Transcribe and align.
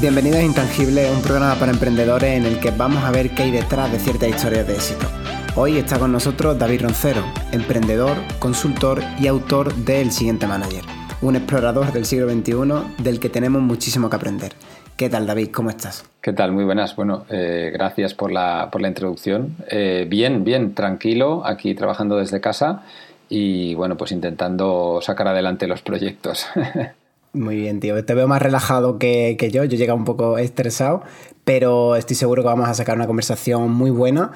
Bienvenidos 0.00 0.38
a 0.38 0.44
Intangible, 0.44 1.10
un 1.10 1.22
programa 1.22 1.56
para 1.56 1.72
emprendedores 1.72 2.36
en 2.36 2.46
el 2.46 2.60
que 2.60 2.70
vamos 2.70 3.02
a 3.02 3.10
ver 3.10 3.30
qué 3.30 3.42
hay 3.42 3.50
detrás 3.50 3.90
de 3.90 3.98
ciertas 3.98 4.28
historias 4.28 4.64
de 4.68 4.74
éxito. 4.74 5.08
Hoy 5.56 5.76
está 5.76 5.98
con 5.98 6.12
nosotros 6.12 6.56
David 6.56 6.82
Roncero, 6.82 7.24
emprendedor, 7.50 8.16
consultor 8.38 9.02
y 9.18 9.26
autor 9.26 9.74
de 9.74 10.00
El 10.00 10.12
Siguiente 10.12 10.46
Manager, 10.46 10.84
un 11.20 11.34
explorador 11.34 11.92
del 11.92 12.04
siglo 12.04 12.30
XXI 12.30 13.02
del 13.02 13.18
que 13.18 13.28
tenemos 13.28 13.60
muchísimo 13.60 14.08
que 14.08 14.14
aprender. 14.14 14.52
¿Qué 14.96 15.08
tal, 15.08 15.26
David? 15.26 15.50
¿Cómo 15.50 15.68
estás? 15.68 16.08
¿Qué 16.20 16.32
tal? 16.32 16.52
Muy 16.52 16.62
buenas. 16.62 16.94
Bueno, 16.94 17.24
eh, 17.28 17.70
gracias 17.72 18.14
por 18.14 18.30
la, 18.30 18.68
por 18.70 18.80
la 18.80 18.86
introducción. 18.86 19.56
Eh, 19.68 20.06
bien, 20.08 20.44
bien, 20.44 20.74
tranquilo, 20.74 21.42
aquí 21.44 21.74
trabajando 21.74 22.18
desde 22.18 22.40
casa 22.40 22.84
y 23.28 23.74
bueno, 23.74 23.96
pues 23.96 24.12
intentando 24.12 25.00
sacar 25.02 25.26
adelante 25.26 25.66
los 25.66 25.82
proyectos. 25.82 26.46
Muy 27.38 27.54
bien, 27.56 27.78
tío. 27.78 28.04
Te 28.04 28.14
veo 28.14 28.26
más 28.26 28.42
relajado 28.42 28.98
que, 28.98 29.36
yo. 29.52 29.64
Yo 29.64 29.76
llego 29.76 29.94
un 29.94 30.04
poco 30.04 30.38
estresado, 30.38 31.02
pero 31.44 31.94
estoy 31.94 32.16
seguro 32.16 32.42
que 32.42 32.48
vamos 32.48 32.68
a 32.68 32.74
sacar 32.74 32.96
una 32.96 33.06
conversación 33.06 33.70
muy 33.70 33.90
buena. 33.90 34.32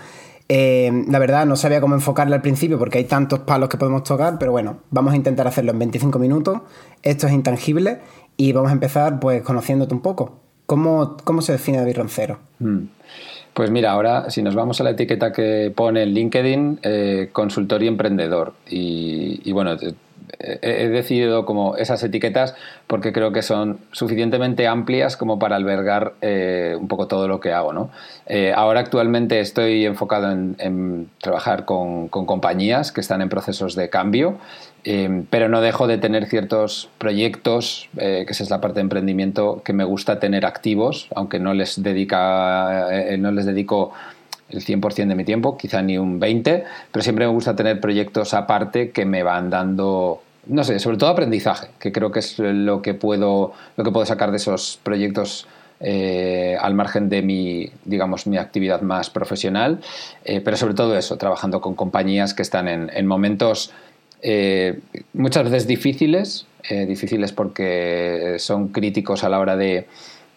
Eh, 0.49 1.05
la 1.09 1.19
verdad, 1.19 1.47
no 1.47 1.57
sabía 1.57 1.81
cómo 1.81 1.95
enfocarla 1.95 2.37
al 2.37 2.43
principio 2.43 2.79
porque 2.79 2.99
hay 2.99 3.05
tantos 3.05 3.41
palos 3.41 3.69
que 3.69 3.77
podemos 3.77 4.05
tocar, 4.05 4.39
pero 4.39 4.53
bueno, 4.53 4.79
vamos 4.91 5.15
a 5.15 5.17
intentar 5.17 5.49
hacerlo 5.49 5.73
en 5.73 5.81
25 5.81 6.19
minutos. 6.19 6.61
Esto 7.03 7.27
es 7.27 7.33
intangible 7.33 8.01
y 8.37 8.53
vamos 8.53 8.71
a 8.71 8.75
empezar 8.75 9.19
pues 9.19 9.43
conociéndote 9.43 9.95
un 9.95 10.01
poco. 10.01 10.39
¿Cómo, 10.67 11.17
cómo 11.25 11.43
se 11.43 11.53
define 11.53 11.79
David 11.79 11.97
Roncero? 11.97 12.39
Mm. 12.61 12.85
Pues 13.55 13.71
mira, 13.71 13.91
ahora 13.91 14.31
si 14.31 14.43
nos 14.43 14.55
vamos 14.55 14.81
a 14.81 14.85
la 14.85 14.91
etiqueta 14.91 15.33
que 15.33 15.73
pone 15.75 16.05
en 16.05 16.15
LinkedIn, 16.15 16.81
eh, 16.83 17.29
consultor 17.33 17.83
y 17.83 17.89
emprendedor. 17.89 18.55
Y, 18.71 19.41
y 19.45 19.53
bueno, 19.53 19.77
he 20.39 20.89
decidido 20.89 21.45
como 21.45 21.77
esas 21.77 22.03
etiquetas 22.03 22.55
porque 22.87 23.13
creo 23.13 23.33
que 23.33 23.43
son 23.43 23.79
suficientemente 23.93 24.67
amplias 24.67 25.17
como 25.17 25.39
para 25.39 25.57
albergar 25.57 26.15
eh, 26.21 26.77
un 26.79 26.89
poco 26.89 27.07
todo 27.07 27.29
lo 27.29 27.41
que 27.41 27.53
hago. 27.53 27.73
¿no? 27.73 27.91
Eh, 28.27 28.53
ahora 28.55 28.81
actualmente 28.81 29.41
estoy 29.41 29.87
enfocado 29.87 30.31
en, 30.31 31.09
trabajar 31.21 31.65
con, 31.65 32.09
compañías 32.09 32.93
que 32.93 33.01
están 33.01 33.23
en 33.23 33.29
procesos 33.29 33.75
de 33.75 33.89
cambio, 33.89 34.37
eh, 34.85 35.25
pero 35.31 35.49
no 35.49 35.61
dejo 35.61 35.87
de 35.87 35.99
tener 35.99 36.27
ciertos 36.27 36.89
proyectos, 36.99 37.89
que 37.97 38.27
esa 38.29 38.43
es 38.43 38.51
la 38.51 38.61
parte 38.61 38.77
de 38.77 38.83
emprendimiento, 38.83 39.63
que 39.65 39.73
me 39.73 39.85
gusta 39.85 40.19
tener 40.19 40.45
activos, 40.45 41.09
aunque 41.15 41.39
no 41.39 41.55
les, 41.55 41.83
dedica, 41.83 42.89
no 43.19 43.31
les 43.31 43.47
dedico 43.47 43.93
el 44.53 44.65
100% 44.65 45.09
de 45.09 45.15
mi 45.15 45.25
tiempo, 45.25 45.57
quizá 45.57 45.83
ni 45.83 45.99
un 45.99 46.21
20%, 46.21 46.65
pero 46.91 47.03
siempre 47.03 47.27
me 47.27 47.33
gusta 47.33 47.57
tener 47.57 47.81
proyectos 47.81 48.35
aparte 48.35 48.91
que 48.91 49.05
me 49.05 49.23
van 49.23 49.51
dando 49.51 50.23
no 50.47 50.65
sé, 50.65 50.79
sobre 50.79 50.97
todo 50.97 51.11
aprendizaje, 51.11 51.69
que 51.79 51.93
creo 51.93 52.11
que 52.11 52.19
es 52.19 52.39
lo 52.39 52.83
que 52.83 52.95
puedo, 52.95 53.53
lo 53.77 53.85
que 53.85 53.91
puedo 53.91 54.05
sacar 54.07 54.31
de 54.31 54.39
esos 54.39 54.79
proyectos 54.83 55.47
eh, 55.81 56.57
al 56.61 56.75
margen 56.75 57.09
de 57.09 57.23
mi, 57.23 57.71
digamos, 57.85 58.27
mi 58.27 58.39
actividad 58.39 58.83
más 58.83 59.11
profesional, 59.11 59.81
eh, 60.25 60.41
pero 60.41 60.57
sobre 60.57 60.75
todo 60.75 60.97
eso, 60.97 61.17
trabajando 61.17 61.61
con 61.61 61.75
compañías 61.75 62.35
que 62.35 62.43
están 62.43 62.69
en, 62.69 63.07
momentos 63.07 63.73
eh, 64.21 64.81
muchas 65.13 65.45
veces 65.45 65.67
difíciles, 65.67 66.47
difíciles 66.87 67.33
porque 67.33 68.37
son 68.39 68.69
críticos 68.69 69.25
a 69.25 69.29
la 69.29 69.41
hora 69.41 69.57
de, 69.57 69.89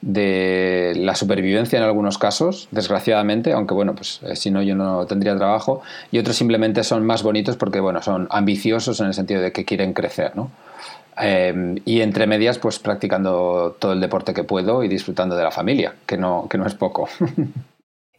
de 0.06 0.94
la 0.98 1.16
supervivencia 1.16 1.78
en 1.80 1.84
algunos 1.84 2.20
casos, 2.20 2.68
desgraciadamente, 2.70 3.54
aunque 3.54 3.74
bueno, 3.74 3.96
pues 3.96 4.20
eh, 4.22 4.36
si 4.36 4.52
no 4.52 4.62
yo 4.62 4.76
no 4.76 5.08
tendría 5.08 5.36
trabajo, 5.36 5.82
y 6.12 6.20
otros 6.20 6.36
simplemente 6.36 6.84
son 6.84 7.04
más 7.08 7.24
bonitos 7.24 7.58
porque 7.58 7.80
bueno, 7.80 8.04
son 8.04 8.28
ambiciosos 8.30 9.00
en 9.00 9.08
el 9.08 9.16
sentido 9.16 9.42
de 9.42 9.52
que 9.52 9.66
quieren 9.66 9.94
crecer, 9.94 10.36
¿no? 10.36 10.52
Em, 11.18 11.78
y 11.86 12.02
entre 12.02 12.28
medias, 12.28 12.60
pues 12.60 12.78
practicando 12.78 13.76
todo 13.80 13.94
el 13.94 14.00
deporte 14.00 14.36
que 14.36 14.44
puedo 14.44 14.84
y 14.84 14.88
disfrutando 14.88 15.36
de 15.36 15.44
la 15.44 15.52
familia, 15.52 15.96
que 16.06 16.18
no, 16.18 16.48
que 16.50 16.58
no 16.58 16.66
es 16.66 16.76
poco. 16.76 17.10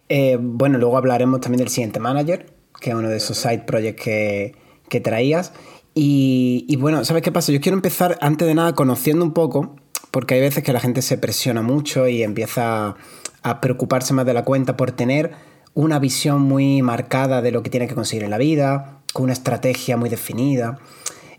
Eh, 0.08 0.38
bueno, 0.40 0.78
luego 0.78 0.96
hablaremos 0.96 1.40
también 1.40 1.58
del 1.58 1.68
siguiente 1.68 1.98
manager, 1.98 2.46
que 2.80 2.90
es 2.90 2.94
uno 2.96 3.08
de 3.08 3.16
esos 3.16 3.38
side 3.38 3.64
projects 3.66 4.04
que, 4.04 4.54
que 4.88 5.00
traías. 5.00 5.52
Y, 5.94 6.64
y, 6.68 6.76
bueno, 6.76 7.04
¿sabes 7.04 7.24
qué 7.24 7.32
pasa? 7.32 7.50
Yo 7.50 7.60
quiero 7.60 7.74
empezar, 7.74 8.16
antes 8.20 8.46
de 8.46 8.54
nada, 8.54 8.72
conociendo 8.76 9.24
un 9.24 9.32
poco 9.32 9.74
porque 10.16 10.32
hay 10.32 10.40
veces 10.40 10.64
que 10.64 10.72
la 10.72 10.80
gente 10.80 11.02
se 11.02 11.18
presiona 11.18 11.60
mucho 11.60 12.08
y 12.08 12.22
empieza 12.22 12.96
a 13.42 13.60
preocuparse 13.60 14.14
más 14.14 14.24
de 14.24 14.32
la 14.32 14.44
cuenta 14.44 14.74
por 14.74 14.90
tener 14.90 15.32
una 15.74 15.98
visión 15.98 16.40
muy 16.40 16.80
marcada 16.80 17.42
de 17.42 17.50
lo 17.52 17.62
que 17.62 17.68
tiene 17.68 17.86
que 17.86 17.94
conseguir 17.94 18.24
en 18.24 18.30
la 18.30 18.38
vida, 18.38 19.00
con 19.12 19.24
una 19.24 19.34
estrategia 19.34 19.98
muy 19.98 20.08
definida. 20.08 20.78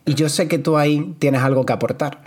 Y 0.05 0.13
yo 0.13 0.29
sé 0.29 0.47
que 0.47 0.59
tú 0.59 0.77
ahí 0.77 1.15
tienes 1.17 1.41
algo 1.41 1.65
que 1.65 1.73
aportar. 1.73 2.19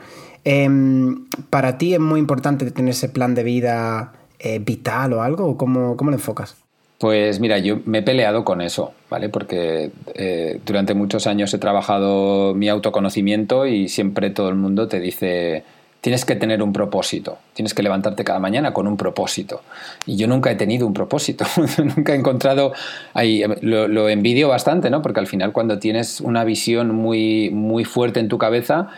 Em, 0.43 1.27
¿Para 1.50 1.78
ti 1.78 1.94
es 1.94 2.00
muy 2.00 2.19
importante 2.19 2.69
tener 2.72 2.91
ese 2.91 3.09
plan 3.09 3.37
de 3.37 3.44
vida 3.44 4.15
eh, 4.41 4.59
vital 4.59 5.12
o 5.12 5.22
algo? 5.22 5.56
¿Cómo, 5.56 5.97
¿Cómo 5.97 6.10
lo 6.10 6.16
enfocas? 6.16 6.56
Pues 6.99 7.39
mira, 7.39 7.59
yo 7.59 7.78
me 7.84 7.99
he 7.99 8.03
peleado 8.03 8.44
con 8.44 8.60
eso, 8.60 8.93
¿vale? 9.09 9.28
Porque 9.28 9.93
eh, 10.15 10.60
durante 10.66 10.94
muchos 10.94 11.28
años 11.28 11.55
he 11.55 11.59
trabajado 11.59 12.56
mi 12.56 12.69
autoconocimiento 12.69 13.66
y 13.66 13.89
siempre 13.89 14.31
todo 14.31 14.49
el 14.49 14.56
mundo 14.56 14.89
te 14.89 14.99
dice 14.99 15.62
tienes 16.00 16.25
que 16.25 16.34
tener 16.34 16.62
un 16.62 16.72
propósito, 16.72 17.38
tienes 17.55 17.75
que 17.75 17.83
levantarte 17.83 18.25
cada 18.25 18.38
mañana 18.38 18.72
con 18.72 18.87
un 18.87 18.97
propósito. 18.97 19.62
Y 20.06 20.16
yo 20.16 20.27
nunca 20.27 20.50
he 20.50 20.55
tenido 20.55 20.87
un 20.87 20.94
propósito, 20.94 21.44
nunca 21.97 22.15
he 22.15 22.16
encontrado, 22.16 22.72
ahí, 23.15 23.43
lo, 23.61 23.88
lo, 23.88 24.09
envidio 24.09 24.49
bastante, 24.49 24.91
¿no? 24.91 25.03
Porque 25.03 25.21
al 25.21 25.27
final 25.27 25.53
cuando 25.53 25.78
tienes 25.78 26.21
una 26.21 26.44
visión 26.44 26.94
muy, 26.94 27.50
muy 27.50 27.84
fuerte 27.84 28.21
en 28.21 28.28
tu 28.28 28.39
cabeza, 28.39 28.89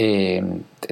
eh, 0.00 0.44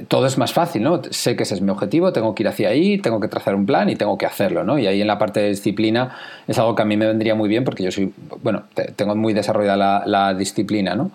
todo 0.09 0.27
es 0.27 0.37
más 0.37 0.51
fácil, 0.51 0.83
¿no? 0.83 1.01
Sé 1.11 1.37
que 1.37 1.43
ese 1.43 1.55
es 1.55 1.61
mi 1.61 1.71
objetivo, 1.71 2.11
tengo 2.11 2.35
que 2.35 2.43
ir 2.43 2.49
hacia 2.49 2.67
ahí, 2.67 2.97
tengo 2.97 3.21
que 3.21 3.29
trazar 3.29 3.55
un 3.55 3.65
plan 3.65 3.89
y 3.89 3.95
tengo 3.95 4.17
que 4.17 4.25
hacerlo, 4.25 4.65
¿no? 4.65 4.77
Y 4.77 4.85
ahí 4.85 4.99
en 4.99 5.07
la 5.07 5.17
parte 5.17 5.39
de 5.39 5.47
disciplina 5.47 6.13
es 6.45 6.59
algo 6.59 6.75
que 6.75 6.81
a 6.81 6.85
mí 6.85 6.97
me 6.97 7.07
vendría 7.07 7.33
muy 7.33 7.47
bien 7.47 7.63
porque 7.63 7.83
yo 7.83 7.91
soy, 7.91 8.13
bueno, 8.43 8.63
tengo 8.97 9.15
muy 9.15 9.31
desarrollada 9.31 10.03
la, 10.05 10.33
disciplina, 10.33 10.95
¿no? 10.95 11.11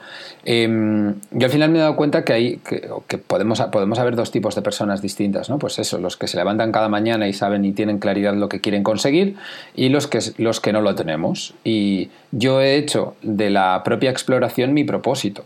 Em, 0.47 1.15
yo 1.33 1.47
al 1.47 1.53
final 1.53 1.69
me 1.69 1.79
he 1.79 1.81
dado 1.83 1.95
cuenta 1.95 2.25
que, 2.25 2.33
hay, 2.33 2.57
que, 2.57 3.19
podemos, 3.19 3.61
podemos 3.61 3.99
haber 3.99 4.17
dos 4.17 4.31
tipos 4.31 4.55
de 4.55 4.63
personas 4.63 5.03
distintas, 5.03 5.51
¿no? 5.51 5.59
Pues 5.59 5.79
eso, 5.79 5.99
los 5.99 6.17
que 6.17 6.29
se 6.29 6.39
levantan 6.39 6.73
cada 6.73 6.89
mañana 6.89 7.29
y 7.29 7.35
saben 7.35 7.63
y 7.67 7.73
tienen 7.73 7.99
claridad 7.99 8.35
lo 8.35 8.49
que 8.49 8.63
quieren 8.63 8.83
conseguir 8.83 9.37
y 9.77 9.91
los 9.91 10.07
que, 10.07 10.21
los 10.39 10.61
que 10.61 10.73
no 10.73 10.81
lo 10.81 10.95
tenemos. 10.95 11.53
Y 11.63 12.09
yo 12.31 12.63
he 12.63 12.77
hecho 12.77 13.17
de 13.21 13.51
la 13.51 13.83
propia 13.85 14.11
exploración 14.11 14.73
mi 14.73 14.85
propósito. 14.85 15.45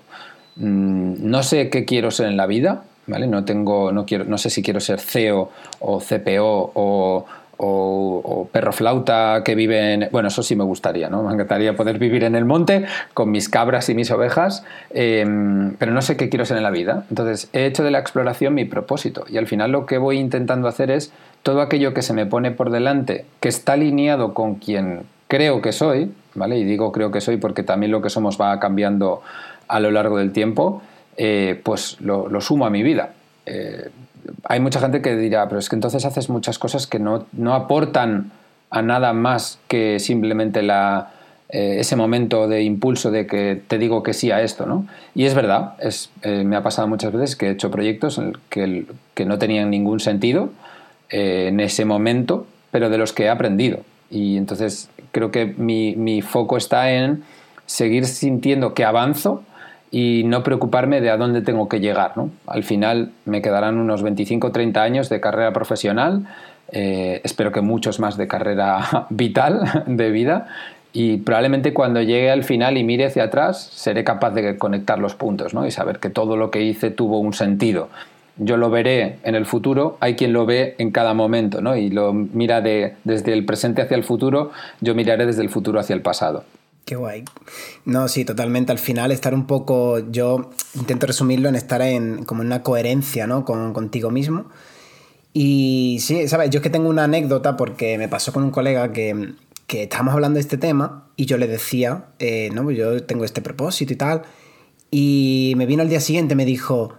Mm, 0.56 1.28
no 1.30 1.42
sé 1.42 1.70
qué 1.70 1.84
quiero 1.84 2.10
ser 2.10 2.26
en 2.26 2.36
la 2.36 2.46
vida, 2.46 2.84
¿vale? 3.06 3.26
No, 3.26 3.44
tengo, 3.44 3.92
no, 3.92 4.06
quiero, 4.06 4.24
no 4.24 4.38
sé 4.38 4.50
si 4.50 4.62
quiero 4.62 4.80
ser 4.80 5.00
CEO 5.00 5.50
o 5.80 6.00
CPO 6.00 6.72
o, 6.74 7.26
perro 8.52 8.72
flauta 8.72 9.42
que 9.44 9.54
vive 9.54 9.94
en... 9.94 10.08
Bueno, 10.12 10.28
eso 10.28 10.42
sí 10.42 10.56
me 10.56 10.64
gustaría, 10.64 11.08
¿no? 11.08 11.22
Me 11.22 11.32
encantaría 11.32 11.74
poder 11.74 11.98
vivir 11.98 12.24
en 12.24 12.34
el 12.34 12.44
monte 12.44 12.84
con 13.14 13.30
mis 13.30 13.48
cabras 13.48 13.88
y 13.88 13.94
mis 13.94 14.10
ovejas, 14.10 14.64
em, 14.90 15.74
pero 15.78 15.92
no 15.92 16.02
sé 16.02 16.16
qué 16.16 16.28
quiero 16.28 16.44
ser 16.44 16.58
en 16.58 16.62
la 16.62 16.70
vida. 16.70 17.04
Entonces, 17.08 17.48
he 17.54 17.64
hecho 17.64 17.82
de 17.82 17.90
la 17.90 17.98
exploración 17.98 18.54
mi 18.54 18.66
propósito 18.66 19.24
y 19.28 19.38
al 19.38 19.46
final 19.46 19.72
lo 19.72 19.86
que 19.86 19.98
voy 19.98 20.18
intentando 20.18 20.68
hacer 20.68 20.90
es 20.90 21.12
todo 21.42 21.62
aquello 21.62 21.94
que 21.94 22.02
se 22.02 22.12
me 22.12 22.26
pone 22.26 22.50
por 22.50 22.70
delante, 22.70 23.24
que 23.40 23.48
está 23.48 23.72
alineado 23.72 24.34
con 24.34 24.56
quien 24.56 25.04
creo 25.28 25.60
que 25.60 25.72
soy, 25.72 26.12
¿vale? 26.34 26.58
Y 26.58 26.64
digo 26.64 26.92
creo 26.92 27.10
que 27.10 27.20
soy 27.20 27.36
porque 27.36 27.62
también 27.62 27.92
lo 27.92 28.02
que 28.02 28.10
somos 28.10 28.40
va 28.40 28.58
cambiando 28.60 29.22
a 29.68 29.80
lo 29.80 29.90
largo 29.90 30.18
del 30.18 30.32
tiempo, 30.32 30.82
eh, 31.16 31.60
pues 31.62 32.00
lo, 32.00 32.40
sumo 32.40 32.66
a 32.66 32.70
mi 32.70 32.82
vida. 32.82 33.12
Eh, 33.46 33.90
hay 34.44 34.60
mucha 34.60 34.80
gente 34.80 35.02
que 35.02 35.16
dirá, 35.16 35.48
pero 35.48 35.58
es 35.58 35.68
que 35.68 35.76
entonces 35.76 36.04
haces 36.04 36.28
muchas 36.28 36.58
cosas 36.58 36.86
que 36.86 36.98
no, 36.98 37.26
aportan 37.52 38.32
a 38.70 38.82
nada 38.82 39.12
más 39.12 39.58
que 39.68 39.98
simplemente 39.98 40.62
la, 40.62 41.12
eh, 41.48 41.76
ese 41.78 41.96
momento 41.96 42.48
de 42.48 42.62
impulso 42.62 43.10
de 43.10 43.26
que 43.26 43.60
te 43.66 43.78
digo 43.78 44.02
que 44.02 44.12
sí 44.12 44.30
a 44.30 44.42
esto, 44.42 44.66
¿no? 44.66 44.86
Y 45.14 45.24
es 45.24 45.34
verdad, 45.34 45.74
es, 45.78 46.10
me 46.24 46.56
ha 46.56 46.62
pasado 46.62 46.88
muchas 46.88 47.12
veces 47.12 47.36
que 47.36 47.46
he 47.46 47.50
hecho 47.50 47.70
proyectos 47.70 48.20
que, 48.50 48.86
que 49.14 49.24
no 49.24 49.38
tenían 49.38 49.70
ningún 49.70 50.00
sentido 50.00 50.50
en 51.08 51.60
ese 51.60 51.84
momento, 51.84 52.46
pero 52.72 52.90
de 52.90 52.98
los 52.98 53.12
que 53.12 53.24
he 53.24 53.28
aprendido. 53.28 53.78
Y 54.10 54.36
entonces 54.36 54.90
creo 55.12 55.30
que 55.30 55.46
mi, 55.46 55.94
mi 55.96 56.20
foco 56.20 56.56
está 56.56 56.92
en 56.92 57.24
seguir 57.66 58.06
sintiendo 58.06 58.74
que 58.74 58.84
avanzo, 58.84 59.42
y 59.96 60.24
no 60.24 60.42
preocuparme 60.42 61.00
de 61.00 61.08
a 61.08 61.16
dónde 61.16 61.40
tengo 61.40 61.70
que 61.70 61.80
llegar. 61.80 62.18
¿no? 62.18 62.28
Al 62.46 62.64
final 62.64 63.12
me 63.24 63.40
quedarán 63.40 63.78
unos 63.78 64.02
25 64.02 64.48
o 64.48 64.52
30 64.52 64.82
años 64.82 65.08
de 65.08 65.20
carrera 65.20 65.54
profesional, 65.54 66.26
eh, 66.70 67.22
espero 67.24 67.50
que 67.50 67.62
muchos 67.62 67.98
más 67.98 68.18
de 68.18 68.28
carrera 68.28 69.06
vital, 69.08 69.84
de 69.86 70.10
vida, 70.10 70.48
y 70.92 71.16
probablemente 71.16 71.72
cuando 71.72 72.02
llegue 72.02 72.30
al 72.30 72.44
final 72.44 72.76
y 72.76 72.84
mire 72.84 73.06
hacia 73.06 73.24
atrás 73.24 73.70
seré 73.72 74.04
capaz 74.04 74.32
de 74.32 74.58
conectar 74.58 74.98
los 74.98 75.14
puntos 75.14 75.54
¿no? 75.54 75.66
y 75.66 75.70
saber 75.70 75.98
que 75.98 76.10
todo 76.10 76.36
lo 76.36 76.50
que 76.50 76.60
hice 76.60 76.90
tuvo 76.90 77.18
un 77.18 77.32
sentido. 77.32 77.88
Yo 78.36 78.58
lo 78.58 78.68
veré 78.68 79.16
en 79.22 79.34
el 79.34 79.46
futuro, 79.46 79.96
hay 80.00 80.14
quien 80.14 80.34
lo 80.34 80.44
ve 80.44 80.74
en 80.76 80.90
cada 80.90 81.14
momento 81.14 81.62
¿no? 81.62 81.74
y 81.74 81.88
lo 81.88 82.12
mira 82.12 82.60
de, 82.60 82.96
desde 83.04 83.32
el 83.32 83.46
presente 83.46 83.80
hacia 83.80 83.96
el 83.96 84.04
futuro, 84.04 84.52
yo 84.82 84.94
miraré 84.94 85.24
desde 85.24 85.40
el 85.40 85.48
futuro 85.48 85.80
hacia 85.80 85.94
el 85.94 86.02
pasado. 86.02 86.44
Qué 86.86 86.94
guay. 86.94 87.24
No, 87.84 88.06
sí, 88.06 88.24
totalmente. 88.24 88.70
Al 88.70 88.78
final 88.78 89.10
estar 89.10 89.34
un 89.34 89.48
poco, 89.48 89.98
yo 90.12 90.50
intento 90.74 91.08
resumirlo 91.08 91.48
en 91.48 91.56
estar 91.56 91.82
en 91.82 92.24
como 92.24 92.42
una 92.42 92.62
coherencia, 92.62 93.26
¿no? 93.26 93.44
Con, 93.44 93.72
contigo 93.72 94.12
mismo. 94.12 94.46
Y 95.32 95.98
sí, 96.00 96.28
¿sabes? 96.28 96.48
Yo 96.50 96.58
es 96.58 96.62
que 96.62 96.70
tengo 96.70 96.88
una 96.88 97.02
anécdota 97.02 97.56
porque 97.56 97.98
me 97.98 98.08
pasó 98.08 98.32
con 98.32 98.44
un 98.44 98.52
colega 98.52 98.92
que, 98.92 99.34
que 99.66 99.82
estábamos 99.82 100.14
hablando 100.14 100.36
de 100.36 100.42
este 100.42 100.58
tema 100.58 101.10
y 101.16 101.26
yo 101.26 101.38
le 101.38 101.48
decía, 101.48 102.06
eh, 102.20 102.50
no, 102.54 102.62
pues 102.62 102.76
yo 102.78 103.02
tengo 103.02 103.24
este 103.24 103.42
propósito 103.42 103.92
y 103.92 103.96
tal. 103.96 104.22
Y 104.92 105.54
me 105.56 105.66
vino 105.66 105.82
al 105.82 105.88
día 105.88 106.00
siguiente 106.00 106.36
me 106.36 106.44
dijo, 106.44 106.94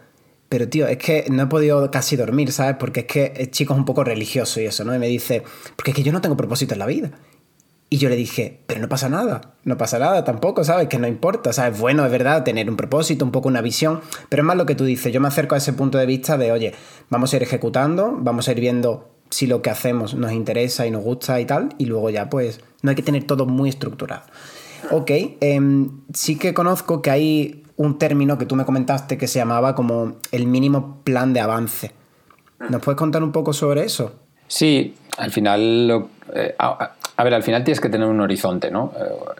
pero 0.49 0.67
tío, 0.67 0.85
es 0.87 0.97
que 0.97 1.27
no 1.29 1.43
he 1.43 1.47
podido 1.47 1.89
casi 1.91 2.17
dormir, 2.17 2.51
¿sabes? 2.51 2.75
Porque 2.77 3.01
es 3.01 3.05
que 3.05 3.33
el 3.37 3.51
chico 3.51 3.71
es 3.73 3.79
un 3.79 3.85
poco 3.85 4.03
religioso 4.03 4.59
y 4.59 4.65
eso, 4.65 4.83
¿no? 4.83 4.93
Y 4.93 4.99
me 4.99 5.07
dice, 5.07 5.43
porque 5.77 5.91
es 5.91 5.95
que 5.95 6.03
yo 6.03 6.11
no 6.11 6.19
tengo 6.19 6.35
propósito 6.35 6.73
en 6.73 6.79
la 6.79 6.87
vida. 6.87 7.11
Y 7.89 7.97
yo 7.97 8.09
le 8.09 8.17
dije, 8.17 8.59
pero 8.67 8.81
no 8.81 8.89
pasa 8.89 9.07
nada, 9.07 9.53
no 9.63 9.77
pasa 9.77 9.97
nada 9.97 10.25
tampoco, 10.25 10.65
¿sabes? 10.65 10.89
Que 10.89 10.99
no 10.99 11.07
importa, 11.07 11.53
¿sabes? 11.53 11.79
Bueno, 11.79 12.05
es 12.05 12.11
verdad, 12.11 12.43
tener 12.43 12.69
un 12.69 12.75
propósito, 12.75 13.23
un 13.23 13.31
poco 13.31 13.47
una 13.47 13.61
visión, 13.61 14.01
pero 14.27 14.43
es 14.43 14.45
más 14.45 14.57
lo 14.57 14.65
que 14.65 14.75
tú 14.75 14.83
dices, 14.83 15.13
yo 15.13 15.21
me 15.21 15.29
acerco 15.29 15.55
a 15.55 15.59
ese 15.59 15.71
punto 15.71 15.97
de 15.97 16.05
vista 16.05 16.37
de, 16.37 16.51
oye, 16.51 16.73
vamos 17.09 17.31
a 17.31 17.37
ir 17.37 17.43
ejecutando, 17.43 18.13
vamos 18.19 18.49
a 18.49 18.51
ir 18.51 18.59
viendo 18.59 19.09
si 19.29 19.47
lo 19.47 19.61
que 19.61 19.69
hacemos 19.69 20.15
nos 20.15 20.33
interesa 20.33 20.85
y 20.85 20.91
nos 20.91 21.03
gusta 21.03 21.39
y 21.39 21.45
tal, 21.45 21.69
y 21.77 21.85
luego 21.85 22.09
ya 22.09 22.29
pues 22.29 22.59
no 22.81 22.89
hay 22.89 22.95
que 22.95 23.03
tener 23.03 23.23
todo 23.23 23.45
muy 23.45 23.69
estructurado. 23.69 24.23
Ok, 24.91 25.11
em, 25.39 26.01
sí 26.13 26.37
que 26.37 26.53
conozco 26.53 27.01
que 27.01 27.09
hay 27.09 27.63
un 27.77 27.97
término 27.97 28.37
que 28.37 28.45
tú 28.45 28.55
me 28.55 28.65
comentaste 28.65 29.17
que 29.17 29.27
se 29.27 29.39
llamaba 29.39 29.75
como 29.75 30.15
el 30.31 30.47
mínimo 30.47 31.01
plan 31.03 31.33
de 31.33 31.39
avance. 31.39 31.91
¿Nos 32.69 32.81
puedes 32.81 32.97
contar 32.97 33.23
un 33.23 33.31
poco 33.31 33.53
sobre 33.53 33.83
eso? 33.83 34.15
Sí, 34.47 34.95
al 35.17 35.31
final 35.31 35.87
lo, 35.87 36.09
eh, 36.33 36.55
ver, 37.23 37.33
al 37.33 37.43
final 37.43 37.63
tienes 37.63 37.81
que 37.81 37.89
tener 37.89 38.07
un 38.07 38.21
horizonte, 38.21 38.69
¿no? 38.69 38.93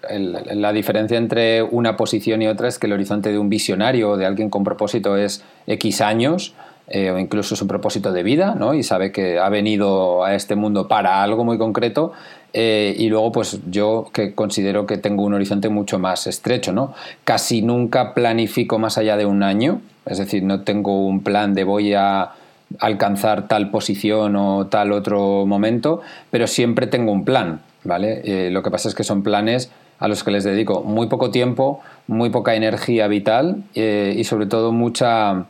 Eh, 0.09 0.19
la 0.55 0.73
diferencia 0.73 1.17
entre 1.17 1.61
una 1.61 1.95
posición 1.95 2.41
y 2.41 2.47
otra 2.47 2.67
es 2.67 2.79
que 2.79 2.87
el 2.87 2.93
horizonte 2.93 3.31
de 3.31 3.37
un 3.37 3.49
visionario 3.49 4.11
o 4.11 4.17
de 4.17 4.25
alguien 4.25 4.49
con 4.49 4.63
propósito 4.63 5.15
es 5.15 5.43
X 5.67 6.01
años, 6.01 6.55
eh, 6.89 7.11
o 7.11 7.19
incluso 7.19 7.57
su 7.57 7.67
propósito 7.67 8.13
de 8.13 8.23
vida, 8.23 8.55
¿no? 8.55 8.73
Y 8.73 8.81
sabe 8.81 9.11
que 9.11 9.39
ha 9.39 9.49
venido 9.49 10.23
a 10.23 10.35
este 10.35 10.55
mundo 10.55 10.87
para 10.87 11.21
algo 11.21 11.43
muy 11.43 11.57
concreto. 11.57 12.13
Eh, 12.53 12.95
y 12.97 13.09
luego, 13.09 13.33
pues 13.33 13.59
yo 13.69 14.07
que 14.13 14.33
considero 14.33 14.85
que 14.85 14.97
tengo 14.97 15.23
un 15.25 15.33
horizonte 15.33 15.67
mucho 15.67 15.99
más 15.99 16.27
estrecho, 16.27 16.71
¿no? 16.71 16.93
Casi 17.25 17.61
nunca 17.61 18.13
planifico 18.13 18.79
más 18.79 18.97
allá 18.97 19.17
de 19.17 19.25
un 19.25 19.43
año, 19.43 19.81
es 20.05 20.17
decir, 20.17 20.43
no 20.43 20.61
tengo 20.61 21.05
un 21.05 21.23
plan 21.23 21.53
de 21.53 21.65
voy 21.65 21.93
a 21.93 22.31
alcanzar 22.79 23.47
tal 23.47 23.71
posición 23.71 24.35
o 24.35 24.67
tal 24.67 24.91
otro 24.91 25.45
momento, 25.45 26.01
pero 26.29 26.47
siempre 26.47 26.87
tengo 26.87 27.11
un 27.11 27.25
plan. 27.25 27.61
¿vale? 27.87 28.21
Eh, 28.23 28.51
lo 28.51 28.61
que 28.61 28.69
pasa 28.69 28.89
es 28.89 28.95
que 28.95 29.03
son 29.03 29.23
planes 29.23 29.71
a 29.99 30.07
los 30.07 30.23
que 30.23 30.29
les 30.29 30.43
dedico 30.43 30.83
muy 30.83 31.07
poco 31.07 31.31
tiempo, 31.31 31.81
muy 32.05 32.29
poca 32.29 32.53
energía 32.53 33.07
vital 33.07 33.63
eh, 33.73 34.13
y 34.15 34.23
sobre 34.25 34.45
todo 34.45 34.71
mucha 34.71 35.45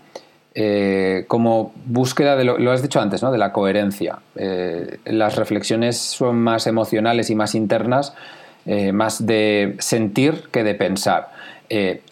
eh, 0.55 1.25
como 1.27 1.73
búsqueda 1.85 2.37
de 2.37 2.45
lo, 2.45 2.57
lo, 2.57 2.71
has 2.71 2.81
dicho 2.81 3.01
antes, 3.01 3.21
¿no? 3.21 3.31
de 3.31 3.37
la 3.37 3.51
coherencia. 3.51 4.19
las 5.05 5.35
reflexiones 5.35 5.97
son 5.97 6.37
más 6.37 6.67
emocionales 6.67 7.29
y 7.29 7.35
más 7.35 7.55
internas, 7.55 8.13
más 8.93 9.25
de 9.25 9.75
sentir 9.79 10.43
que 10.51 10.63
de 10.63 10.75
pensar. 10.75 11.29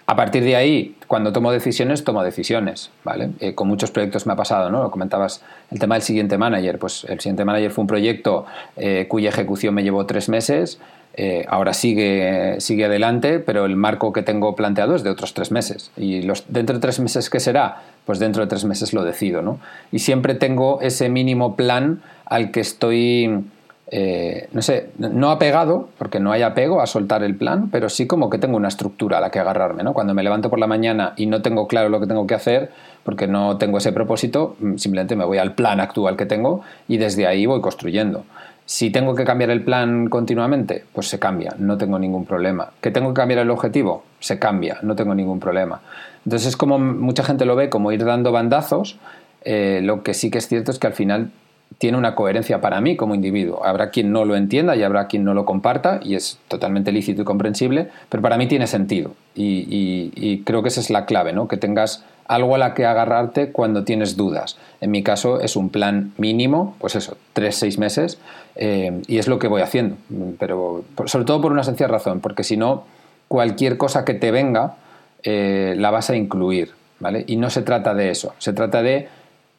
A 0.05 0.15
partir 0.15 0.43
de 0.43 0.55
ahí, 0.55 0.95
cuando 1.07 1.31
tomo 1.31 1.51
decisiones, 1.51 2.03
tomo 2.03 2.23
decisiones, 2.23 2.91
¿vale? 3.03 3.29
con 3.55 3.67
muchos 3.67 3.91
proyectos 3.91 4.25
me 4.25 4.33
ha 4.33 4.35
pasado, 4.35 4.69
¿no? 4.69 4.83
Lo 4.83 4.91
comentabas 4.91 5.41
el 5.71 5.79
tema 5.79 5.95
del 5.95 6.01
siguiente 6.01 6.37
manager, 6.37 6.77
pues 6.79 7.05
el 7.05 7.19
siguiente 7.19 7.45
manager 7.45 7.71
fue 7.71 7.83
un 7.83 7.87
proyecto 7.87 8.45
eh, 8.75 9.05
cuya 9.07 9.29
ejecución 9.29 9.73
me 9.73 9.83
llevó 9.83 10.05
tres 10.05 10.29
meses, 10.29 10.79
eh, 11.17 11.45
ahora 11.47 11.73
sigue, 11.73 12.59
sigue 12.59 12.85
adelante, 12.85 13.39
pero 13.39 13.65
el 13.65 13.77
marco 13.77 14.11
que 14.11 14.21
tengo 14.21 14.53
planteado 14.55 14.95
es 14.95 15.03
de 15.03 15.09
otros 15.09 15.33
tres 15.33 15.49
meses. 15.49 15.91
¿Y 15.95 16.23
los, 16.23 16.43
dentro 16.49 16.75
de 16.75 16.81
tres 16.81 16.99
meses 16.99 17.29
qué 17.29 17.39
será? 17.39 17.83
Pues 18.05 18.19
dentro 18.19 18.43
de 18.43 18.49
tres 18.49 18.65
meses 18.65 18.91
lo 18.93 19.03
decido, 19.03 19.41
¿no? 19.41 19.59
Y 19.93 19.99
siempre 19.99 20.35
tengo 20.35 20.81
ese 20.81 21.07
mínimo 21.07 21.55
plan 21.55 22.01
al 22.25 22.51
que 22.51 22.59
estoy 22.59 23.45
eh, 23.91 24.49
no 24.51 24.63
sé, 24.63 24.89
no 24.97 25.29
apegado, 25.29 25.89
porque 25.97 26.19
no 26.19 26.31
hay 26.31 26.41
apego 26.41 26.81
a 26.81 26.87
soltar 26.87 27.23
el 27.23 27.35
plan, 27.35 27.69
pero 27.69 27.89
sí 27.89 28.07
como 28.07 28.29
que 28.29 28.39
tengo 28.39 28.57
una 28.57 28.67
estructura 28.67 29.19
a 29.19 29.21
la 29.21 29.29
que 29.29 29.39
agarrarme, 29.39 29.83
¿no? 29.83 29.93
Cuando 29.93 30.13
me 30.13 30.23
levanto 30.23 30.49
por 30.49 30.59
la 30.59 30.65
mañana 30.65 31.13
y 31.17 31.27
no 31.27 31.41
tengo 31.41 31.67
claro 31.67 31.89
lo 31.89 31.99
que 31.99 32.07
tengo 32.07 32.25
que 32.25 32.33
hacer, 32.33 32.71
porque 33.03 33.27
no 33.27 33.57
tengo 33.57 33.77
ese 33.77 33.91
propósito, 33.91 34.55
mm, 34.59 34.77
simplemente 34.77 35.15
me 35.15 35.23
voy 35.23 35.37
al 35.37 35.53
plan 35.53 35.79
actual 35.79 36.17
que 36.17 36.25
tengo 36.25 36.61
y 36.87 36.97
desde 36.97 37.27
ahí 37.27 37.45
voy 37.45 37.61
construyendo. 37.61 38.25
Si 38.65 38.89
tengo 38.89 39.13
que 39.13 39.25
cambiar 39.25 39.51
el 39.51 39.63
plan 39.63 40.09
continuamente, 40.09 40.85
pues 40.91 41.07
se 41.07 41.19
cambia, 41.19 41.53
no 41.59 41.77
tengo 41.77 41.99
ningún 41.99 42.25
problema. 42.25 42.71
¿Que 42.81 42.89
tengo 42.89 43.09
que 43.09 43.21
cambiar 43.21 43.41
el 43.41 43.51
objetivo? 43.51 44.03
Se 44.19 44.39
cambia, 44.39 44.79
no 44.81 44.95
tengo 44.95 45.13
ningún 45.13 45.39
problema. 45.39 45.81
Entonces 46.25 46.49
es 46.49 46.57
como 46.57 46.79
mucha 46.79 47.23
gente 47.23 47.45
lo 47.45 47.55
ve 47.55 47.69
como 47.69 47.91
ir 47.91 48.03
dando 48.03 48.31
bandazos, 48.31 48.97
eh, 49.43 49.81
lo 49.83 50.01
que 50.01 50.15
sí 50.15 50.31
que 50.31 50.39
es 50.39 50.47
cierto 50.47 50.71
es 50.71 50.79
que 50.79 50.87
al 50.87 50.93
final 50.93 51.29
tiene 51.77 51.97
una 51.97 52.15
coherencia 52.15 52.61
para 52.61 52.79
mí 52.81 52.95
como 52.95 53.15
individuo. 53.15 53.65
Habrá 53.65 53.89
quien 53.89 54.11
no 54.11 54.25
lo 54.25 54.35
entienda 54.35 54.75
y 54.75 54.83
habrá 54.83 55.07
quien 55.07 55.23
no 55.23 55.33
lo 55.33 55.45
comparta 55.45 55.99
y 56.01 56.15
es 56.15 56.39
totalmente 56.47 56.91
lícito 56.91 57.23
y 57.23 57.25
comprensible, 57.25 57.89
pero 58.09 58.23
para 58.23 58.37
mí 58.37 58.47
tiene 58.47 58.67
sentido 58.67 59.11
y, 59.35 60.41
creo 60.45 60.61
que 60.61 60.69
esa 60.69 60.79
es 60.79 60.89
la 60.89 61.05
clave, 61.05 61.33
¿no? 61.33 61.47
que 61.47 61.57
tengas 61.57 62.03
algo 62.27 62.55
a 62.55 62.57
la 62.57 62.73
que 62.73 62.85
agarrarte 62.85 63.51
cuando 63.51 63.83
tienes 63.83 64.15
dudas. 64.15 64.57
En 64.81 64.91
mi 64.91 65.03
caso 65.03 65.41
es 65.41 65.55
un 65.55 65.69
plan 65.69 66.13
mínimo, 66.17 66.75
pues 66.79 66.95
eso, 66.95 67.17
tres, 67.33 67.55
seis 67.55 67.77
meses 67.77 68.19
eh, 68.55 69.01
y 69.07 69.17
es 69.17 69.27
lo 69.27 69.37
que 69.37 69.47
voy 69.47 69.61
haciendo, 69.61 69.97
pero 70.39 70.85
sobre 71.05 71.25
todo 71.25 71.41
por 71.41 71.51
una 71.51 71.63
sencilla 71.63 71.87
razón, 71.87 72.21
porque 72.21 72.43
si 72.43 72.57
no, 72.57 72.85
cualquier 73.27 73.77
cosa 73.77 74.05
que 74.05 74.13
te 74.13 74.31
venga 74.31 74.75
eh, 75.23 75.75
la 75.77 75.91
vas 75.91 76.09
a 76.09 76.15
incluir, 76.15 76.71
¿vale? 76.99 77.25
Y 77.27 77.35
no 77.35 77.49
se 77.49 77.61
trata 77.63 77.93
de 77.93 78.11
eso, 78.11 78.33
se 78.37 78.53
trata 78.53 78.81
de 78.81 79.09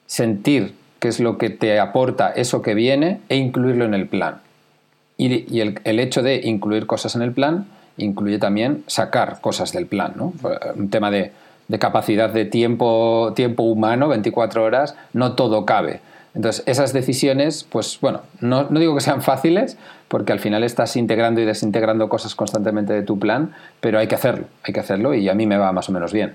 sentir 0.06 0.74
qué 0.98 1.08
es 1.08 1.20
lo 1.20 1.38
que 1.38 1.50
te 1.50 1.78
aporta 1.78 2.30
eso 2.30 2.62
que 2.62 2.74
viene 2.74 3.20
e 3.28 3.36
incluirlo 3.36 3.84
en 3.84 3.94
el 3.94 4.06
plan. 4.06 4.40
Y, 5.18 5.60
el, 5.60 6.00
hecho 6.00 6.22
de 6.22 6.42
incluir 6.44 6.86
cosas 6.86 7.16
en 7.16 7.22
el 7.22 7.32
plan 7.32 7.66
incluye 7.96 8.38
también 8.38 8.84
sacar 8.86 9.40
cosas 9.40 9.72
del 9.72 9.86
plan, 9.86 10.12
¿no? 10.16 10.34
Un 10.74 10.90
tema 10.90 11.10
de, 11.10 11.32
capacidad 11.78 12.28
de 12.28 12.44
tiempo, 12.44 13.32
tiempo 13.34 13.62
humano, 13.62 14.08
24 14.08 14.62
horas, 14.62 14.94
no 15.14 15.32
todo 15.32 15.64
cabe. 15.64 16.00
Entonces, 16.34 16.62
esas 16.66 16.92
decisiones, 16.92 17.64
pues 17.64 17.98
bueno, 18.02 18.20
no, 18.40 18.66
no, 18.68 18.78
digo 18.78 18.94
que 18.94 19.00
sean 19.00 19.22
fáciles, 19.22 19.78
porque 20.08 20.32
al 20.32 20.38
final 20.38 20.64
estás 20.64 20.94
integrando 20.96 21.40
y 21.40 21.46
desintegrando 21.46 22.10
cosas 22.10 22.34
constantemente 22.34 22.92
de 22.92 23.02
tu 23.02 23.18
plan, 23.18 23.54
pero 23.80 23.98
hay 23.98 24.06
que 24.06 24.16
hacerlo, 24.16 24.46
hay 24.62 24.74
que 24.74 24.80
hacerlo 24.80 25.14
y 25.14 25.30
a 25.30 25.34
mí 25.34 25.46
me 25.46 25.56
va 25.56 25.72
más 25.72 25.88
o 25.88 25.92
menos 25.92 26.12
bien. 26.12 26.34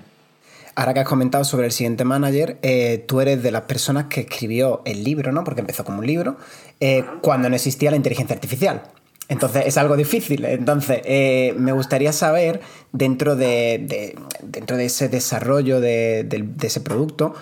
Ahora 0.74 0.94
que 0.94 1.00
has 1.00 1.08
comentado 1.08 1.44
sobre 1.44 1.66
el 1.66 1.72
siguiente 1.72 2.04
manager, 2.04 2.58
eh, 2.62 3.04
tú 3.06 3.20
eres 3.20 3.42
de 3.42 3.50
las 3.50 3.62
personas 3.62 4.06
que 4.06 4.22
escribió 4.22 4.80
el 4.86 5.04
libro, 5.04 5.30
¿no? 5.30 5.44
Porque 5.44 5.60
empezó 5.60 5.84
como 5.84 5.98
un 5.98 6.06
libro, 6.06 6.38
eh, 6.80 7.04
cuando 7.20 7.50
no 7.50 7.56
existía 7.56 7.90
la 7.90 7.96
inteligencia 7.96 8.34
artificial. 8.34 8.82
Entonces 9.28 9.64
es 9.66 9.76
algo 9.76 9.96
difícil. 9.96 10.44
Entonces, 10.46 11.02
eh, 11.04 11.54
me 11.58 11.72
gustaría 11.72 12.12
saber, 12.12 12.60
dentro 12.92 13.36
de, 13.36 14.16
dentro 14.42 14.76
de 14.78 14.86
ese 14.86 15.08
desarrollo 15.08 15.80
de, 15.80 16.26
ese 16.62 16.80
producto, 16.80 17.34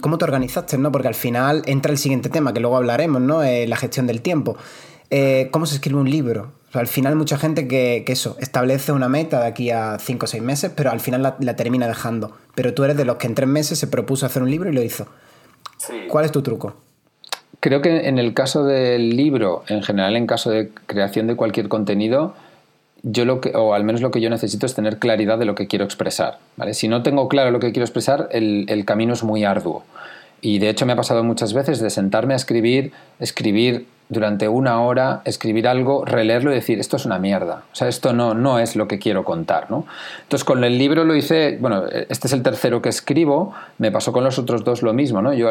cómo 0.00 0.18
te 0.18 0.24
organizaste, 0.24 0.76
¿no? 0.76 0.92
Porque 0.92 1.08
al 1.08 1.14
final 1.14 1.62
entra 1.66 1.90
el 1.90 1.98
siguiente 1.98 2.28
tema, 2.28 2.52
que 2.52 2.60
luego 2.60 2.76
hablaremos, 2.76 3.20
¿no? 3.20 3.42
la 3.42 3.76
gestión 3.76 4.06
del 4.06 4.22
tiempo. 4.22 4.56
¿Cómo 5.50 5.66
se 5.66 5.74
escribe 5.74 6.00
un 6.00 6.10
libro? 6.10 6.52
Al 6.80 6.86
final 6.86 7.16
mucha 7.16 7.36
gente 7.38 7.68
que, 7.68 8.04
eso, 8.06 8.36
establece 8.40 8.92
una 8.92 9.08
meta 9.08 9.40
de 9.40 9.46
aquí 9.46 9.70
a 9.70 9.98
5 9.98 10.24
o 10.24 10.26
6 10.26 10.42
meses, 10.42 10.72
pero 10.74 10.90
al 10.90 11.00
final 11.00 11.34
la, 11.38 11.56
termina 11.56 11.86
dejando. 11.86 12.36
Pero 12.54 12.72
tú 12.72 12.84
eres 12.84 12.96
de 12.96 13.04
los 13.04 13.16
que 13.16 13.26
en 13.26 13.34
3 13.34 13.48
meses 13.48 13.78
se 13.78 13.86
propuso 13.86 14.26
hacer 14.26 14.42
un 14.42 14.50
libro 14.50 14.70
y 14.70 14.72
lo 14.72 14.82
hizo. 14.82 15.06
¿Cuál 16.08 16.24
es 16.24 16.32
tu 16.32 16.42
truco? 16.42 16.74
Creo 17.60 17.82
que 17.82 18.08
en 18.08 18.18
el 18.18 18.34
caso 18.34 18.64
del 18.64 19.16
libro, 19.16 19.64
en 19.68 19.82
general 19.82 20.16
en 20.16 20.26
caso 20.26 20.50
de 20.50 20.70
creación 20.86 21.26
de 21.26 21.36
cualquier 21.36 21.68
contenido, 21.68 22.34
yo 23.02 23.24
lo 23.24 23.40
que, 23.40 23.52
o 23.54 23.74
al 23.74 23.84
menos 23.84 24.00
lo 24.00 24.10
que 24.10 24.20
yo 24.20 24.30
necesito 24.30 24.66
es 24.66 24.74
tener 24.74 24.98
claridad 24.98 25.38
de 25.38 25.44
lo 25.44 25.54
que 25.54 25.66
quiero 25.66 25.84
expresar. 25.84 26.38
¿vale? 26.56 26.74
Si 26.74 26.88
no 26.88 27.02
tengo 27.02 27.28
claro 27.28 27.50
lo 27.50 27.60
que 27.60 27.72
quiero 27.72 27.84
expresar, 27.84 28.28
el, 28.32 28.64
el 28.68 28.84
camino 28.84 29.12
es 29.12 29.22
muy 29.22 29.44
arduo. 29.44 29.84
Y 30.40 30.58
de 30.58 30.70
hecho 30.70 30.86
me 30.86 30.92
ha 30.92 30.96
pasado 30.96 31.22
muchas 31.22 31.52
veces 31.52 31.80
de 31.80 31.90
sentarme 31.90 32.34
a 32.34 32.36
escribir, 32.36 32.92
escribir 33.20 33.86
durante 34.12 34.46
una 34.46 34.80
hora, 34.82 35.22
escribir 35.24 35.66
algo, 35.66 36.04
releerlo 36.04 36.52
y 36.52 36.54
decir, 36.54 36.78
esto 36.78 36.96
es 36.96 37.06
una 37.06 37.18
mierda. 37.18 37.62
O 37.72 37.74
sea, 37.74 37.88
esto 37.88 38.12
no, 38.12 38.34
no 38.34 38.58
es 38.58 38.76
lo 38.76 38.86
que 38.86 38.98
quiero 38.98 39.24
contar. 39.24 39.70
¿no? 39.70 39.86
Entonces, 40.22 40.44
con 40.44 40.62
el 40.62 40.78
libro 40.78 41.04
lo 41.04 41.16
hice, 41.16 41.56
bueno, 41.60 41.84
este 41.86 42.26
es 42.26 42.32
el 42.32 42.42
tercero 42.42 42.82
que 42.82 42.90
escribo, 42.90 43.54
me 43.78 43.90
pasó 43.90 44.12
con 44.12 44.22
los 44.22 44.38
otros 44.38 44.64
dos 44.64 44.82
lo 44.82 44.92
mismo. 44.92 45.22
¿no? 45.22 45.32
Yo 45.32 45.50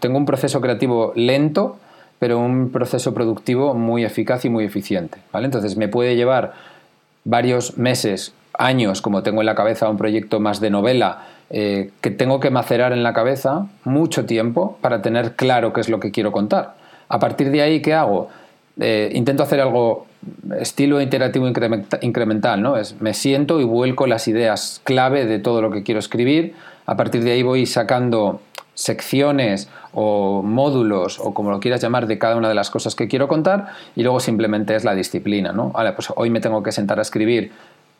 tengo 0.00 0.18
un 0.18 0.26
proceso 0.26 0.60
creativo 0.60 1.12
lento, 1.16 1.78
pero 2.18 2.38
un 2.38 2.70
proceso 2.70 3.14
productivo 3.14 3.74
muy 3.74 4.04
eficaz 4.04 4.44
y 4.44 4.50
muy 4.50 4.64
eficiente. 4.64 5.18
¿vale? 5.32 5.46
Entonces, 5.46 5.76
me 5.76 5.88
puede 5.88 6.14
llevar 6.14 6.52
varios 7.24 7.78
meses, 7.78 8.34
años, 8.58 9.00
como 9.00 9.22
tengo 9.22 9.40
en 9.40 9.46
la 9.46 9.54
cabeza 9.54 9.88
un 9.88 9.96
proyecto 9.96 10.40
más 10.40 10.60
de 10.60 10.70
novela, 10.70 11.22
eh, 11.50 11.92
que 12.02 12.10
tengo 12.10 12.40
que 12.40 12.50
macerar 12.50 12.92
en 12.92 13.02
la 13.02 13.14
cabeza 13.14 13.66
mucho 13.84 14.26
tiempo 14.26 14.76
para 14.82 15.00
tener 15.00 15.34
claro 15.34 15.72
qué 15.72 15.80
es 15.80 15.88
lo 15.88 15.98
que 16.00 16.10
quiero 16.10 16.30
contar. 16.30 16.74
A 17.08 17.18
partir 17.18 17.50
de 17.50 17.62
ahí, 17.62 17.82
¿qué 17.82 17.94
hago? 17.94 18.28
Eh, 18.80 19.10
intento 19.14 19.42
hacer 19.42 19.60
algo 19.60 20.06
estilo 20.58 21.00
interactivo 21.00 21.48
incremental, 22.00 22.62
¿no? 22.62 22.76
Es, 22.76 23.00
me 23.00 23.14
siento 23.14 23.60
y 23.60 23.64
vuelco 23.64 24.06
las 24.06 24.28
ideas 24.28 24.80
clave 24.84 25.26
de 25.26 25.38
todo 25.38 25.62
lo 25.62 25.70
que 25.70 25.82
quiero 25.82 25.98
escribir. 25.98 26.54
A 26.86 26.96
partir 26.96 27.22
de 27.22 27.32
ahí 27.32 27.42
voy 27.42 27.66
sacando 27.66 28.40
secciones 28.74 29.68
o 29.92 30.42
módulos 30.42 31.18
o 31.18 31.34
como 31.34 31.50
lo 31.50 31.58
quieras 31.58 31.80
llamar 31.80 32.06
de 32.06 32.18
cada 32.18 32.36
una 32.36 32.48
de 32.48 32.54
las 32.54 32.70
cosas 32.70 32.94
que 32.94 33.08
quiero 33.08 33.26
contar 33.26 33.68
y 33.96 34.02
luego 34.02 34.20
simplemente 34.20 34.76
es 34.76 34.84
la 34.84 34.94
disciplina, 34.94 35.52
¿no? 35.52 35.72
Pues 35.96 36.12
hoy 36.14 36.30
me 36.30 36.40
tengo 36.40 36.62
que 36.62 36.70
sentar 36.70 36.98
a 36.98 37.02
escribir. 37.02 37.50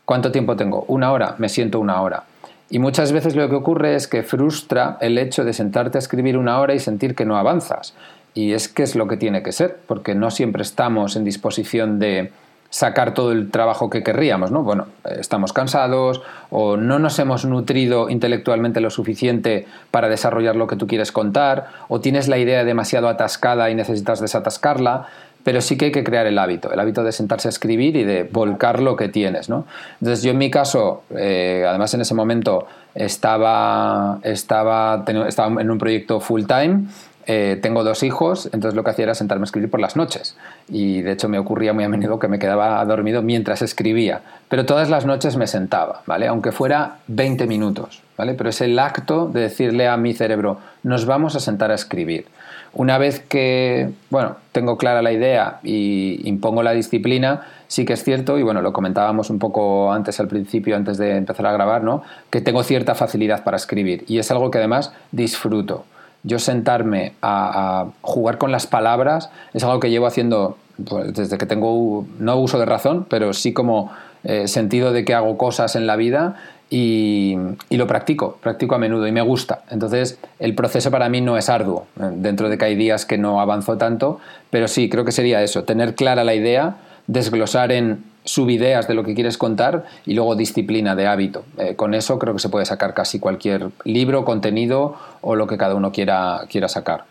¿Cuánto 0.05 0.31
tiempo 0.31 0.57
tengo? 0.57 0.85
Una 0.89 1.13
hora, 1.13 1.35
me 1.39 1.49
siento 1.49 1.81
una 1.81 2.01
hora. 2.01 2.25
Y 2.71 2.79
muchas 2.79 3.13
veces 3.13 3.35
lo 3.35 3.49
que 3.49 3.57
ocurre 3.57 3.95
es 3.95 4.07
que 4.07 4.23
frustra 4.23 4.99
el 5.01 5.19
hecho 5.19 5.45
de 5.45 5.53
sentarte 5.53 5.99
a 5.99 6.01
escribir 6.01 6.37
una 6.37 6.61
hora 6.61 6.75
y 6.75 6.79
sentir 6.79 7.15
que 7.15 7.25
no 7.25 7.37
avanzas. 7.37 7.95
Y 8.39 8.53
es 8.53 8.69
que 8.69 8.85
es 8.85 8.95
lo 8.95 9.09
que 9.09 9.17
tiene 9.17 9.43
que 9.43 9.51
ser, 9.51 9.81
porque 9.89 10.15
no 10.15 10.31
siempre 10.31 10.63
estamos 10.63 11.17
en 11.17 11.25
disposición 11.25 11.99
de, 11.99 12.31
sacar 12.71 13.15
todo 13.15 13.33
el 13.33 13.51
trabajo 13.51 13.91
que 13.91 14.05
querríamos, 14.05 14.53
¿no? 14.53 14.63
Bueno, 14.63 14.87
estamos 15.19 15.53
cansados 15.53 16.23
o 16.51 16.77
no 16.77 16.99
nos 16.99 17.19
hemos 17.19 17.45
nutrido 17.47 18.11
intelectualmente 18.11 18.81
lo 18.81 18.91
suficiente 18.91 19.67
para 19.91 20.09
desarrollar 20.09 20.55
lo 20.55 20.69
que 20.69 20.77
tú 20.77 20.87
quieres 20.87 21.11
contar 21.11 21.69
o 21.89 22.01
tienes 22.01 22.29
la 22.29 22.39
idea 22.39 22.65
demasiado 22.65 23.09
atascada 23.09 23.71
y 23.71 23.75
necesitas 23.75 24.21
desatascarla, 24.21 25.09
pero 25.43 25.63
sí 25.63 25.79
que 25.79 25.87
hay 25.87 25.93
que 25.93 26.05
crear 26.05 26.27
el 26.27 26.39
hábito, 26.39 26.71
el 26.71 26.79
hábito 26.79 27.03
de 27.03 27.13
sentarse 27.13 27.49
a 27.49 27.51
escribir 27.51 27.97
y 27.97 28.05
de 28.05 28.25
volcar 28.25 28.83
lo 28.83 28.97
que 28.97 29.09
tienes, 29.09 29.49
¿no? 29.49 29.65
Entonces 30.01 30.23
yo 30.23 30.31
en 30.33 30.39
mi 30.39 30.51
caso, 30.51 31.05
eh, 31.17 31.65
además 31.67 31.95
en 31.95 32.03
ese 32.03 32.15
momento 32.15 32.67
estaba, 32.95 34.19
estaba, 34.23 35.05
estaba 35.27 35.61
en 35.61 35.71
un 35.71 35.79
proyecto 35.79 36.21
full 36.21 36.45
time 36.45 36.85
eh, 37.31 37.59
tengo 37.61 37.85
dos 37.85 38.03
hijos, 38.03 38.47
entonces 38.55 38.75
lo 38.75 38.83
que 38.83 38.91
hacía 38.91 39.03
era 39.03 39.15
sentarme 39.15 39.43
a 39.43 39.45
escribir 39.45 39.71
por 39.71 39.81
las 39.81 39.97
noches. 39.97 40.35
Y 40.67 41.03
de 41.03 41.13
hecho 41.13 41.29
me 41.29 41.39
ocurría 41.39 41.75
muy 41.75 41.85
a 41.85 41.89
menudo 41.91 42.19
que 42.19 42.27
me 42.27 42.39
quedaba 42.39 42.83
dormido 42.87 43.21
mientras 43.21 43.61
escribía. 43.61 44.23
Pero 44.49 44.65
todas 44.65 44.89
las 44.89 45.05
noches 45.05 45.37
me 45.37 45.47
sentaba, 45.47 46.01
¿vale? 46.07 46.27
Aunque 46.27 46.53
fuera 46.53 47.01
20 47.09 47.47
minutos, 47.47 48.03
¿vale? 48.17 48.33
Pero 48.33 48.49
es 48.49 48.63
el 48.63 48.79
acto 48.79 49.29
de 49.29 49.43
decirle 49.43 49.89
a 49.89 49.99
mi 49.99 50.15
cerebro, 50.15 50.57
nos 50.83 51.05
vamos 51.05 51.37
a 51.37 51.41
sentar 51.41 51.71
a 51.71 51.75
escribir. 51.75 52.25
Una 52.73 52.97
vez 52.97 53.21
que, 53.21 53.91
bueno, 54.09 54.37
tengo 54.53 54.79
clara 54.79 55.03
la 55.03 55.13
idea 55.13 55.61
y 55.63 56.27
impongo 56.27 56.63
la 56.63 56.73
disciplina, 56.73 57.43
sí 57.67 57.85
que 57.85 57.93
es 57.93 58.05
cierto, 58.05 58.39
y 58.39 58.43
bueno, 58.43 58.63
lo 58.63 58.73
comentábamos 58.73 59.29
un 59.29 59.39
poco 59.39 59.93
antes 59.93 60.19
al 60.19 60.29
principio, 60.29 60.77
antes 60.77 60.97
de 60.97 61.19
empezar 61.19 61.47
a 61.47 61.53
grabar, 61.53 61.85
¿no? 61.85 62.03
Que 62.31 62.41
tengo 62.41 62.63
cierta 62.63 62.95
facilidad 62.95 63.45
para 63.45 63.59
escribir 63.59 64.05
y 64.09 64.19
es 64.19 64.31
algo 64.31 64.51
que 64.51 64.57
además 64.57 64.95
disfruto 65.13 65.85
yo 66.23 66.39
sentarme 66.39 67.15
a, 67.23 67.87
jugar 68.03 68.39
con 68.39 68.53
las 68.53 68.67
palabras 68.67 69.31
es 69.55 69.63
algo 69.65 69.81
que 69.81 69.91
llevo 69.91 70.07
haciendo 70.07 70.57
pues, 70.89 71.15
desde 71.15 71.39
que 71.39 71.47
tengo, 71.47 72.07
no 72.19 72.37
uso 72.37 72.59
de 72.59 72.67
razón, 72.67 73.07
pero 73.09 73.33
sí 73.33 73.53
como 73.53 73.91
eh, 74.25 74.49
sentido 74.49 74.93
de 74.93 75.05
que 75.05 75.15
hago 75.15 75.39
cosas 75.39 75.77
en 75.77 75.87
la 75.87 75.97
vida 75.97 76.37
y, 76.71 77.37
lo 77.71 77.87
practico, 77.87 78.39
practico 78.43 78.75
a 78.75 78.79
menudo 78.79 79.07
y 79.07 79.13
me 79.13 79.23
gusta. 79.23 79.63
Entonces 79.71 80.19
el 80.39 80.55
proceso 80.55 80.91
para 80.91 81.09
mí 81.09 81.21
no 81.21 81.37
es 81.37 81.49
arduo, 81.49 81.87
eh, 82.01 82.11
dentro 82.13 82.49
de 82.49 82.59
que 82.59 82.65
hay 82.67 82.77
días 82.77 83.07
que 83.07 83.19
no 83.19 83.41
avanzo 83.41 83.79
tanto, 83.79 84.19
pero 84.51 84.69
sí, 84.69 84.89
creo 84.89 85.05
que 85.05 85.13
sería 85.13 85.43
eso, 85.43 85.65
tener 85.65 85.95
clara 85.95 86.25
la 86.25 86.35
idea, 86.35 86.77
desglosar 87.07 87.73
en 87.73 88.05
subideas 88.29 88.87
de 88.87 88.95
lo 88.95 89.05
que 89.05 89.15
quieres 89.15 89.39
contar 89.39 89.87
y 90.05 90.13
luego 90.13 90.37
disciplina 90.37 90.95
de 90.95 91.07
hábito. 91.07 91.45
Eh, 91.57 91.77
con 91.77 91.95
eso 91.95 92.19
creo 92.19 92.35
que 92.35 92.41
se 92.41 92.51
puede 92.51 92.67
sacar 92.67 92.93
casi 92.93 93.19
cualquier 93.19 93.71
libro, 93.85 94.27
contenido 94.27 94.97
o 95.23 95.35
lo 95.35 95.47
que 95.47 95.57
cada 95.57 95.75
uno 95.75 95.93
quiera, 95.93 96.43
quiera 96.51 96.69
sacar. 96.69 97.07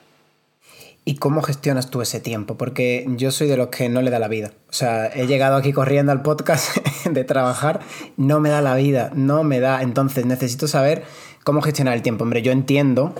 ¿Y 1.06 1.16
cómo 1.16 1.42
gestionas 1.42 1.90
tú 1.90 2.02
ese 2.02 2.20
tiempo? 2.20 2.56
Porque 2.56 3.06
yo 3.16 3.32
soy 3.32 3.48
de 3.48 3.58
los 3.58 3.68
que 3.68 3.90
no 3.90 4.02
le 4.02 4.12
da 4.12 4.20
la 4.20 4.28
vida. 4.28 4.52
O 4.70 4.74
sea, 4.74 5.08
he 5.08 5.26
llegado 5.26 5.56
aquí 5.56 5.74
corriendo 5.74 6.12
al 6.12 6.22
podcast 6.22 6.78
de 7.10 7.24
trabajar, 7.24 7.80
no 8.18 8.40
me 8.40 8.50
da 8.50 8.62
la 8.62 8.76
vida, 8.76 9.12
no 9.16 9.44
me 9.44 9.60
da. 9.60 9.82
Entonces 9.82 10.26
necesito 10.26 10.68
saber 10.68 11.04
cómo 11.44 11.62
gestionar 11.62 11.96
el 11.96 12.04
tiempo. 12.04 12.26
Hombre, 12.26 12.44
yo 12.44 12.52
entiendo 12.52 13.16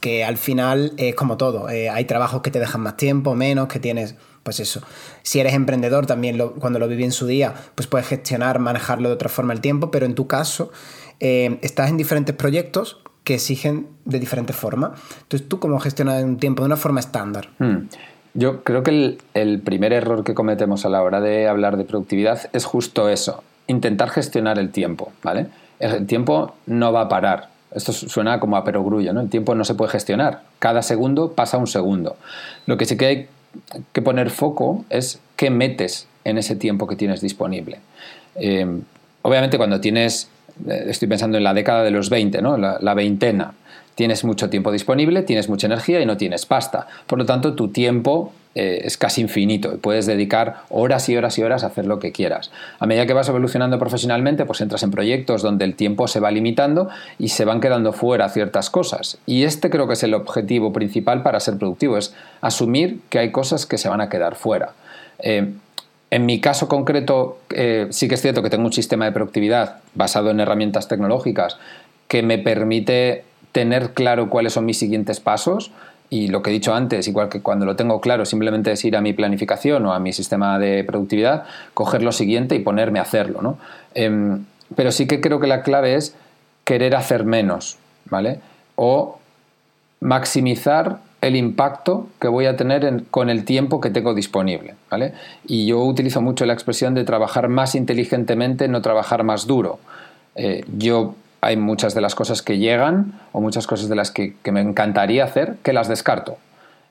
que 0.00 0.24
al 0.24 0.36
final 0.36 0.94
es 0.96 1.14
como 1.14 1.36
todo. 1.36 1.68
Eh, 1.68 1.90
hay 1.90 2.06
trabajos 2.06 2.42
que 2.42 2.50
te 2.50 2.58
dejan 2.58 2.80
más 2.80 2.96
tiempo, 2.96 3.34
menos, 3.36 3.68
que 3.68 3.78
tienes 3.78 4.16
pues 4.46 4.60
eso. 4.60 4.80
Si 5.22 5.40
eres 5.40 5.54
emprendedor, 5.54 6.06
también 6.06 6.38
cuando 6.60 6.78
lo 6.78 6.86
viví 6.86 7.02
en 7.02 7.10
su 7.10 7.26
día, 7.26 7.52
pues 7.74 7.88
puedes 7.88 8.06
gestionar, 8.06 8.60
manejarlo 8.60 9.08
de 9.08 9.14
otra 9.16 9.28
forma 9.28 9.52
el 9.52 9.60
tiempo, 9.60 9.90
pero 9.90 10.06
en 10.06 10.14
tu 10.14 10.28
caso, 10.28 10.70
eh, 11.18 11.58
estás 11.62 11.90
en 11.90 11.96
diferentes 11.96 12.32
proyectos 12.36 12.98
que 13.24 13.34
exigen 13.34 13.88
de 14.04 14.20
diferentes 14.20 14.54
formas. 14.54 15.00
Entonces, 15.22 15.48
¿tú 15.48 15.58
cómo 15.58 15.80
gestionas 15.80 16.22
un 16.22 16.36
tiempo 16.36 16.62
de 16.62 16.66
una 16.66 16.76
forma 16.76 17.00
estándar? 17.00 17.48
Hmm. 17.58 17.88
Yo 18.34 18.62
creo 18.62 18.84
que 18.84 19.18
el, 19.34 19.60
primer 19.62 19.92
error 19.92 20.22
que 20.22 20.32
cometemos 20.32 20.86
a 20.86 20.90
la 20.90 21.02
hora 21.02 21.20
de 21.20 21.48
hablar 21.48 21.76
de 21.76 21.82
productividad 21.82 22.48
es 22.52 22.64
justo 22.64 23.08
eso, 23.08 23.42
intentar 23.66 24.10
gestionar 24.10 24.60
el 24.60 24.70
tiempo, 24.70 25.10
¿vale? 25.24 25.48
El 25.80 26.06
tiempo 26.06 26.54
no 26.66 26.92
va 26.92 27.00
a 27.00 27.08
parar. 27.08 27.48
Esto 27.72 27.92
suena 27.92 28.38
como 28.38 28.56
a 28.56 28.62
perogrullo, 28.62 29.12
¿no? 29.12 29.20
El 29.22 29.28
tiempo 29.28 29.56
no 29.56 29.64
se 29.64 29.74
puede 29.74 29.90
gestionar. 29.90 30.42
Cada 30.60 30.82
segundo 30.82 31.32
pasa 31.32 31.58
un 31.58 31.66
segundo. 31.66 32.16
Lo 32.66 32.76
que 32.76 32.84
sí 32.84 32.96
que 32.96 33.06
hay 33.06 33.28
que 33.92 34.02
poner 34.02 34.30
foco 34.30 34.84
es 34.90 35.20
qué 35.36 35.50
metes 35.50 36.06
en 36.24 36.38
ese 36.38 36.56
tiempo 36.56 36.86
que 36.86 36.96
tienes 36.96 37.20
disponible. 37.20 37.78
Eh, 38.36 38.66
obviamente 39.22 39.56
cuando 39.58 39.80
tienes, 39.80 40.28
eh, 40.68 40.84
estoy 40.88 41.08
pensando 41.08 41.38
en 41.38 41.44
la 41.44 41.54
década 41.54 41.82
de 41.82 41.90
los 41.90 42.10
20, 42.10 42.42
¿no? 42.42 42.56
la, 42.56 42.94
veintena, 42.94 43.54
tienes 43.94 44.24
mucho 44.24 44.50
tiempo 44.50 44.72
disponible, 44.72 45.22
tienes 45.22 45.48
mucha 45.48 45.66
energía 45.66 46.00
y 46.00 46.06
no 46.06 46.16
tienes 46.16 46.46
pasta. 46.46 46.86
Por 47.06 47.18
lo 47.18 47.26
tanto, 47.26 47.54
tu 47.54 47.68
tiempo 47.68 48.32
eh, 48.58 48.86
es 48.86 48.96
casi 48.96 49.20
infinito 49.20 49.74
y 49.74 49.76
puedes 49.76 50.06
dedicar 50.06 50.62
horas 50.70 51.10
y 51.10 51.16
horas 51.16 51.36
y 51.36 51.42
horas 51.42 51.62
a 51.62 51.66
hacer 51.66 51.84
lo 51.84 51.98
que 51.98 52.10
quieras. 52.10 52.50
A 52.78 52.86
medida 52.86 53.04
que 53.04 53.12
vas 53.12 53.28
evolucionando 53.28 53.78
profesionalmente, 53.78 54.46
pues 54.46 54.62
entras 54.62 54.82
en 54.82 54.90
proyectos 54.90 55.42
donde 55.42 55.66
el 55.66 55.74
tiempo 55.74 56.08
se 56.08 56.20
va 56.20 56.30
limitando 56.30 56.88
y 57.18 57.28
se 57.28 57.44
van 57.44 57.60
quedando 57.60 57.92
fuera 57.92 58.30
ciertas 58.30 58.70
cosas. 58.70 59.18
Y 59.26 59.44
este 59.44 59.68
creo 59.68 59.86
que 59.86 59.92
es 59.92 60.02
el 60.04 60.14
objetivo 60.14 60.72
principal 60.72 61.22
para 61.22 61.38
ser 61.38 61.58
productivo, 61.58 61.98
es 61.98 62.14
asumir 62.40 63.00
que 63.10 63.18
hay 63.18 63.30
cosas 63.30 63.66
que 63.66 63.76
se 63.76 63.90
van 63.90 64.00
a 64.00 64.08
quedar 64.08 64.36
fuera. 64.36 64.72
Eh, 65.18 65.52
en 66.10 66.24
mi 66.24 66.40
caso 66.40 66.66
concreto, 66.66 67.40
eh, 67.50 67.88
sí 67.90 68.08
que 68.08 68.14
es 68.14 68.22
cierto 68.22 68.42
que 68.42 68.48
tengo 68.48 68.64
un 68.64 68.72
sistema 68.72 69.04
de 69.04 69.12
productividad 69.12 69.80
basado 69.94 70.30
en 70.30 70.40
herramientas 70.40 70.88
tecnológicas 70.88 71.58
que 72.08 72.22
me 72.22 72.38
permite 72.38 73.24
tener 73.52 73.90
claro 73.90 74.30
cuáles 74.30 74.54
son 74.54 74.64
mis 74.64 74.78
siguientes 74.78 75.20
pasos 75.20 75.72
y 76.08 76.28
lo 76.28 76.42
que 76.42 76.50
he 76.50 76.52
dicho 76.52 76.74
antes, 76.74 77.08
igual 77.08 77.28
que 77.28 77.42
cuando 77.42 77.66
lo 77.66 77.76
tengo 77.76 78.00
claro, 78.00 78.24
simplemente 78.24 78.72
es 78.72 78.84
ir 78.84 78.96
a 78.96 79.00
mi 79.00 79.12
planificación 79.12 79.84
o 79.86 79.92
a 79.92 79.98
mi 79.98 80.12
sistema 80.12 80.58
de 80.58 80.84
productividad, 80.84 81.44
coger 81.74 82.02
lo 82.02 82.12
siguiente 82.12 82.54
y 82.54 82.60
ponerme 82.60 82.98
a 82.98 83.02
hacerlo. 83.02 83.42
¿no? 83.42 83.58
Em, 83.94 84.44
pero 84.74 84.92
sí 84.92 85.06
que 85.06 85.20
creo 85.20 85.40
que 85.40 85.46
la 85.46 85.62
clave 85.62 85.94
es 85.94 86.14
querer 86.64 86.94
hacer 86.94 87.24
menos, 87.24 87.78
¿vale? 88.06 88.40
O 88.74 89.18
maximizar 90.00 90.98
el 91.20 91.36
impacto 91.36 92.08
que 92.20 92.28
voy 92.28 92.46
a 92.46 92.56
tener 92.56 93.04
con 93.10 93.30
el 93.30 93.44
tiempo 93.44 93.80
que 93.80 93.90
tengo 93.90 94.14
disponible, 94.14 94.74
¿vale? 94.90 95.14
Y 95.46 95.66
yo 95.66 95.82
utilizo 95.82 96.20
mucho 96.20 96.44
la 96.44 96.52
expresión 96.52 96.94
de 96.94 97.04
trabajar 97.04 97.48
más 97.48 97.74
inteligentemente, 97.74 98.68
no 98.68 98.82
trabajar 98.82 99.24
más 99.24 99.46
duro. 99.46 99.78
Eh, 100.34 100.64
yo 100.76 101.14
hay 101.40 101.56
muchas 101.56 101.94
de 101.94 102.00
las 102.00 102.14
cosas 102.14 102.42
que 102.42 102.58
llegan 102.58 103.20
o 103.32 103.40
muchas 103.40 103.66
cosas 103.66 103.88
de 103.88 103.96
las 103.96 104.10
que, 104.10 104.34
me 104.50 104.60
encantaría 104.60 105.24
hacer 105.24 105.56
que 105.62 105.72
las 105.72 105.88
descarto. 105.88 106.38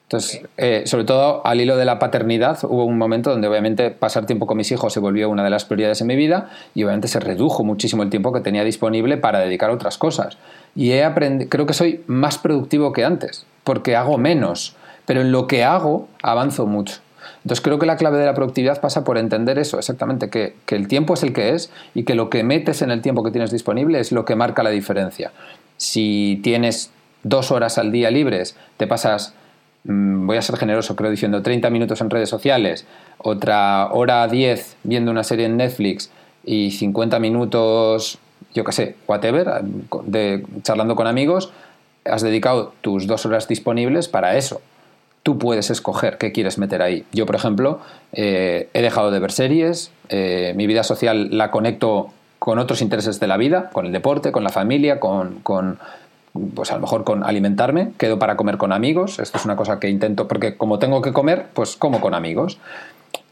Entonces, 0.04 0.42
eh, 0.58 0.84
sobre 0.86 1.04
todo 1.04 1.46
al 1.46 1.60
hilo 1.60 1.78
de 1.78 1.86
la 1.86 1.98
paternidad, 1.98 2.60
hubo 2.64 2.86
un 2.86 2.98
momento 2.98 3.32
donde 3.32 3.48
obviamente 3.48 3.90
pasar 3.90 4.28
tiempo 4.28 4.46
con 4.46 4.58
mis 4.58 4.72
hijos 4.72 4.94
se 4.94 5.00
volvió 5.00 5.30
una 5.30 5.44
de 5.44 5.50
las 5.50 5.66
prioridades 5.66 6.00
en 6.02 6.08
mi 6.08 6.16
vida 6.16 6.50
y 6.76 6.84
obviamente 6.84 7.08
se 7.08 7.20
redujo 7.20 7.64
muchísimo 7.64 8.04
el 8.04 8.12
tiempo 8.12 8.32
que 8.32 8.40
tenía 8.40 8.64
disponible 8.64 9.18
para 9.18 9.40
dedicar 9.40 9.72
a 9.72 9.74
otras 9.74 9.98
cosas. 9.98 10.38
Y 10.76 10.92
he 10.92 11.04
aprendido, 11.04 11.50
creo 11.50 11.66
que 11.66 11.74
soy 11.74 12.04
más 12.06 12.38
productivo 12.38 12.94
que 12.94 13.04
antes, 13.04 13.48
porque 13.64 13.96
hago 13.96 14.20
menos, 14.20 14.76
pero 15.08 15.22
en 15.22 15.32
lo 15.32 15.48
que 15.48 15.64
hago 15.64 16.08
avanzo 16.22 16.68
mucho. 16.68 17.00
Entonces 17.46 17.64
creo 17.64 17.78
que 17.78 17.86
la 17.86 17.96
clave 17.96 18.18
de 18.18 18.26
la 18.26 18.34
productividad 18.34 18.82
pasa 18.82 19.04
por 19.04 19.20
entender 19.20 19.60
eso, 19.60 19.78
exactamente, 19.78 20.32
que, 20.32 20.56
el 20.68 20.88
tiempo 20.88 21.14
es 21.14 21.22
el 21.22 21.32
que 21.32 21.54
es 21.54 21.70
y 21.94 22.02
que 22.02 22.16
lo 22.16 22.32
que 22.32 22.44
metes 22.44 22.82
en 22.82 22.90
el 22.90 23.04
tiempo 23.04 23.24
que 23.24 23.30
tienes 23.30 23.52
disponible 23.52 24.00
es 24.00 24.12
lo 24.12 24.26
que 24.26 24.36
marca 24.36 24.64
la 24.64 24.72
diferencia. 24.72 25.32
Si 25.78 26.40
tienes 26.44 26.90
dos 27.22 27.52
horas 27.52 27.78
al 27.78 27.92
día 27.92 28.10
libres, 28.10 28.56
te 28.78 28.88
pasas, 28.88 29.36
mm, 29.84 30.26
voy 30.26 30.38
a 30.38 30.42
ser 30.42 30.58
generoso, 30.58 30.96
creo 30.96 31.12
diciendo 31.12 31.44
30 31.44 31.70
minutos 31.70 32.02
en 32.02 32.10
redes 32.10 32.30
sociales, 32.30 32.88
otra 33.20 33.92
hora 33.92 34.28
10 34.28 34.78
viendo 34.82 35.12
una 35.12 35.24
serie 35.24 35.46
en 35.46 35.58
Netflix 35.58 36.10
y 36.44 36.72
50 36.72 37.20
minutos, 37.20 38.18
yo 38.56 38.64
qué 38.64 38.72
sé, 38.72 38.96
whatever, 39.06 39.62
de, 40.06 40.44
charlando 40.64 40.96
con 40.96 41.06
amigos, 41.06 41.52
has 42.06 42.24
dedicado 42.24 42.74
tus 42.82 43.06
dos 43.06 43.24
horas 43.28 43.48
disponibles 43.48 44.08
para 44.08 44.36
eso 44.36 44.62
tú 45.26 45.40
puedes 45.40 45.72
escoger 45.72 46.20
qué 46.20 46.32
quieres 46.32 46.60
meter 46.60 46.84
ahí. 46.84 47.04
Yo, 47.12 47.26
por 47.26 47.36
ejemplo, 47.36 47.80
eh, 48.14 48.70
he 48.76 48.84
dejado 48.84 49.10
de 49.10 49.18
ver 49.18 49.32
series, 49.32 49.90
eh, 50.10 50.54
mi 50.56 50.68
vida 50.68 50.84
social 50.84 51.36
la 51.36 51.50
conecto 51.50 52.12
con 52.38 52.60
otros 52.60 52.84
intereses 52.84 53.20
de 53.20 53.26
la 53.26 53.36
vida, 53.36 53.72
con 53.74 53.88
el 53.88 53.92
deporte, 53.92 54.32
con 54.32 54.44
la 54.44 54.52
familia, 54.52 55.00
con, 55.00 55.42
pues 56.54 56.72
a 56.72 56.76
lo 56.76 56.82
mejor 56.82 57.04
con 57.04 57.24
alimentarme, 57.24 57.94
quedo 57.98 58.20
para 58.20 58.38
comer 58.38 58.58
con 58.58 58.72
amigos, 58.72 59.18
esto 59.18 59.40
es 59.40 59.46
una 59.46 59.56
cosa 59.56 59.80
que 59.80 59.90
intento, 59.90 60.28
porque 60.28 60.58
como 60.58 60.78
tengo 60.78 61.02
que 61.02 61.12
comer, 61.12 61.48
pues 61.56 61.76
como 61.76 62.02
con 62.02 62.14
amigos. 62.14 62.60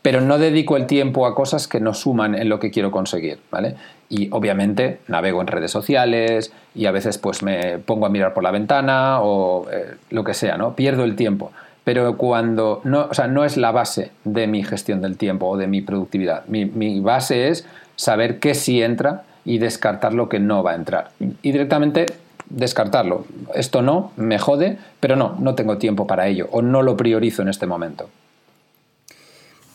pero 0.01 0.19
no 0.19 0.39
dedico 0.39 0.77
el 0.77 0.87
tiempo 0.87 1.27
a 1.27 1.35
cosas 1.35 1.67
que 1.67 1.79
no 1.79 1.93
suman 1.93 2.33
en 2.33 2.49
lo 2.49 2.59
que 2.59 2.71
quiero 2.71 2.89
conseguir, 2.89 3.39
¿vale? 3.51 3.75
Y 4.09 4.29
obviamente 4.31 4.99
navego 5.07 5.41
en 5.41 5.47
redes 5.47 5.69
sociales 5.69 6.51
y 6.73 6.87
a 6.87 6.91
veces 6.91 7.19
pues 7.19 7.43
me 7.43 7.77
pongo 7.77 8.07
a 8.07 8.09
mirar 8.09 8.33
por 8.33 8.43
la 8.43 8.51
ventana 8.51 9.21
o 9.21 9.67
eh, 9.71 9.95
lo 10.09 10.23
que 10.23 10.33
sea, 10.33 10.57
¿no? 10.57 10.75
Pierdo 10.75 11.03
el 11.03 11.15
tiempo. 11.15 11.51
Pero 11.83 12.17
cuando 12.17 12.81
no, 12.83 13.07
o 13.09 13.13
sea, 13.13 13.27
no 13.27 13.43
es 13.43 13.57
la 13.57 13.71
base 13.71 14.11
de 14.23 14.47
mi 14.47 14.63
gestión 14.63 15.01
del 15.01 15.17
tiempo 15.17 15.47
o 15.47 15.57
de 15.57 15.67
mi 15.67 15.81
productividad. 15.81 16.45
Mi, 16.47 16.65
mi 16.65 16.99
base 17.01 17.49
es 17.49 17.65
saber 17.95 18.39
qué 18.39 18.53
sí 18.55 18.81
entra 18.81 19.23
y 19.45 19.57
descartar 19.57 20.13
lo 20.13 20.29
que 20.29 20.39
no 20.39 20.63
va 20.63 20.71
a 20.71 20.75
entrar. 20.75 21.11
Y 21.19 21.51
directamente 21.51 22.05
descartarlo. 22.49 23.25
Esto 23.55 23.81
no, 23.81 24.11
me 24.15 24.39
jode, 24.39 24.77
pero 24.99 25.15
no, 25.15 25.35
no 25.39 25.55
tengo 25.55 25.77
tiempo 25.77 26.07
para 26.07 26.27
ello 26.27 26.47
o 26.51 26.61
no 26.61 26.81
lo 26.81 26.95
priorizo 26.95 27.41
en 27.41 27.49
este 27.49 27.65
momento. 27.65 28.09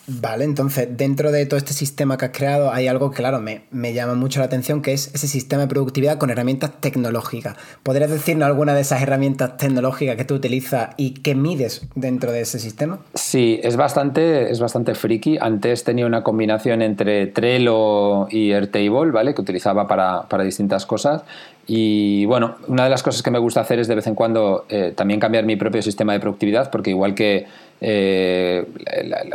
Vale, 0.09 0.45
entonces 0.45 0.89
dentro 0.97 1.31
de 1.31 1.45
todo 1.45 1.59
este 1.59 1.75
sistema 1.75 2.17
que 2.17 2.25
has 2.25 2.31
creado 2.33 2.73
hay 2.73 2.89
algo 2.89 3.11
que, 3.11 3.19
claro, 3.19 3.41
me, 3.41 3.63
me, 3.71 3.93
llama 3.93 4.15
mucho 4.15 4.41
la 4.41 4.47
atención, 4.47 4.81
que 4.81 4.95
es 4.95 5.15
ese 5.15 5.29
sistema 5.29 5.63
de 5.63 5.69
productividad 5.69 6.17
con 6.17 6.31
herramientas 6.31 6.73
tecnológicas. 6.81 7.57
¿Podrías 7.83 8.11
decirnos 8.11 8.47
alguna 8.47 8.75
de 8.75 8.81
esas 8.81 9.03
herramientas 9.03 9.59
tecnológicas 9.59 10.17
que 10.17 10.25
tú 10.25 10.35
utilizas 10.35 10.91
y 10.97 11.11
que 11.11 11.35
mides 11.35 11.87
dentro 11.95 12.33
de 12.33 12.41
ese 12.41 12.59
sistema? 12.59 13.01
Sí, 13.13 13.61
es 13.63 13.77
bastante, 13.77 14.51
es 14.51 14.61
bastante 14.61 14.95
friki. 14.95 15.37
Antes 15.39 15.85
tenía 15.85 16.07
una 16.07 16.23
combinación 16.23 16.81
entre 16.81 17.27
Trello 17.27 18.29
y 18.31 18.53
Airtable, 18.53 19.11
¿vale? 19.13 19.35
Que 19.35 19.43
utilizaba 19.43 19.87
para, 19.87 20.23
para 20.23 20.43
distintas 20.43 20.87
cosas. 20.87 21.23
Y 21.67 22.25
bueno, 22.25 22.57
una 22.67 22.85
de 22.85 22.91
las 22.91 23.03
cosas 23.03 23.23
que 23.23 23.31
me 23.31 23.39
gusta 23.39 23.61
hacer 23.61 23.79
es 23.79 23.89
de 23.89 23.95
vez 23.95 24.07
en 24.07 24.15
cuando 24.15 24.65
eh, 24.71 24.95
también 24.97 25.21
cambiar 25.21 25.45
mi 25.45 25.57
propio 25.57 25.83
sistema 25.83 26.15
de 26.15 26.21
productividad, 26.21 26.71
porque 26.71 26.89
igual 26.89 27.15
que 27.15 27.47
eh, 27.81 28.67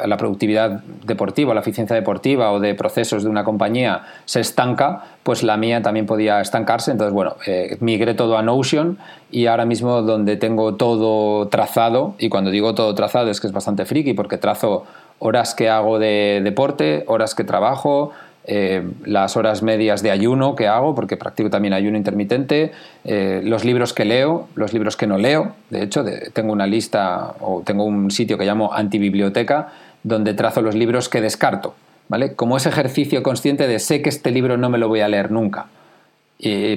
la, 0.05 0.17
productividad 0.17 0.81
deportiva, 1.05 1.53
la 1.53 1.61
eficiencia 1.61 1.95
deportiva 1.95 2.51
o 2.51 2.59
de 2.59 2.75
procesos 2.75 3.23
de 3.23 3.29
una 3.29 3.43
compañía 3.43 4.03
se 4.25 4.41
estanca, 4.41 5.03
pues 5.23 5.43
la 5.43 5.55
mía 5.55 5.81
también 5.81 6.05
podía 6.05 6.41
estancarse. 6.41 6.91
Entonces, 6.91 7.13
bueno, 7.13 7.35
eh, 7.47 7.77
migré 7.79 8.13
todo 8.13 8.37
a 8.37 8.41
Notion 8.41 8.97
y 9.31 9.47
ahora 9.47 9.65
mismo 9.65 10.01
donde 10.01 10.35
tengo 10.35 10.75
todo 10.75 11.47
trazado, 11.47 12.15
y 12.19 12.29
cuando 12.29 12.51
digo 12.51 12.75
todo 12.75 12.93
trazado 12.95 13.31
es 13.31 13.39
que 13.39 13.47
es 13.47 13.53
bastante 13.53 13.85
friki, 13.85 14.13
porque 14.13 14.37
trazo 14.37 14.85
horas 15.19 15.55
que 15.55 15.69
hago 15.69 15.99
de 15.99 16.41
deporte, 16.43 17.05
horas 17.07 17.35
que 17.35 17.45
trabajo, 17.45 18.11
eh, 18.45 18.83
las 19.05 19.37
horas 19.37 19.63
medias 19.63 20.03
de 20.03 20.11
ayuno 20.11 20.55
que 20.55 20.67
hago, 20.67 20.93
porque 20.95 21.15
practico 21.15 21.49
también 21.49 21.73
ayuno 21.73 21.97
intermitente, 21.97 22.73
eh, 23.05 23.41
los 23.43 23.63
libros 23.63 23.93
que 23.93 24.03
leo, 24.03 24.49
los 24.55 24.73
libros 24.73 24.97
que 24.97 25.07
no 25.07 25.17
leo. 25.17 25.53
De 25.69 25.83
hecho, 25.83 26.03
tengo 26.33 26.51
una 26.51 26.67
lista 26.67 27.35
o 27.39 27.61
tengo 27.65 27.85
un 27.85 28.11
sitio 28.11 28.37
que 28.37 28.45
llamo 28.45 28.73
antibiblioteca, 28.73 29.71
donde 30.03 30.33
trazo 30.33 30.61
los 30.61 30.75
libros 30.75 31.07
que 31.07 31.21
descarto. 31.21 31.75
¿vale? 32.09 32.35
Como 32.35 32.57
ese 32.57 32.69
ejercicio 32.69 33.23
consciente 33.23 33.67
de 33.67 33.79
sé 33.79 34.01
que 34.01 34.09
este 34.09 34.31
libro 34.31 34.57
no 34.57 34.69
me 34.69 34.77
lo 34.77 34.89
voy 34.89 34.99
a 34.99 35.07
leer 35.07 35.31
nunca. 35.31 35.67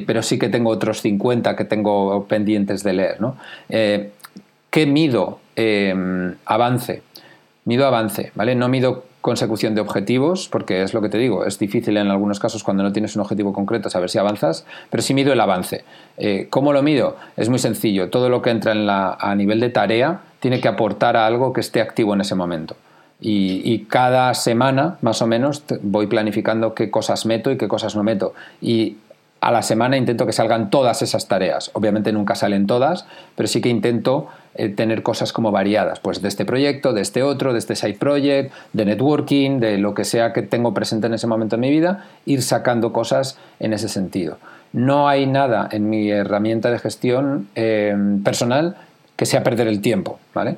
pero 0.06 0.22
sí 0.22 0.38
que 0.38 0.48
tengo 0.48 0.70
otros 0.70 1.02
50 1.02 1.56
que 1.56 1.64
tengo 1.64 2.26
pendientes 2.26 2.84
de 2.84 2.92
leer. 2.92 3.20
¿no? 3.20 3.36
Eh, 3.68 4.12
¿Qué 4.70 4.86
mido? 4.86 5.40
avance. 6.44 7.02
Mido 7.64 7.86
avance, 7.86 8.30
¿vale? 8.36 8.54
No 8.54 8.68
mido 8.68 9.04
consecución 9.26 9.74
de 9.74 9.80
objetivos, 9.80 10.48
porque 10.48 10.84
es 10.84 10.94
lo 10.94 11.02
que 11.02 11.08
te 11.08 11.18
digo, 11.18 11.44
es 11.44 11.58
difícil 11.58 11.96
en 11.96 12.12
algunos 12.12 12.38
casos 12.38 12.62
cuando 12.62 12.84
no 12.84 12.92
tienes 12.92 13.16
un 13.16 13.22
objetivo 13.22 13.52
concreto 13.52 13.90
saber 13.90 14.08
si 14.08 14.18
avanzas, 14.18 14.64
pero 14.88 15.02
sí 15.02 15.14
mido 15.14 15.32
el 15.32 15.40
avance. 15.40 15.84
Eh, 16.16 16.46
¿Cómo 16.48 16.72
lo 16.72 16.80
mido? 16.80 17.16
Es 17.36 17.48
muy 17.48 17.58
sencillo, 17.58 18.08
todo 18.08 18.28
lo 18.28 18.40
que 18.40 18.50
entra 18.50 18.70
en 18.70 18.86
la, 18.86 19.14
a 19.18 19.34
nivel 19.34 19.58
de 19.58 19.70
tarea 19.70 20.20
tiene 20.38 20.60
que 20.60 20.68
aportar 20.68 21.16
a 21.16 21.26
algo 21.26 21.52
que 21.52 21.60
esté 21.60 21.80
activo 21.80 22.14
en 22.14 22.20
ese 22.20 22.36
momento. 22.36 22.76
Y, 23.20 23.62
y, 23.64 23.86
cada 23.86 24.32
semana, 24.34 24.98
más 25.00 25.20
o 25.22 25.26
menos, 25.26 25.64
voy 25.82 26.06
planificando 26.06 26.72
qué 26.72 26.88
cosas 26.88 27.26
meto 27.26 27.50
y 27.50 27.56
qué 27.56 27.66
cosas 27.66 27.96
no 27.96 28.04
meto. 28.04 28.32
Y 28.60 28.98
a 29.40 29.50
la 29.50 29.62
semana 29.62 29.96
intento 29.96 30.24
que 30.24 30.32
salgan 30.32 30.70
todas 30.70 31.02
esas 31.02 31.26
tareas. 31.26 31.70
Obviamente 31.72 32.12
nunca 32.12 32.36
salen 32.36 32.68
todas, 32.68 33.06
pero 33.34 33.48
sí 33.48 33.60
que 33.60 33.70
intento 33.70 34.28
eh, 34.56 34.68
tener 34.68 35.02
cosas 35.02 35.32
como 35.32 35.52
variadas, 35.52 36.00
pues 36.00 36.22
de 36.22 36.28
este 36.28 36.44
proyecto, 36.44 36.92
de 36.92 37.02
este 37.02 37.22
otro, 37.22 37.52
de 37.52 37.58
este 37.58 37.76
side 37.76 37.98
project, 37.98 38.52
de 38.72 38.84
networking, 38.84 39.60
de 39.60 39.78
lo 39.78 39.94
que 39.94 40.04
sea 40.04 40.32
que 40.32 40.42
tengo 40.42 40.74
presente 40.74 41.06
en 41.06 41.14
ese 41.14 41.26
momento 41.26 41.56
en 41.56 41.60
mi 41.60 41.70
vida, 41.70 42.06
ir 42.24 42.42
sacando 42.42 42.92
cosas 42.92 43.38
en 43.60 43.72
ese 43.72 43.88
sentido. 43.88 44.38
No 44.72 45.08
hay 45.08 45.26
nada 45.26 45.68
en 45.70 45.88
mi 45.88 46.10
herramienta 46.10 46.70
de 46.70 46.78
gestión 46.78 47.48
eh, 47.54 47.94
personal 48.24 48.76
que 49.16 49.26
sea 49.26 49.42
perder 49.42 49.68
el 49.68 49.80
tiempo, 49.80 50.18
¿vale? 50.34 50.56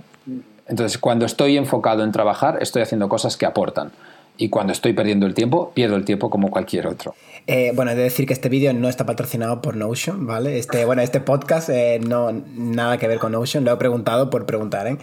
Entonces, 0.66 0.98
cuando 0.98 1.24
estoy 1.24 1.56
enfocado 1.56 2.04
en 2.04 2.12
trabajar, 2.12 2.58
estoy 2.60 2.82
haciendo 2.82 3.08
cosas 3.08 3.36
que 3.36 3.46
aportan 3.46 3.90
y 4.38 4.48
cuando 4.48 4.72
estoy 4.72 4.92
perdiendo 4.92 5.26
el 5.26 5.34
tiempo, 5.34 5.72
pierdo 5.74 5.96
el 5.96 6.04
tiempo 6.04 6.30
como 6.30 6.50
cualquier 6.50 6.86
otro. 6.86 7.14
Eh, 7.46 7.72
bueno, 7.74 7.90
he 7.90 7.94
de 7.94 8.02
decir 8.02 8.26
que 8.26 8.32
este 8.32 8.48
vídeo 8.48 8.72
no 8.72 8.88
está 8.88 9.04
patrocinado 9.04 9.60
por 9.60 9.76
Notion, 9.76 10.26
¿vale? 10.26 10.58
Este, 10.58 10.84
bueno, 10.84 11.02
este 11.02 11.20
podcast 11.20 11.68
eh, 11.70 12.00
no 12.06 12.30
nada 12.30 12.98
que 12.98 13.08
ver 13.08 13.18
con 13.18 13.32
Notion, 13.32 13.64
lo 13.64 13.72
he 13.72 13.76
preguntado 13.76 14.30
por 14.30 14.46
preguntar, 14.46 14.86
¿eh? 14.86 14.96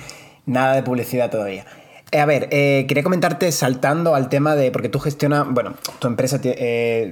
Nada 0.46 0.76
de 0.76 0.84
publicidad 0.84 1.30
todavía. 1.30 1.66
Eh, 2.12 2.20
a 2.20 2.26
ver, 2.26 2.50
quería 2.50 3.04
comentarte 3.04 3.52
saltando 3.52 4.16
al 4.16 4.30
tema 4.30 4.56
de, 4.56 4.72
porque 4.72 4.90
tú 4.90 5.00
gestionas, 5.00 5.48
bueno, 5.50 5.74
tu 6.00 6.08
empresa, 6.08 6.40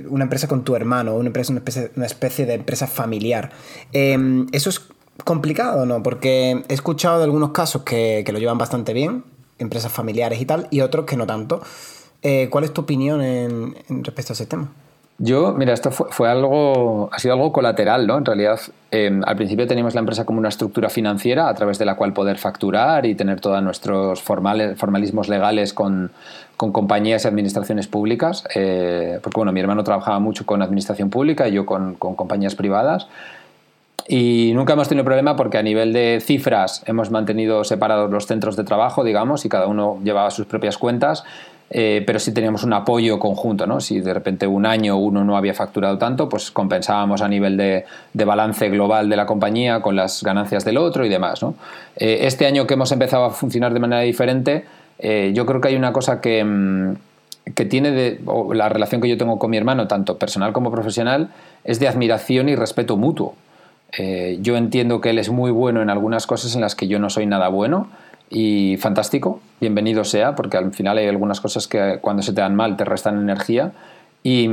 una 0.07 0.23
empresa 0.23 0.47
con 0.47 0.63
tu 0.63 0.75
hermano, 0.75 1.15
una 1.15 1.27
empresa, 1.27 1.51
una 1.51 1.59
especie, 1.59 1.91
una 1.95 2.05
especie 2.05 2.45
de 2.45 2.53
empresa 2.53 2.87
familiar. 2.87 3.49
Em, 3.91 4.47
¿Eso 4.51 4.69
es 4.69 4.81
complicado 5.23 5.85
no? 5.85 6.03
Porque 6.03 6.63
he 6.67 6.73
escuchado 6.73 7.17
de 7.17 7.23
algunos 7.25 7.51
casos 7.51 7.83
que, 7.83 8.23
que 8.25 8.31
lo 8.31 8.39
llevan 8.39 8.57
bastante 8.57 8.93
bien, 8.93 9.23
empresas 9.57 9.91
familiares 9.91 10.39
y 10.39 10.45
tal, 10.45 10.67
y 10.69 10.81
otros 10.81 11.05
que 11.05 11.17
no 11.17 11.25
tanto. 11.25 11.61
Eh, 12.23 12.47
¿Cuál 12.49 12.63
es 12.63 12.73
tu 12.73 12.81
opinión 12.81 13.21
en, 13.21 13.75
respecto 13.89 14.31
a 14.31 14.35
ese 14.35 14.45
tema? 14.45 14.71
Yo, 15.19 15.53
mira, 15.53 15.73
esto 15.73 15.91
fue, 15.91 16.27
algo, 16.27 17.09
ha 17.11 17.19
sido 17.19 17.35
algo 17.35 17.51
colateral, 17.51 18.07
¿no? 18.07 18.17
En 18.17 18.25
realidad, 18.25 18.59
em, 18.89 19.21
al 19.25 19.35
principio 19.35 19.67
teníamos 19.67 19.93
la 19.93 19.99
empresa 19.99 20.25
como 20.25 20.39
una 20.39 20.49
estructura 20.49 20.89
financiera 20.89 21.49
a 21.49 21.53
través 21.53 21.77
de 21.77 21.85
la 21.85 21.95
cual 21.95 22.13
poder 22.13 22.37
facturar 22.39 23.05
y 23.05 23.13
tener 23.13 23.39
todos 23.39 23.61
nuestros 23.61 24.21
formales, 24.21 24.77
formalismos 24.77 25.29
legales 25.29 25.73
con, 25.73 26.11
compañías 26.55 27.25
y 27.25 27.27
administraciones 27.27 27.87
públicas, 27.87 28.45
eh, 28.55 29.19
porque 29.21 29.37
bueno, 29.37 29.51
mi 29.51 29.59
hermano 29.59 29.83
trabajaba 29.83 30.19
mucho 30.19 30.45
con 30.45 30.61
administración 30.61 31.09
pública 31.09 31.47
y 31.47 31.53
yo 31.53 31.65
con, 31.65 31.95
con 31.95 32.15
compañías 32.15 32.55
privadas. 32.55 33.07
Y 34.07 34.51
nunca 34.53 34.73
hemos 34.73 34.89
tenido 34.89 35.05
problema 35.05 35.35
porque 35.35 35.57
a 35.57 35.63
nivel 35.63 35.93
de 35.93 36.19
cifras 36.21 36.83
hemos 36.87 37.11
mantenido 37.11 37.63
separados 37.63 38.11
los 38.11 38.25
centros 38.25 38.55
de 38.55 38.63
trabajo, 38.63 39.03
digamos, 39.03 39.45
y 39.45 39.49
cada 39.49 39.67
uno 39.67 39.99
llevaba 40.03 40.31
sus 40.31 40.45
propias 40.45 40.77
cuentas 40.77 41.23
eh, 41.69 42.03
pero 42.05 42.19
sí 42.19 42.31
teníamos 42.31 42.63
un 42.63 42.73
apoyo 42.73 43.17
conjunto, 43.17 43.65
¿no? 43.65 43.81
Si 43.81 43.99
de 43.99 44.13
repente 44.13 44.45
un 44.45 44.65
año 44.65 44.97
uno 44.97 45.23
no 45.23 45.35
había 45.35 45.55
facturado 45.55 45.97
tanto, 45.97 46.29
pues 46.29 46.51
compensábamos 46.51 47.21
a 47.21 47.27
nivel 47.27 47.57
de, 47.57 47.85
balance 48.13 48.69
global 48.69 49.09
de 49.09 49.15
la 49.15 49.25
compañía 49.25 49.81
con 49.81 49.95
las 49.95 50.23
ganancias 50.23 50.65
del 50.65 50.77
otro 50.77 51.03
y 51.05 51.09
demás, 51.09 51.41
¿no? 51.41 51.55
Eh, 51.95 52.19
este 52.21 52.45
año 52.45 52.67
que 52.67 52.75
hemos 52.75 52.91
empezado 52.91 53.25
a 53.25 53.31
funcionar 53.31 53.73
de 53.73 53.79
manera 53.79 54.01
diferente, 54.01 54.65
eh, 54.99 55.31
yo 55.33 55.47
creo 55.47 55.61
que 55.61 55.69
hay 55.69 55.75
una 55.75 55.93
cosa 55.93 56.21
que, 56.21 56.43
mm, 56.43 56.95
que 57.55 57.65
tiene 57.65 58.19
la 58.53 58.69
relación 58.69 59.01
que 59.01 59.09
yo 59.09 59.17
tengo 59.17 59.39
con 59.39 59.49
mi 59.49 59.57
hermano, 59.57 59.87
tanto 59.87 60.17
personal 60.19 60.53
como 60.53 60.71
profesional, 60.71 61.29
es 61.63 61.79
de 61.79 61.87
admiración 61.87 62.49
y 62.49 62.55
respeto 62.55 62.97
mutuo. 62.97 63.35
yo 64.39 64.57
entiendo 64.57 65.01
que 65.01 65.11
él 65.11 65.19
es 65.19 65.29
muy 65.29 65.51
bueno 65.51 65.81
en 65.83 65.91
algunas 65.91 66.25
cosas 66.25 66.55
en 66.55 66.61
las 66.61 66.73
que 66.73 66.87
yo 66.87 66.97
no 66.97 67.11
soy 67.11 67.27
nada 67.27 67.49
bueno, 67.49 67.89
y 68.33 68.77
fantástico, 68.77 69.39
bienvenido 69.61 70.03
sea, 70.03 70.33
porque 70.35 70.57
al 70.57 70.73
final 70.73 70.97
hay 70.97 71.07
algunas 71.07 71.39
cosas 71.39 71.67
que 71.67 71.99
cuando 72.01 72.23
se 72.23 72.33
te 72.33 72.41
dan 72.41 72.55
mal 72.55 72.75
te 72.75 72.83
restan 72.83 73.21
energía 73.21 73.71
y, 74.23 74.49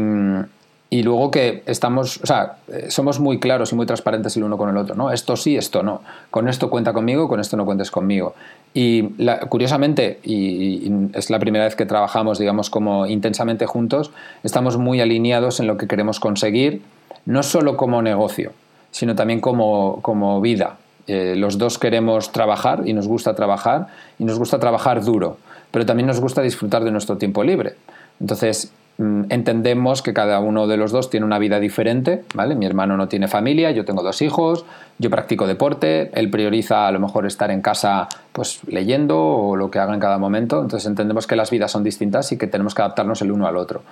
y 0.90 1.02
luego 1.02 1.30
que 1.30 1.62
estamos, 1.64 2.20
o 2.22 2.26
sea, 2.26 2.56
somos 2.88 3.20
muy 3.20 3.40
claros 3.40 3.72
y 3.72 3.76
muy 3.76 3.86
transparentes 3.86 4.36
el 4.36 4.44
uno 4.44 4.58
con 4.58 4.68
el 4.68 4.76
otro, 4.76 4.94
¿no? 4.96 5.10
Esto 5.10 5.34
sí, 5.34 5.56
esto 5.56 5.82
no. 5.82 6.02
Con 6.30 6.46
esto 6.46 6.68
cuenta 6.68 6.92
conmigo, 6.92 7.26
con 7.26 7.40
esto 7.40 7.56
no 7.56 7.64
cuentes 7.64 7.90
conmigo. 7.90 8.34
Y 8.74 9.14
curiosamente, 9.48 10.20
y, 10.24 10.92
es 11.14 11.30
la 11.30 11.38
primera 11.38 11.64
vez 11.64 11.74
que 11.74 11.86
trabajamos, 11.86 12.38
digamos, 12.38 12.68
como 12.68 13.06
intensamente 13.06 13.64
juntos, 13.64 14.10
estamos 14.42 14.76
muy 14.76 15.00
alineados 15.00 15.58
en 15.58 15.66
lo 15.66 15.78
que 15.78 15.86
queremos 15.86 16.20
conseguir, 16.20 16.82
no 17.24 17.42
solo 17.42 17.78
como 17.78 18.02
negocio, 18.02 18.52
sino 18.90 19.14
también 19.14 19.40
como, 19.40 20.00
como 20.02 20.42
vida. 20.42 20.76
Eh, 21.12 21.34
los 21.34 21.58
dos 21.58 21.76
queremos 21.76 22.30
trabajar 22.30 22.82
y 22.84 22.92
nos 22.92 23.08
gusta 23.08 23.34
trabajar 23.34 23.88
y 24.20 24.24
nos 24.24 24.38
gusta 24.38 24.60
trabajar 24.60 25.02
duro, 25.02 25.38
pero 25.72 25.84
también 25.84 26.06
nos 26.06 26.20
gusta 26.20 26.40
disfrutar 26.40 26.84
de 26.84 26.92
nuestro 26.92 27.16
tiempo 27.16 27.42
libre. 27.42 27.74
Entonces, 28.20 28.70
mm, 28.98 29.24
entendemos 29.28 30.02
que 30.02 30.14
cada 30.14 30.38
uno 30.38 30.68
de 30.68 30.76
los 30.76 30.92
dos 30.92 31.10
tiene 31.10 31.26
una 31.26 31.40
vida 31.40 31.58
diferente, 31.58 32.22
¿vale? 32.32 32.54
Mi 32.54 32.64
hermano 32.64 32.96
no 32.96 33.08
tiene 33.08 33.26
familia, 33.26 33.72
yo 33.72 33.84
tengo 33.84 34.04
dos 34.04 34.22
hijos, 34.22 34.64
yo 35.00 35.10
practico 35.10 35.48
deporte, 35.48 36.12
él 36.14 36.30
prioriza 36.30 36.86
a 36.86 36.92
lo 36.92 37.00
mejor 37.00 37.26
estar 37.26 37.50
en 37.50 37.60
casa 37.60 38.06
pues 38.30 38.60
leyendo 38.68 39.18
o 39.20 39.56
lo 39.56 39.68
que 39.68 39.80
haga 39.80 39.94
en 39.94 40.00
cada 40.00 40.18
momento, 40.18 40.62
entonces 40.62 40.86
entendemos 40.86 41.26
que 41.26 41.34
las 41.34 41.50
vidas 41.50 41.72
son 41.72 41.82
distintas 41.82 42.30
y 42.30 42.38
que 42.38 42.46
tenemos 42.46 42.72
que 42.72 42.82
adaptarnos 42.82 43.20
el 43.22 43.32
uno 43.32 43.48
al 43.48 43.56
otro. 43.56 43.82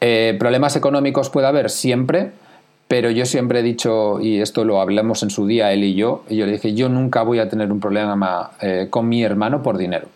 Eh, 0.00 0.36
¿Problemas 0.38 0.76
económicos 0.76 1.28
puede 1.28 1.48
haber? 1.48 1.70
Siempre, 1.70 2.30
pero 2.88 3.10
yo 3.10 3.26
siempre 3.26 3.60
he 3.60 3.62
dicho, 3.62 4.20
y 4.20 4.40
esto 4.40 4.64
lo 4.64 4.80
hablamos 4.80 5.22
en 5.22 5.30
su 5.30 5.46
día 5.46 5.72
él 5.72 5.84
y 5.84 5.94
yo, 5.94 6.24
y 6.28 6.36
yo 6.36 6.46
le 6.46 6.52
dije, 6.52 6.74
yo 6.74 6.88
nunca 6.88 7.22
voy 7.22 7.40
a 7.40 7.48
tener 7.48 7.72
un 7.72 7.80
problema 7.80 8.52
eh, 8.60 8.86
con 8.90 9.08
mi 9.08 9.22
hermano 9.22 9.62
por 9.62 9.76
dinero. 9.76 10.08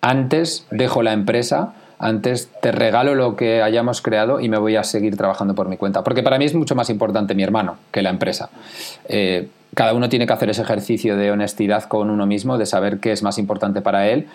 antes 0.00 0.66
dejo 0.70 1.02
la 1.02 1.12
empresa, 1.12 1.74
antes 1.98 2.50
te 2.60 2.72
regalo 2.72 3.14
lo 3.14 3.36
que 3.36 3.62
hayamos 3.62 4.02
creado 4.02 4.40
y 4.40 4.48
me 4.48 4.58
voy 4.58 4.74
a 4.74 4.82
seguir 4.82 5.16
trabajando 5.16 5.54
por 5.54 5.68
mi 5.68 5.76
cuenta. 5.76 6.02
Porque 6.02 6.24
para 6.24 6.36
mí 6.36 6.44
es 6.44 6.54
mucho 6.54 6.74
más 6.74 6.90
importante 6.90 7.36
mi 7.36 7.44
hermano 7.44 7.76
que 7.92 8.02
la 8.02 8.10
empresa. 8.10 8.50
Eh, 9.08 9.48
cada 9.74 9.94
uno 9.94 10.08
tiene 10.08 10.26
que 10.26 10.32
hacer 10.32 10.50
ese 10.50 10.62
ejercicio 10.62 11.16
de 11.16 11.30
honestidad 11.30 11.84
con 11.84 12.10
uno 12.10 12.26
mismo, 12.26 12.58
de 12.58 12.66
saber 12.66 12.98
qué 12.98 13.12
es 13.12 13.22
más 13.22 13.38
importante 13.38 13.80
para 13.82 14.08
él 14.08 14.26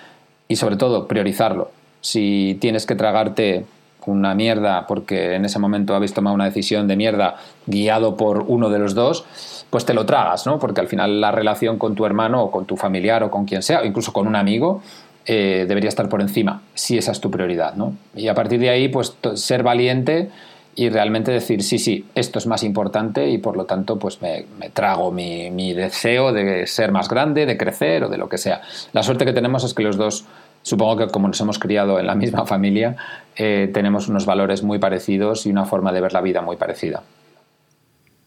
y 0.48 0.56
sobre 0.56 0.78
todo 0.78 1.10
priorizarlo. 1.10 1.70
Si 2.00 2.58
tienes 2.62 2.86
que 2.86 2.96
tragarte 2.96 3.66
una 4.08 4.34
mierda 4.34 4.88
porque 4.88 5.36
en 5.36 5.46
ese 5.46 5.60
momento 5.60 5.96
habéis 5.96 6.14
tomado 6.14 6.34
una 6.34 6.46
decisión 6.46 6.88
de 6.88 6.96
mierda 6.96 7.36
guiado 7.66 8.18
por 8.18 8.46
uno 8.48 8.70
de 8.70 8.80
los 8.80 8.96
dos, 8.96 9.26
pues 9.70 9.86
te 9.86 9.94
lo 9.94 10.06
tragas, 10.06 10.46
¿no? 10.46 10.60
Porque 10.60 10.82
al 10.82 10.88
final 10.88 11.22
la 11.22 11.32
relación 11.32 11.78
con 11.78 11.96
tu 11.96 12.06
hermano 12.06 12.44
o 12.44 12.52
con 12.52 12.66
tu 12.66 12.78
familiar 12.78 13.24
o 13.24 13.30
con 13.30 13.46
quien 13.46 13.62
sea, 13.62 13.86
incluso 13.86 14.14
con 14.14 14.28
un 14.28 14.36
amigo, 14.36 14.82
eh, 15.26 15.66
debería 15.68 15.90
estar 15.90 16.08
por 16.08 16.22
encima, 16.22 16.62
si 16.74 16.98
esa 16.98 17.12
es 17.12 17.20
tu 17.20 17.30
prioridad, 17.30 17.76
¿no? 17.76 17.94
Y 18.16 18.30
a 18.30 18.34
partir 18.34 18.60
de 18.62 18.70
ahí, 18.70 18.88
pues 18.88 19.18
ser 19.36 19.62
valiente 19.62 20.30
y 20.74 20.90
realmente 20.90 21.32
decir, 21.32 21.64
sí, 21.64 21.80
sí, 21.80 22.06
esto 22.16 22.40
es 22.40 22.48
más 22.48 22.64
importante 22.64 23.28
y 23.28 23.40
por 23.40 23.58
lo 23.58 23.66
tanto, 23.66 24.00
pues 24.00 24.22
me, 24.22 24.46
trago 24.74 25.12
mi, 25.12 25.50
mi 25.50 25.74
deseo 25.74 26.32
de 26.32 26.66
ser 26.68 26.92
más 26.92 27.10
grande, 27.10 27.46
de 27.46 27.58
crecer 27.58 28.06
o 28.06 28.10
de 28.10 28.18
lo 28.18 28.30
que 28.30 28.38
sea. 28.38 28.62
La 28.94 29.04
suerte 29.04 29.26
que 29.26 29.34
tenemos 29.34 29.64
es 29.64 29.74
que 29.74 29.84
los 29.84 29.98
dos 29.98 30.26
supongo 30.68 30.98
que 30.98 31.08
como 31.08 31.30
nos 31.30 31.40
hemos 31.40 31.60
criado 31.60 31.98
en 31.98 32.08
la 32.08 32.16
misma 32.16 32.46
familia, 32.46 32.98
eh, 33.38 33.72
tenemos 33.74 34.10
unos 34.10 34.26
valores 34.26 34.64
muy 34.64 34.80
parecidos 34.80 35.46
y 35.46 35.50
una 35.50 35.64
forma 35.64 35.94
de 35.94 36.02
ver 36.02 36.12
la 36.12 36.20
vida 36.20 36.42
muy 36.42 36.58
parecida. 36.58 37.04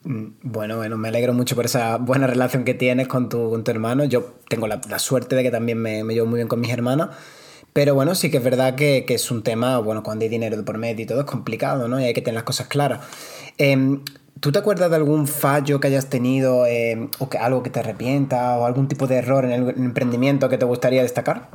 Mm, 0.04 0.24
bueno, 0.42 0.78
bueno, 0.78 0.96
me 0.96 1.08
alegro 1.08 1.34
mucho 1.34 1.54
por 1.54 1.66
esa 1.66 1.98
buena 1.98 2.26
relación 2.26 2.64
que 2.64 2.72
tienes 2.72 3.08
con 3.08 3.28
tu, 3.28 3.62
hermano. 3.66 4.04
Yo 4.04 4.36
tengo 4.48 4.66
la, 4.66 4.80
suerte 4.98 5.36
de 5.36 5.42
que 5.42 5.50
también 5.50 5.82
me, 5.82 6.02
llevo 6.02 6.26
muy 6.26 6.38
bien 6.38 6.48
con 6.48 6.60
mis 6.60 6.72
hermanos. 6.72 7.10
Pero 7.74 7.94
bueno, 7.94 8.14
sí 8.14 8.30
que 8.30 8.38
es 8.38 8.44
verdad 8.44 8.74
que, 8.74 9.04
es 9.06 9.30
un 9.30 9.42
tema, 9.42 9.78
bueno, 9.78 10.02
cuando 10.02 10.22
hay 10.22 10.30
dinero 10.30 10.56
de 10.56 10.62
por 10.62 10.78
medio 10.78 11.04
y 11.04 11.06
todo 11.06 11.20
es 11.20 11.26
complicado, 11.26 11.88
¿no? 11.88 12.00
Y 12.00 12.04
hay 12.04 12.14
que 12.14 12.22
tener 12.22 12.36
las 12.36 12.44
cosas 12.44 12.68
claras. 12.68 13.00
Em, 13.58 14.00
¿Tú 14.40 14.50
te 14.50 14.58
acuerdas 14.58 14.88
de 14.88 14.96
algún 14.96 15.26
fallo 15.26 15.78
que 15.78 15.88
hayas 15.88 16.08
tenido 16.08 16.64
em, 16.66 17.10
o 17.18 17.28
que, 17.28 17.36
algo 17.36 17.62
que 17.62 17.68
te 17.68 17.80
arrepienta 17.80 18.58
o 18.58 18.64
algún 18.64 18.88
tipo 18.88 19.06
de 19.06 19.16
error 19.16 19.44
en 19.44 19.52
el 19.52 19.68
emprendimiento 19.68 20.48
que 20.48 20.56
te 20.56 20.64
gustaría 20.64 21.02
destacar? 21.02 21.50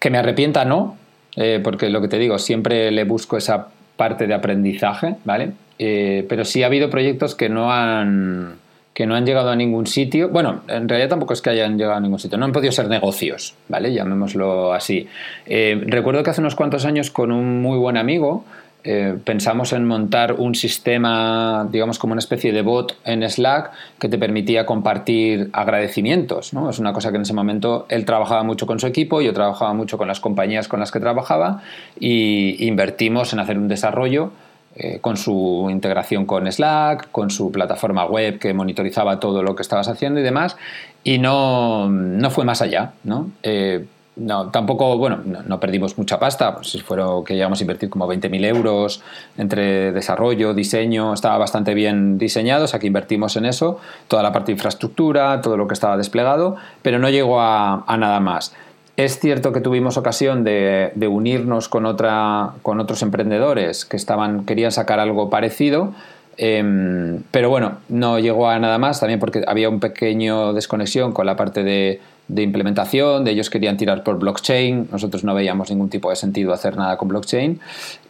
Que 0.00 0.10
me 0.10 0.18
arrepienta, 0.18 0.64
no, 0.64 0.96
eh, 1.36 1.60
porque 1.62 1.90
lo 1.90 2.00
que 2.00 2.08
te 2.08 2.18
digo, 2.18 2.38
siempre 2.38 2.90
le 2.90 3.04
busco 3.04 3.36
esa 3.36 3.68
parte 3.96 4.26
de 4.26 4.34
aprendizaje, 4.34 5.16
¿vale? 5.24 5.52
Eh, 5.78 6.26
pero 6.28 6.44
sí 6.44 6.62
ha 6.62 6.66
habido 6.66 6.90
proyectos 6.90 7.34
que 7.34 7.48
no 7.48 7.72
han 7.72 8.56
que 8.98 9.06
no 9.06 9.14
han 9.14 9.24
llegado 9.24 9.50
a 9.50 9.54
ningún 9.54 9.86
sitio. 9.86 10.28
Bueno, 10.28 10.62
en 10.66 10.88
realidad 10.88 11.10
tampoco 11.10 11.32
es 11.32 11.40
que 11.40 11.50
hayan 11.50 11.78
llegado 11.78 11.98
a 11.98 12.00
ningún 12.00 12.18
sitio, 12.18 12.36
no 12.36 12.46
han 12.46 12.50
podido 12.50 12.72
ser 12.72 12.88
negocios, 12.88 13.54
¿vale? 13.68 13.92
Llamémoslo 13.92 14.72
así. 14.72 15.06
Eh, 15.46 15.80
recuerdo 15.86 16.24
que 16.24 16.30
hace 16.30 16.40
unos 16.40 16.56
cuantos 16.56 16.84
años 16.84 17.12
con 17.12 17.30
un 17.30 17.62
muy 17.62 17.78
buen 17.78 17.96
amigo 17.96 18.44
eh, 18.84 19.18
pensamos 19.24 19.72
en 19.72 19.86
montar 19.86 20.34
un 20.34 20.54
sistema, 20.54 21.66
digamos, 21.70 21.98
como 21.98 22.12
una 22.12 22.20
especie 22.20 22.52
de 22.52 22.62
bot 22.62 22.96
en 23.04 23.28
Slack 23.28 23.72
que 23.98 24.08
te 24.08 24.18
permitía 24.18 24.66
compartir 24.66 25.50
agradecimientos. 25.52 26.54
¿no? 26.54 26.70
Es 26.70 26.78
una 26.78 26.92
cosa 26.92 27.10
que 27.10 27.16
en 27.16 27.22
ese 27.22 27.34
momento 27.34 27.86
él 27.88 28.04
trabajaba 28.04 28.44
mucho 28.44 28.66
con 28.66 28.78
su 28.78 28.86
equipo, 28.86 29.20
yo 29.20 29.32
trabajaba 29.32 29.74
mucho 29.74 29.98
con 29.98 30.06
las 30.08 30.20
compañías 30.20 30.68
con 30.68 30.80
las 30.80 30.92
que 30.92 31.00
trabajaba 31.00 31.62
y 31.98 32.66
invertimos 32.66 33.32
en 33.32 33.40
hacer 33.40 33.58
un 33.58 33.68
desarrollo 33.68 34.30
eh, 34.76 35.00
con 35.00 35.16
su 35.16 35.66
integración 35.70 36.24
con 36.24 36.50
Slack, 36.50 37.10
con 37.10 37.30
su 37.30 37.50
plataforma 37.50 38.04
web 38.04 38.38
que 38.38 38.54
monitorizaba 38.54 39.18
todo 39.18 39.42
lo 39.42 39.56
que 39.56 39.62
estabas 39.62 39.88
haciendo 39.88 40.20
y 40.20 40.22
demás, 40.22 40.56
y 41.02 41.18
no, 41.18 41.88
no 41.88 42.30
fue 42.30 42.44
más 42.44 42.62
allá. 42.62 42.92
¿no? 43.02 43.30
Eh, 43.42 43.86
no, 44.18 44.50
tampoco, 44.50 44.98
bueno, 44.98 45.20
no, 45.24 45.60
perdimos 45.60 45.96
mucha 45.96 46.18
pasta, 46.18 46.58
si 46.62 46.80
fueron 46.80 47.24
que 47.24 47.34
llegamos 47.34 47.60
a 47.60 47.62
invertir 47.62 47.88
como 47.88 48.08
20.000 48.08 48.44
euros 48.46 49.02
entre 49.36 49.92
desarrollo, 49.92 50.54
diseño, 50.54 51.14
estaba 51.14 51.38
bastante 51.38 51.72
bien 51.74 52.18
diseñado, 52.18 52.64
o 52.64 52.66
sea 52.66 52.80
que 52.80 52.88
invertimos 52.88 53.36
en 53.36 53.46
eso, 53.46 53.78
toda 54.08 54.22
la 54.22 54.32
parte 54.32 54.46
de 54.46 54.52
infraestructura, 54.54 55.40
todo 55.40 55.56
lo 55.56 55.68
que 55.68 55.74
estaba 55.74 55.96
desplegado, 55.96 56.56
pero 56.82 56.98
no 56.98 57.08
llegó 57.08 57.40
a, 57.40 57.84
nada 57.98 58.20
más. 58.20 58.54
Es 58.96 59.20
cierto 59.20 59.52
que 59.52 59.60
tuvimos 59.60 59.96
ocasión 59.96 60.42
de, 60.42 60.92
unirnos 61.08 61.68
con, 61.68 61.86
otra, 61.86 62.54
con 62.62 62.80
otros 62.80 63.02
emprendedores 63.02 63.84
que 63.84 63.96
estaban, 63.96 64.44
querían 64.44 64.72
sacar 64.72 64.98
algo 64.98 65.30
parecido, 65.30 65.92
em, 66.36 67.22
pero 67.30 67.50
bueno, 67.50 67.78
no 67.88 68.18
llegó 68.18 68.48
a 68.48 68.58
nada 68.58 68.78
más, 68.78 68.98
también 68.98 69.20
porque 69.20 69.44
había 69.46 69.68
un 69.68 69.78
pequeño 69.78 70.52
desconexión 70.52 71.12
con 71.12 71.26
la 71.26 71.36
parte 71.36 71.62
de 71.62 72.00
de 72.28 72.42
implementación, 72.42 73.24
de 73.24 73.30
ellos 73.30 73.48
querían 73.48 73.78
tirar 73.78 74.04
por 74.04 74.18
blockchain, 74.18 74.88
nosotros 74.92 75.24
no 75.24 75.34
veíamos 75.34 75.70
ningún 75.70 75.88
tipo 75.88 76.10
de 76.10 76.16
sentido 76.16 76.52
hacer 76.52 76.76
nada 76.76 76.98
con 76.98 77.08
blockchain 77.08 77.58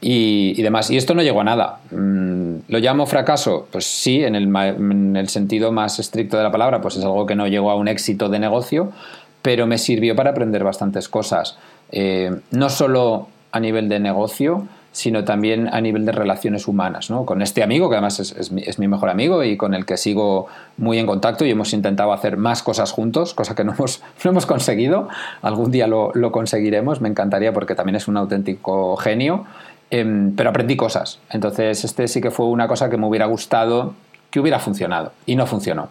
y, 0.01 0.61
demás. 0.61 0.91
Y 0.91 0.97
esto 0.97 1.15
no 1.15 1.23
llegó 1.23 1.41
a 1.41 1.45
nada. 1.45 1.79
Mm, 1.93 2.57
¿Lo 2.69 2.79
llamo 2.79 3.07
fracaso? 3.07 3.69
Pues 3.71 3.87
sí, 3.87 4.25
en 4.25 4.35
el, 4.35 5.29
sentido 5.29 5.71
más 5.71 5.99
estricto 6.01 6.37
de 6.37 6.43
la 6.43 6.51
palabra, 6.51 6.81
pues 6.81 6.97
es 6.97 7.05
algo 7.05 7.27
que 7.27 7.37
no 7.37 7.47
llegó 7.47 7.71
a 7.71 7.77
un 7.77 7.87
éxito 7.87 8.29
de 8.29 8.41
negocio, 8.41 8.93
pero 9.41 9.67
me 9.67 9.79
sirvió 9.79 10.17
para 10.17 10.31
aprender 10.31 10.65
bastantes 10.65 11.09
cosas. 11.09 11.57
Eh, 11.93 12.35
no 12.51 12.71
solo 12.71 13.29
a 13.53 13.61
nivel 13.61 13.89
de 13.89 14.01
negocio, 14.01 14.67
sino 14.93 15.25
también 15.25 15.69
a 15.73 15.81
nivel 15.81 16.05
de 16.05 16.13
relaciones 16.13 16.67
humanas, 16.67 17.11
¿no? 17.11 17.25
Con 17.25 17.43
este 17.43 17.63
amigo, 17.63 17.89
que 17.89 17.97
además 17.97 18.19
es, 18.21 18.51
mi, 18.79 18.89
mejor 18.89 19.11
amigo 19.11 19.45
y 19.45 19.57
con 19.57 19.75
el 19.75 19.87
que 19.87 19.97
sigo 19.97 20.47
muy 20.77 20.99
en 20.99 21.07
contacto 21.07 21.45
y 21.45 21.51
hemos 21.51 21.73
intentado 21.73 22.13
hacer 22.13 22.37
más 22.37 22.63
cosas 22.63 22.91
juntos, 22.91 23.35
cosa 23.35 23.55
que 23.55 23.65
no 23.65 23.75
hemos, 23.75 24.03
no 24.25 24.31
hemos 24.31 24.47
conseguido. 24.47 25.09
Algún 25.43 25.71
día 25.71 25.87
lo, 25.87 26.13
conseguiremos, 26.33 27.01
me 27.01 27.09
encantaría 27.09 27.53
porque 27.53 27.75
también 27.75 27.97
es 27.97 28.09
un 28.09 28.17
auténtico 28.17 28.97
genio, 28.97 29.45
em, 29.91 30.35
pero 30.35 30.51
aprendí 30.51 30.77
cosas. 30.77 31.21
Entonces, 31.31 31.85
este 31.85 32.09
sí 32.09 32.21
que 32.21 32.31
fue 32.31 32.47
una 32.47 32.67
cosa 32.67 32.91
que 32.91 32.97
me 32.97 33.07
hubiera 33.07 33.27
gustado 33.27 33.95
que 34.31 34.41
hubiera 34.41 34.59
funcionado 34.59 35.13
y 35.27 35.37
no 35.37 35.47
funcionó. 35.47 35.89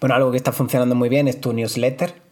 Bueno, 0.00 0.14
algo 0.14 0.30
que 0.30 0.36
está 0.36 0.52
funcionando 0.52 0.94
muy 0.94 1.08
bien 1.08 1.28
es 1.28 1.40
tu 1.40 1.52
newsletter 1.52 2.23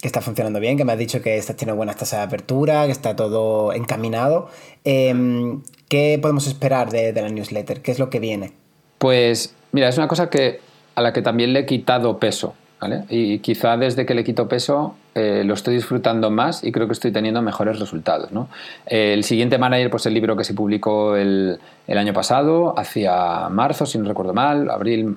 que 0.00 0.08
está 0.08 0.20
funcionando 0.20 0.60
bien, 0.60 0.76
que 0.76 0.84
me 0.84 0.92
has 0.92 0.98
dicho 0.98 1.20
que 1.20 1.36
estás 1.36 1.56
teniendo 1.56 1.76
buenas 1.76 1.96
tasas 1.96 2.20
de 2.20 2.24
apertura, 2.24 2.86
que 2.86 2.92
está 2.92 3.16
todo 3.16 3.72
encaminado. 3.72 4.48
Em, 4.84 5.62
¿Qué 5.88 6.18
podemos 6.22 6.46
esperar 6.46 6.90
de, 6.90 7.12
la 7.12 7.28
newsletter? 7.28 7.82
¿Qué 7.82 7.90
es 7.90 7.98
lo 7.98 8.08
que 8.08 8.20
viene? 8.20 8.52
Pues 8.98 9.54
mira, 9.72 9.88
es 9.88 9.98
una 9.98 10.08
cosa 10.08 10.30
que, 10.30 10.60
a 10.94 11.02
la 11.02 11.12
que 11.12 11.20
también 11.20 11.52
le 11.52 11.60
he 11.60 11.66
quitado 11.66 12.18
peso. 12.18 12.54
¿vale? 12.80 13.04
Y 13.10 13.40
quizá 13.40 13.76
desde 13.76 14.06
que 14.06 14.14
le 14.14 14.24
quito 14.24 14.48
peso 14.48 14.94
eh, 15.14 15.42
lo 15.44 15.52
estoy 15.52 15.74
disfrutando 15.74 16.30
más 16.30 16.64
y 16.64 16.72
creo 16.72 16.86
que 16.86 16.94
estoy 16.94 17.12
teniendo 17.12 17.42
mejores 17.42 17.78
resultados. 17.78 18.32
¿no? 18.32 18.48
el 18.86 19.22
siguiente 19.24 19.58
manager, 19.58 19.90
pues 19.90 20.06
el 20.06 20.14
libro 20.14 20.34
que 20.34 20.44
se 20.44 20.54
publicó 20.54 21.16
el, 21.16 21.58
el 21.86 21.98
año 21.98 22.14
pasado, 22.14 22.72
hacia 22.78 23.50
marzo, 23.50 23.84
si 23.84 23.98
no 23.98 24.08
recuerdo 24.08 24.32
mal, 24.32 24.70
abril, 24.70 25.16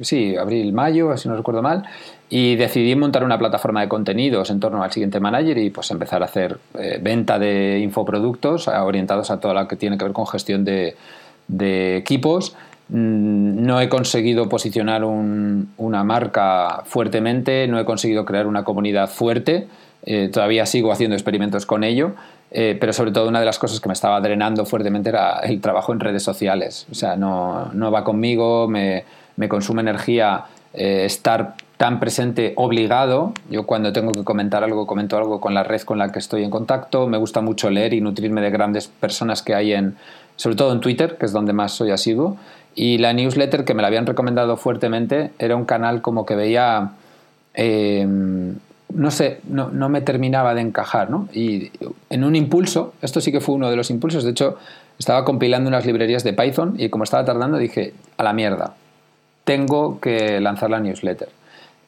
sí, 0.00 0.36
abril, 0.36 0.72
mayo, 0.72 1.16
si 1.16 1.28
no 1.28 1.36
recuerdo 1.36 1.62
mal, 1.62 1.84
y 2.28 2.56
decidí 2.56 2.94
montar 2.96 3.22
una 3.22 3.38
plataforma 3.38 3.80
de 3.80 3.88
contenidos 3.88 4.50
en 4.50 4.58
torno 4.58 4.82
al 4.82 4.90
siguiente 4.90 5.20
manager 5.20 5.58
y 5.58 5.70
pues 5.70 5.90
empezar 5.92 6.22
a 6.22 6.24
hacer 6.24 6.58
eh, 6.78 6.98
venta 7.00 7.38
de 7.38 7.78
infoproductos 7.80 8.66
orientados 8.68 9.30
a 9.30 9.38
todo 9.38 9.54
lo 9.54 9.68
que 9.68 9.76
tiene 9.76 9.96
que 9.96 10.04
ver 10.04 10.12
con 10.12 10.26
gestión 10.26 10.64
de, 10.64 10.96
equipos. 11.96 12.56
Mm, 12.88 13.64
no 13.64 13.80
he 13.80 13.88
conseguido 13.88 14.48
posicionar 14.48 15.04
una 15.04 16.04
marca 16.04 16.82
fuertemente, 16.84 17.68
no 17.68 17.78
he 17.78 17.84
conseguido 17.84 18.24
crear 18.24 18.48
una 18.48 18.64
comunidad 18.64 19.08
fuerte, 19.08 19.68
eh, 20.04 20.28
todavía 20.32 20.66
sigo 20.66 20.90
haciendo 20.90 21.14
experimentos 21.14 21.64
con 21.64 21.84
ello, 21.84 22.14
eh, 22.50 22.76
pero 22.78 22.92
sobre 22.92 23.12
todo 23.12 23.28
una 23.28 23.38
de 23.38 23.46
las 23.46 23.58
cosas 23.58 23.80
que 23.80 23.88
me 23.88 23.92
estaba 23.92 24.20
drenando 24.20 24.64
fuertemente 24.66 25.10
era 25.10 25.40
el 25.40 25.60
trabajo 25.60 25.92
en 25.92 26.00
redes 26.00 26.24
sociales. 26.24 26.86
O 26.90 26.94
sea, 26.94 27.14
no, 27.14 27.70
no 27.72 27.92
va 27.92 28.02
conmigo, 28.02 28.66
me, 28.66 29.04
me 29.36 29.48
consume 29.48 29.82
energía 29.82 30.44
estar 30.78 31.54
tan 31.76 32.00
presente 32.00 32.54
obligado. 32.56 33.32
Yo 33.50 33.66
cuando 33.66 33.92
tengo 33.92 34.12
que 34.12 34.24
comentar 34.24 34.64
algo, 34.64 34.86
comento 34.86 35.16
algo 35.16 35.40
con 35.40 35.54
la 35.54 35.62
red 35.62 35.82
con 35.82 35.98
la 35.98 36.10
que 36.10 36.18
estoy 36.18 36.42
en 36.42 36.50
contacto. 36.50 37.06
Me 37.06 37.18
gusta 37.18 37.40
mucho 37.40 37.70
leer 37.70 37.92
y 37.92 38.00
nutrirme 38.00 38.40
de 38.40 38.50
grandes 38.50 38.88
personas 38.88 39.42
que 39.42 39.54
hay 39.54 39.72
en, 39.72 39.96
sobre 40.36 40.56
todo 40.56 40.72
en 40.72 40.80
Twitter, 40.80 41.16
que 41.18 41.26
es 41.26 41.32
donde 41.32 41.52
más 41.52 41.72
soy 41.72 41.90
asiduo. 41.90 42.36
Y 42.74 42.98
la 42.98 43.12
newsletter 43.12 43.64
que 43.64 43.74
me 43.74 43.82
la 43.82 43.88
habían 43.88 44.06
recomendado 44.06 44.56
fuertemente 44.56 45.32
era 45.38 45.56
un 45.56 45.64
canal 45.64 46.02
como 46.02 46.26
que 46.26 46.34
veía, 46.34 46.92
em, 47.54 48.54
no 48.92 49.10
sé, 49.10 49.40
no, 49.48 49.70
no, 49.70 49.88
me 49.88 50.02
terminaba 50.02 50.54
de 50.54 50.60
encajar, 50.60 51.10
¿no? 51.10 51.28
Y 51.32 51.72
en 52.10 52.24
un 52.24 52.36
impulso, 52.36 52.92
esto 53.00 53.20
sí 53.20 53.32
que 53.32 53.40
fue 53.40 53.54
uno 53.54 53.70
de 53.70 53.76
los 53.76 53.90
impulsos, 53.90 54.24
de 54.24 54.30
hecho 54.30 54.58
estaba 54.98 55.24
compilando 55.24 55.68
unas 55.68 55.86
librerías 55.86 56.22
de 56.22 56.32
Python 56.32 56.74
y 56.78 56.88
como 56.90 57.04
estaba 57.04 57.24
tardando 57.24 57.58
dije, 57.58 57.94
a 58.18 58.22
la 58.22 58.32
mierda, 58.32 58.74
tengo 59.44 60.00
que 60.00 60.40
lanzar 60.40 60.70
la 60.70 60.80
newsletter. 60.80 61.28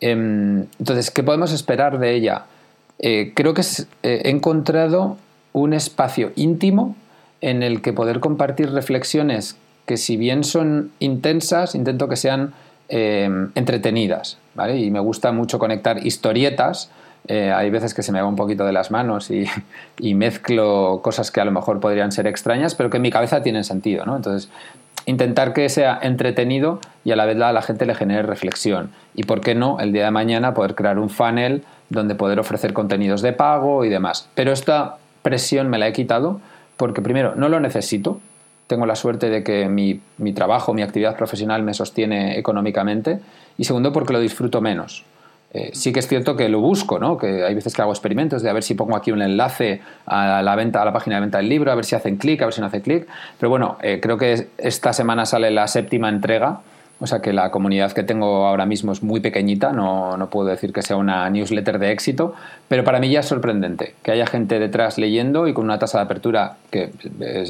Em, 0.01 0.67
entonces, 0.79 1.11
¿qué 1.11 1.23
podemos 1.23 1.53
esperar 1.53 1.99
de 1.99 2.15
ella? 2.15 2.45
Eh, 2.99 3.33
creo 3.35 3.55
que 3.55 3.63
eh, 3.63 4.23
he 4.25 4.31
encontrado 4.31 5.17
un 5.53 5.73
espacio 5.73 6.33
íntimo 6.37 6.97
en 7.41 7.63
el 7.63 7.83
que 7.83 7.93
poder 7.93 8.21
compartir 8.21 8.71
reflexiones 8.73 9.57
que 9.87 9.97
si 9.97 10.17
bien 10.17 10.45
son 10.45 10.91
intensas, 10.99 11.75
intento 11.75 12.09
que 12.09 12.17
sean 12.17 12.53
em, 12.89 13.51
entretenidas. 13.55 14.39
Y 14.75 14.91
me 14.91 15.01
gusta 15.01 15.33
mucho 15.33 15.59
conectar 15.59 16.05
historietas 16.05 16.91
eh, 17.29 17.53
hay 17.53 17.69
veces 17.69 17.93
que 17.93 18.03
se 18.03 18.11
me 18.11 18.23
va 18.23 18.27
un 18.27 18.37
poquito 18.37 18.65
de 18.65 18.73
las 18.73 18.91
manos 18.91 19.31
y, 19.31 19.47
y, 19.99 20.15
mezclo 20.15 21.01
cosas 21.03 21.31
que 21.31 21.41
a 21.41 21.45
lo 21.45 21.51
mejor 21.51 21.79
podrían 21.79 22.11
ser 22.11 22.27
extrañas, 22.27 22.75
pero 22.75 22.89
que 22.89 22.97
en 22.97 23.03
mi 23.03 23.11
cabeza 23.11 23.43
tienen 23.43 23.65
sentido, 23.65 24.07
¿no? 24.07 24.17
Entonces, 24.17 24.51
intentar 25.09 25.55
que 25.55 25.71
sea 25.71 25.99
entretenido 26.03 26.81
y 27.03 27.13
a 27.13 27.17
la 27.17 27.25
vez 27.25 27.41
a 27.41 27.51
la 27.55 27.63
gente 27.63 27.87
le 27.87 27.95
genere 27.95 28.23
reflexión. 28.23 28.91
Y 29.15 29.23
por 29.23 29.41
qué 29.41 29.55
no, 29.55 29.81
el 29.81 29.91
día 29.91 30.05
de 30.05 30.11
mañana 30.11 30.53
poder 30.53 30.75
crear 30.75 30.99
un 30.99 31.09
funnel 31.09 31.65
donde 31.89 32.15
poder 32.15 32.39
ofrecer 32.39 32.75
contenidos 32.75 33.23
de 33.23 33.33
pago 33.33 33.87
y 33.87 33.89
demás. 33.89 34.29
Pero 34.35 34.53
esta 34.53 34.99
presión 35.23 35.71
me 35.71 35.79
la 35.79 35.89
he 35.89 35.95
quitado 35.95 36.43
porque 36.77 37.01
primero 37.01 37.35
no 37.37 37.49
lo 37.49 37.59
necesito, 37.59 38.21
tengo 38.67 38.85
la 38.85 38.97
suerte 38.97 39.31
de 39.31 39.43
que 39.43 39.67
mi, 39.71 39.99
mi, 40.19 40.35
trabajo, 40.35 40.75
mi 40.75 40.83
actividad 40.83 41.17
profesional 41.17 41.63
me 41.63 41.73
sostiene 41.73 42.39
económicamente 42.39 43.19
y 43.57 43.65
segundo 43.65 43.95
porque 43.95 44.13
lo 44.13 44.21
disfruto 44.21 44.61
menos. 44.61 45.07
Eh, 45.55 45.71
sí 45.73 45.95
que 45.95 46.01
es 46.01 46.07
cierto 46.07 46.37
que 46.37 46.49
lo 46.51 46.61
busco, 46.61 46.99
¿no? 46.99 47.17
que 47.17 47.43
hay 47.43 47.55
veces 47.55 47.73
que 47.73 47.81
hago 47.81 47.93
experimentos 47.93 48.43
de 48.43 48.51
a 48.51 48.53
ver 48.53 48.63
si 48.63 48.75
pongo 48.75 48.97
aquí 48.97 49.13
un 49.13 49.23
enlace 49.23 49.81
a 50.05 50.43
la, 50.43 50.57
venta, 50.57 50.83
a 50.83 50.85
la 50.85 50.93
página 50.93 51.17
de 51.17 51.23
venta 51.23 51.39
del 51.39 51.49
libro, 51.49 51.73
a 51.73 51.75
ver 51.75 51.87
si 51.87 51.95
hacen 51.95 52.17
clic, 52.17 52.43
a 52.43 52.45
ver 52.45 52.53
si 52.53 52.61
no 52.61 52.67
hace 52.67 52.83
clic, 52.83 53.07
pero 53.39 53.49
bueno, 53.49 53.79
eh, 53.81 53.99
creo 54.01 54.19
que 54.19 54.49
esta 54.59 54.93
semana 54.93 55.25
sale 55.25 55.51
la 55.51 55.67
séptima 55.67 56.11
entrega 56.11 56.61
o 57.01 57.07
sea 57.07 57.21
que 57.21 57.33
la 57.33 57.51
comunidad 57.51 57.93
que 57.93 58.03
tengo 58.03 58.47
ahora 58.47 58.67
mismo 58.67 58.93
es 58.93 59.03
muy 59.03 59.21
pequeñita, 59.21 59.73
no, 59.73 60.17
no, 60.17 60.31
puedo 60.31 60.49
decir 60.49 60.73
que 60.73 60.83
sea 60.83 60.97
una 60.97 61.29
newsletter 61.31 61.79
de 61.79 61.93
éxito, 61.93 62.35
pero 62.67 62.83
para 62.83 62.99
mí 62.99 63.09
ya 63.09 63.21
es 63.21 63.27
sorprendente 63.27 63.95
que 64.03 64.11
haya 64.11 64.27
gente 64.27 64.59
detrás 64.59 64.99
leyendo 64.99 65.47
y 65.47 65.53
con 65.53 65.65
una 65.65 65.79
tasa 65.79 65.99
de 65.99 66.05
apertura 66.05 66.57
que 66.71 66.91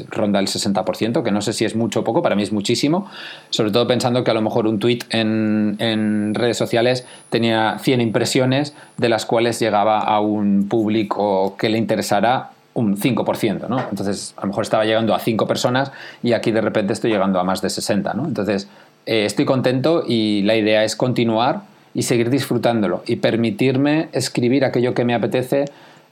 ronda 0.09 0.39
el 0.39 0.47
60%, 0.47 1.23
que 1.23 1.31
no 1.31 1.41
sé 1.41 1.53
si 1.53 1.65
es 1.65 1.75
mucho 1.75 2.01
o 2.01 2.03
poco, 2.03 2.21
para 2.21 2.35
mí 2.35 2.43
es 2.43 2.51
muchísimo, 2.51 3.09
sobre 3.49 3.71
todo 3.71 3.87
pensando 3.87 4.23
que 4.23 4.31
a 4.31 4.35
lo 4.35 4.41
mejor 4.41 4.67
un 4.67 4.79
tweet 4.79 4.99
en, 5.09 5.77
en 5.79 6.35
redes 6.35 6.57
sociales 6.57 7.07
tenía 7.29 7.77
100 7.79 8.01
impresiones, 8.01 8.75
de 8.97 9.09
las 9.09 9.25
cuales 9.25 9.59
llegaba 9.59 9.99
a 9.99 10.19
un 10.19 10.67
público 10.69 11.55
que 11.57 11.69
le 11.69 11.77
interesara 11.77 12.51
un 12.73 12.97
5%, 12.97 13.67
¿no? 13.67 13.79
Entonces, 13.89 14.33
a 14.37 14.41
lo 14.41 14.47
mejor 14.47 14.63
estaba 14.63 14.85
llegando 14.85 15.13
a 15.13 15.19
5 15.19 15.47
personas 15.47 15.91
y 16.23 16.33
aquí 16.33 16.51
de 16.51 16.61
repente 16.61 16.93
estoy 16.93 17.11
llegando 17.11 17.39
a 17.39 17.43
más 17.43 17.61
de 17.61 17.69
60, 17.69 18.13
¿no? 18.13 18.25
Entonces, 18.25 18.69
eh, 19.09 19.25
estoy 19.25 19.45
contento 19.45 20.03
y 20.07 20.43
la 20.43 20.55
idea 20.55 20.83
es 20.83 20.95
continuar 20.95 21.63
y 21.95 22.03
seguir 22.03 22.29
disfrutándolo 22.29 23.01
y 23.07 23.15
permitirme 23.15 24.07
escribir 24.11 24.63
aquello 24.63 24.93
que 24.93 25.03
me 25.03 25.15
apetece 25.15 25.65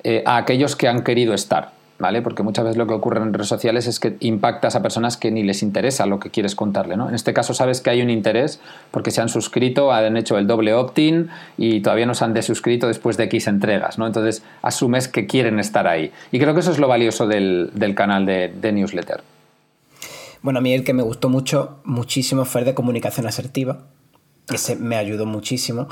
eh, 0.04 0.24
a 0.26 0.38
aquellos 0.38 0.76
que 0.76 0.88
han 0.88 1.04
querido 1.04 1.36
estar. 1.36 1.78
¿Vale? 2.00 2.22
Porque 2.22 2.44
muchas 2.44 2.66
veces 2.66 2.78
lo 2.78 2.86
que 2.86 2.94
ocurre 2.94 3.22
en 3.22 3.34
redes 3.34 3.48
sociales 3.48 3.88
es 3.88 4.00
que 4.00 4.18
impactas 4.20 4.76
a 4.76 4.84
personas 4.84 5.18
que 5.18 5.32
ni 5.32 5.42
les 5.42 5.64
interesa 5.64 6.06
lo 6.06 6.20
que 6.20 6.30
quieres 6.30 6.54
contarle, 6.54 6.96
¿no? 6.96 7.10
En 7.10 7.16
este 7.16 7.34
caso 7.34 7.56
sabes 7.56 7.82
que 7.82 7.90
hay 7.90 8.04
un 8.04 8.12
interés 8.12 8.60
porque 8.92 9.10
se 9.10 9.20
han 9.20 9.30
suscrito, 9.30 9.92
han 9.92 10.16
hecho 10.16 10.38
el 10.38 10.46
doble 10.46 10.76
opt-in 10.76 11.30
y 11.58 11.82
todavía 11.82 12.06
no 12.06 12.14
se 12.14 12.24
han 12.24 12.36
desuscrito 12.36 12.88
después 12.88 13.18
de 13.18 13.24
X 13.24 13.48
entregas, 13.48 13.98
¿no? 13.98 14.06
Entonces 14.06 14.44
asumes 14.62 15.08
que 15.08 15.26
quieren 15.26 15.60
estar 15.60 15.88
ahí. 15.88 16.12
Y 16.32 16.38
creo 16.38 16.54
que 16.54 16.60
eso 16.60 16.72
es 16.72 16.78
lo 16.78 16.88
valioso 16.88 17.26
del, 17.26 17.72
canal 17.96 18.28
de 18.28 18.72
newsletter. 18.72 19.22
Bueno, 20.42 20.60
a 20.60 20.62
mí 20.62 20.74
el 20.74 20.84
que 20.84 20.94
me 20.94 21.04
gustó 21.04 21.30
mucho, 21.30 21.80
muchísimo 21.84 22.46
fue 22.46 22.62
el 22.62 22.66
de 22.66 22.74
comunicación 22.74 23.28
asertiva. 23.28 23.88
Ese 24.54 24.76
me 24.76 24.96
ayudó 24.96 25.26
muchísimo. 25.26 25.88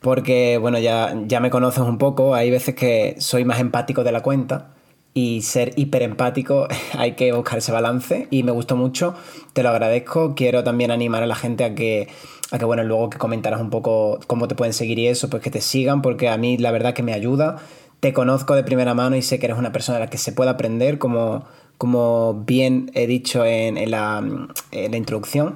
Porque, 0.00 0.58
bueno, 0.58 0.78
ya, 0.78 1.14
ya 1.26 1.40
me 1.40 1.50
conoces 1.50 1.80
un 1.80 1.98
poco. 1.98 2.34
Hay 2.34 2.50
veces 2.50 2.74
que 2.74 3.16
soy 3.18 3.44
más 3.44 3.60
empático 3.60 4.02
de 4.04 4.12
la 4.12 4.22
cuenta. 4.22 4.74
Y 5.12 5.42
ser 5.42 5.72
hiperempático 5.76 6.68
hay 6.98 7.12
que 7.12 7.32
buscar 7.32 7.58
ese 7.58 7.72
balance. 7.72 8.26
Y 8.30 8.42
me 8.42 8.52
gustó 8.52 8.76
mucho. 8.76 9.14
Te 9.52 9.62
lo 9.62 9.68
agradezco. 9.68 10.34
Quiero 10.34 10.64
también 10.64 10.90
animar 10.90 11.22
a 11.22 11.26
la 11.26 11.36
gente 11.36 11.64
a 11.64 11.74
que 11.74 12.08
a 12.50 12.58
que 12.58 12.64
bueno, 12.64 12.82
luego 12.82 13.10
que 13.10 13.18
comentaras 13.18 13.60
un 13.60 13.70
poco 13.70 14.18
cómo 14.26 14.48
te 14.48 14.54
pueden 14.54 14.72
seguir 14.72 14.98
y 14.98 15.06
eso, 15.06 15.30
pues 15.30 15.42
que 15.42 15.50
te 15.50 15.60
sigan, 15.60 16.02
porque 16.02 16.28
a 16.28 16.36
mí 16.36 16.58
la 16.58 16.70
verdad 16.70 16.94
que 16.94 17.02
me 17.02 17.12
ayuda. 17.12 17.58
Te 18.00 18.12
conozco 18.12 18.54
de 18.54 18.64
primera 18.64 18.94
mano 18.94 19.16
y 19.16 19.22
sé 19.22 19.38
que 19.38 19.46
eres 19.46 19.58
una 19.58 19.72
persona 19.72 19.98
de 19.98 20.06
la 20.06 20.10
que 20.10 20.18
se 20.18 20.32
puede 20.32 20.50
aprender, 20.50 20.98
como, 20.98 21.44
como 21.80 22.34
bien 22.46 22.90
he 22.92 23.06
dicho 23.06 23.42
en, 23.42 23.90
la, 23.90 24.22
introducción. 24.70 25.54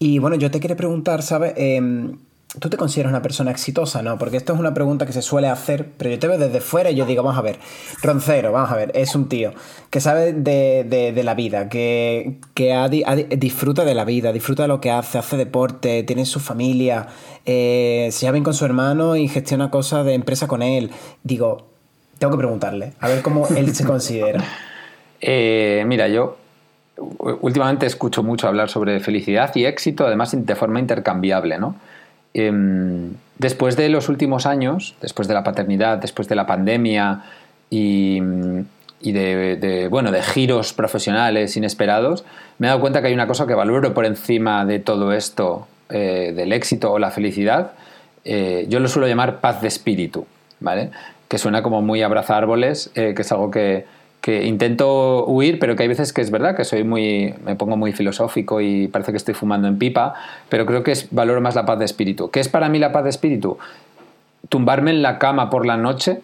Y 0.00 0.18
bueno, 0.18 0.34
yo 0.34 0.50
te 0.50 0.58
quiero 0.58 0.74
preguntar, 0.74 1.22
¿sabes? 1.22 1.54
Em, 1.56 2.18
¿Tú 2.58 2.68
te 2.68 2.76
consideras 2.76 3.10
una 3.10 3.22
persona 3.22 3.52
exitosa? 3.52 4.02
No, 4.02 4.18
porque 4.18 4.38
esto 4.38 4.54
es 4.54 4.58
una 4.58 4.74
pregunta 4.74 5.06
que 5.06 5.12
se 5.12 5.22
suele 5.22 5.46
hacer, 5.46 5.88
pero 5.96 6.10
yo 6.10 6.18
te 6.18 6.26
veo 6.26 6.36
desde 6.36 6.60
fuera 6.60 6.90
y 6.90 6.96
yo 6.96 7.06
digo, 7.06 7.22
vamos 7.22 7.38
a 7.38 7.42
ver, 7.42 7.60
Roncero, 8.02 8.50
vamos 8.50 8.72
a 8.72 8.76
ver, 8.76 8.90
es 8.96 9.14
un 9.14 9.28
tío 9.28 9.52
que 9.88 10.00
sabe 10.00 10.32
de, 10.32 11.22
la 11.22 11.34
vida, 11.34 11.68
que, 11.68 12.40
disfruta 13.38 13.84
de 13.84 13.94
la 13.94 14.04
vida, 14.04 14.32
disfruta 14.32 14.64
de 14.64 14.68
lo 14.68 14.80
que 14.80 14.90
hace, 14.90 15.18
hace 15.18 15.36
deporte, 15.36 16.02
tiene 16.02 16.26
su 16.26 16.40
familia, 16.40 17.06
eh, 17.46 18.08
se 18.10 18.22
lleva 18.22 18.32
bien 18.32 18.44
con 18.44 18.54
su 18.54 18.64
hermano 18.64 19.14
y 19.14 19.28
gestiona 19.28 19.70
cosas 19.70 20.04
de 20.04 20.14
empresa 20.14 20.48
con 20.48 20.60
él. 20.60 20.90
Digo, 21.22 21.68
tengo 22.18 22.32
que 22.32 22.38
preguntarle, 22.38 22.94
a 22.98 23.06
ver 23.06 23.22
cómo 23.22 23.46
él 23.56 23.72
se 23.76 23.84
considera. 23.84 24.44
Eh, 25.22 25.84
mira, 25.86 26.08
yo 26.08 26.36
últimamente 27.40 27.86
escucho 27.86 28.24
mucho 28.24 28.48
hablar 28.48 28.68
sobre 28.68 28.98
felicidad 29.00 29.54
y 29.54 29.64
éxito, 29.64 30.04
además 30.04 30.34
de 30.36 30.54
forma 30.56 30.80
intercambiable, 30.80 31.58
¿no? 31.58 31.76
Em, 32.34 33.12
después 33.38 33.76
de 33.76 33.88
los 33.88 34.08
últimos 34.08 34.46
años, 34.46 34.96
después 35.00 35.28
de 35.28 35.34
la 35.34 35.44
paternidad, 35.44 35.98
después 35.98 36.28
de 36.28 36.34
la 36.34 36.46
pandemia 36.46 37.22
y, 37.70 38.20
de, 39.00 39.88
bueno, 39.90 40.10
de 40.10 40.22
giros 40.22 40.72
profesionales 40.72 41.56
inesperados, 41.56 42.24
me 42.58 42.66
he 42.66 42.68
dado 42.68 42.80
cuenta 42.80 43.00
que 43.00 43.08
hay 43.08 43.14
una 43.14 43.26
cosa 43.26 43.46
que 43.46 43.54
valoro 43.54 43.94
por 43.94 44.04
encima 44.04 44.64
de 44.64 44.80
todo 44.80 45.12
esto, 45.12 45.68
eh, 45.88 46.32
del 46.34 46.52
éxito 46.52 46.92
o 46.92 46.98
la 46.98 47.10
felicidad. 47.10 47.72
Eh, 48.24 48.66
yo 48.68 48.80
lo 48.80 48.88
suelo 48.88 49.06
llamar 49.08 49.40
paz 49.40 49.60
de 49.60 49.68
espíritu, 49.68 50.26
¿vale? 50.60 50.90
Que 51.28 51.38
suena 51.38 51.62
como 51.62 51.80
muy 51.80 52.02
abrazar 52.02 52.38
árboles, 52.38 52.90
que 52.94 53.14
es 53.16 53.32
algo 53.32 53.50
que, 53.50 53.86
que 54.22 54.46
intento 54.46 55.26
huir, 55.26 55.58
pero 55.58 55.74
que 55.74 55.82
hay 55.82 55.88
veces 55.88 56.12
que 56.12 56.20
es 56.20 56.30
verdad 56.30 56.56
que 56.56 56.64
soy 56.64 56.84
muy, 56.84 57.34
me 57.44 57.56
pongo 57.56 57.76
muy 57.76 57.92
filosófico 57.92 58.60
y 58.60 58.86
parece 58.86 59.10
que 59.10 59.16
estoy 59.16 59.34
fumando 59.34 59.66
en 59.66 59.78
pipa, 59.78 60.14
pero 60.48 60.64
creo 60.64 60.84
que 60.84 60.92
es, 60.92 61.08
valoro 61.10 61.40
más 61.40 61.56
la 61.56 61.66
paz 61.66 61.80
de 61.80 61.84
espíritu. 61.84 62.30
¿Qué 62.30 62.38
es 62.38 62.48
para 62.48 62.68
mí 62.68 62.78
la 62.78 62.92
paz 62.92 63.02
de 63.02 63.10
espíritu? 63.10 63.58
Tumbarme 64.48 64.92
en 64.92 65.02
la 65.02 65.18
cama 65.18 65.50
por 65.50 65.66
la 65.66 65.76
noche 65.76 66.20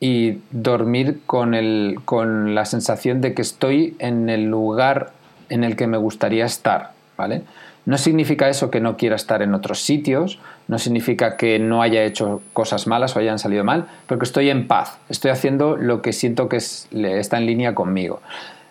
y 0.00 0.40
dormir 0.50 1.20
con, 1.24 1.54
el, 1.54 1.98
con 2.04 2.54
la 2.54 2.66
sensación 2.66 3.22
de 3.22 3.32
que 3.32 3.40
estoy 3.40 3.96
en 4.00 4.28
el 4.28 4.44
lugar 4.44 5.12
en 5.48 5.64
el 5.64 5.76
que 5.76 5.86
me 5.86 5.96
gustaría 5.96 6.44
estar, 6.44 6.92
¿vale? 7.16 7.42
No 7.86 7.98
significa 7.98 8.48
eso 8.48 8.70
que 8.70 8.80
no 8.80 8.96
quiera 8.96 9.16
estar 9.16 9.42
en 9.42 9.54
otros 9.54 9.80
sitios, 9.80 10.38
no 10.68 10.78
significa 10.78 11.36
que 11.36 11.58
no 11.58 11.82
haya 11.82 12.02
hecho 12.04 12.40
cosas 12.52 12.86
malas 12.86 13.14
o 13.14 13.18
hayan 13.18 13.38
salido 13.38 13.62
mal, 13.62 13.86
pero 14.06 14.18
que 14.18 14.24
estoy 14.24 14.48
en 14.48 14.66
paz, 14.66 14.98
estoy 15.10 15.30
haciendo 15.30 15.76
lo 15.76 16.00
que 16.00 16.12
siento 16.12 16.48
que 16.48 16.56
está 16.56 17.36
en 17.36 17.46
línea 17.46 17.74
conmigo. 17.74 18.20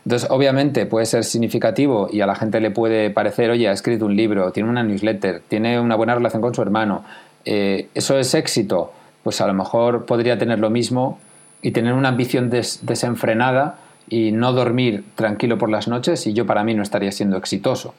Entonces, 0.05 0.29
obviamente 0.31 0.85
puede 0.85 1.05
ser 1.05 1.23
significativo 1.23 2.09
y 2.11 2.21
a 2.21 2.25
la 2.25 2.35
gente 2.35 2.59
le 2.59 2.71
puede 2.71 3.09
parecer, 3.09 3.51
oye, 3.51 3.69
ha 3.69 3.71
escrito 3.71 4.05
un 4.05 4.15
libro, 4.15 4.51
tiene 4.51 4.69
una 4.69 4.83
newsletter, 4.83 5.41
tiene 5.47 5.79
una 5.79 5.95
buena 5.95 6.15
relación 6.15 6.41
con 6.41 6.53
su 6.53 6.61
hermano. 6.61 7.05
Eh, 7.45 7.87
¿Eso 7.93 8.17
es 8.17 8.33
éxito? 8.33 8.91
Pues 9.23 9.39
a 9.39 9.47
lo 9.47 9.53
mejor 9.53 10.05
podría 10.05 10.37
tener 10.37 10.59
lo 10.59 10.69
mismo 10.69 11.19
y 11.61 11.71
tener 11.71 11.93
una 11.93 12.09
ambición 12.09 12.49
desenfrenada 12.49 13.77
y 14.09 14.33
no 14.33 14.51
dormir 14.51 15.05
tranquilo 15.15 15.57
por 15.57 15.69
las 15.69 15.87
noches 15.87 16.27
y 16.27 16.33
yo 16.33 16.45
para 16.45 16.65
mí 16.65 16.73
no 16.73 16.83
estaría 16.83 17.11
siendo 17.11 17.37
exitoso. 17.37 17.93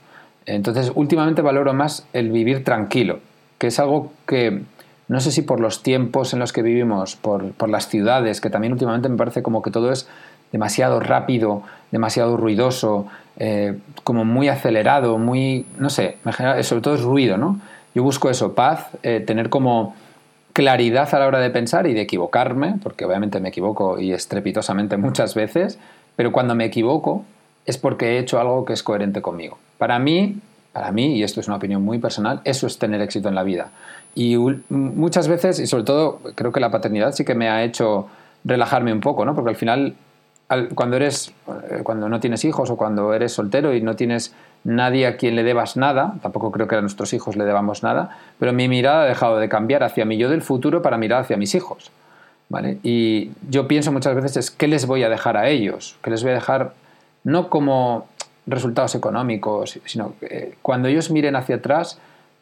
Entonces, 0.47 0.93
últimamente 0.95 1.43
valoro 1.43 1.73
más 1.73 2.07
el 2.13 2.31
vivir 2.31 2.65
tranquilo, 2.65 3.21
que 3.59 3.69
es 3.69 3.79
algo 3.79 4.13
que 4.27 4.63
no 5.09 5.21
sé 5.21 5.33
si 5.33 5.43
por 5.43 5.61
los 5.61 5.83
tiempos 5.83 6.33
en 6.33 6.39
los 6.39 6.53
que 6.53 6.63
vivimos, 6.63 7.17
por, 7.17 7.69
las 7.69 7.89
ciudades, 7.89 8.41
que 8.41 8.51
también 8.51 8.73
últimamente 8.73 9.09
me 9.09 9.17
parece 9.17 9.43
como 9.43 9.63
que 9.63 9.71
todo 9.71 9.93
es 9.93 10.09
demasiado 10.51 11.01
rápido, 11.01 11.63
demasiado 11.91 12.37
ruidoso, 12.37 13.07
eh, 13.37 13.79
como 14.03 14.25
muy 14.25 14.49
acelerado, 14.49 15.19
muy, 15.19 15.67
no 15.79 15.91
sé, 15.91 16.17
sobre 16.63 16.83
todo 16.83 16.95
es 16.95 17.03
ruido, 17.03 17.37
¿no? 17.37 17.61
Yo 17.95 18.03
busco 18.03 18.31
eso, 18.31 18.55
paz, 18.55 18.89
eh, 19.03 19.21
tener 19.21 19.51
como 19.51 19.95
claridad 20.53 21.13
a 21.15 21.19
la 21.19 21.27
hora 21.27 21.41
de 21.41 21.51
pensar 21.51 21.87
y 21.87 21.95
de 21.95 22.03
equivocarme, 22.03 22.77
porque 22.83 23.05
obviamente 23.05 23.41
me 23.41 23.51
equivoco 23.51 23.99
y 24.01 24.13
estrepitosamente 24.13 24.97
muchas 24.99 25.35
veces, 25.35 25.79
pero 26.17 26.33
cuando 26.33 26.55
me 26.55 26.65
equivoco 26.65 27.25
es 27.67 27.77
porque 27.77 28.13
he 28.13 28.19
hecho 28.19 28.41
algo 28.41 28.65
que 28.65 28.73
es 28.73 28.83
coherente 28.83 29.21
conmigo. 29.21 29.59
Para 29.79 29.99
mí, 29.99 30.37
para 30.73 30.91
mí, 30.93 31.17
y 31.17 31.23
esto 31.23 31.41
es 31.41 31.47
una 31.47 31.57
opinión 31.57 31.83
muy 31.83 31.99
personal, 31.99 32.41
eso 32.45 32.67
es 32.67 32.79
tener 32.79 33.01
éxito 33.01 33.29
en 33.29 33.35
la 33.35 33.43
vida. 33.43 33.71
Y 34.15 34.37
muchas 34.69 35.29
veces, 35.29 35.59
y 35.59 35.67
sobre 35.67 35.85
todo 35.85 36.21
creo 36.35 36.53
que 36.53 36.61
la 36.61 36.71
paternidad 36.71 37.13
sí 37.13 37.25
que 37.25 37.35
me 37.35 37.49
ha 37.49 37.65
hecho 37.65 38.09
relajarme 38.45 38.93
un 38.93 39.01
poco, 39.01 39.25
¿no? 39.25 39.35
Porque 39.35 39.51
al 39.51 39.57
final, 39.57 39.95
cuando 40.75 40.97
eres, 40.97 41.33
eh, 41.71 41.81
cuando 41.83 42.09
no 42.09 42.21
tienes 42.21 42.45
hijos 42.45 42.71
o 42.71 42.77
cuando 42.77 43.15
eres 43.15 43.33
soltero 43.33 43.75
y 43.75 43.81
no 43.81 43.97
tienes 43.97 44.35
nadie 44.63 45.07
a 45.07 45.17
quien 45.17 45.37
le 45.37 45.43
debas 45.43 45.77
nada, 45.77 46.15
tampoco 46.23 46.51
creo 46.51 46.69
que 46.69 46.77
a 46.77 46.81
nuestros 46.81 47.13
hijos 47.13 47.37
le 47.37 47.45
debamos 47.45 47.83
nada, 47.83 48.17
pero 48.39 48.53
mi 48.53 48.69
mirada 48.69 49.03
ha 49.03 49.07
dejado 49.07 49.39
de 49.39 49.49
cambiar 49.49 49.83
hacia 49.83 50.05
mi 50.05 50.17
yo 50.17 50.29
del 50.29 50.43
futuro 50.43 50.83
para 50.83 50.97
mirar 50.97 51.23
hacia 51.23 51.37
mis 51.37 51.55
hijos. 51.55 51.91
¿Vale? 52.51 52.79
Y 52.83 53.31
yo 53.49 53.67
pienso 53.67 53.91
muchas 53.91 54.15
veces 54.15 54.37
es 54.37 54.51
qué 54.51 54.69
les 54.69 54.87
voy 54.87 55.03
a 55.03 55.09
dejar 55.09 55.37
a 55.37 55.49
ellos, 55.49 55.97
qué 56.03 56.11
les 56.11 56.23
voy 56.23 56.33
a 56.33 56.35
dejar 56.35 56.75
no 57.25 57.49
como 57.49 58.07
resultados 58.47 58.95
económicos, 58.95 59.81
sino 59.85 60.15
que 60.21 60.57
cuando 60.63 60.89
ellos 60.89 61.11
miren 61.11 61.37
hacia 61.37 61.57
atrás 61.57 61.99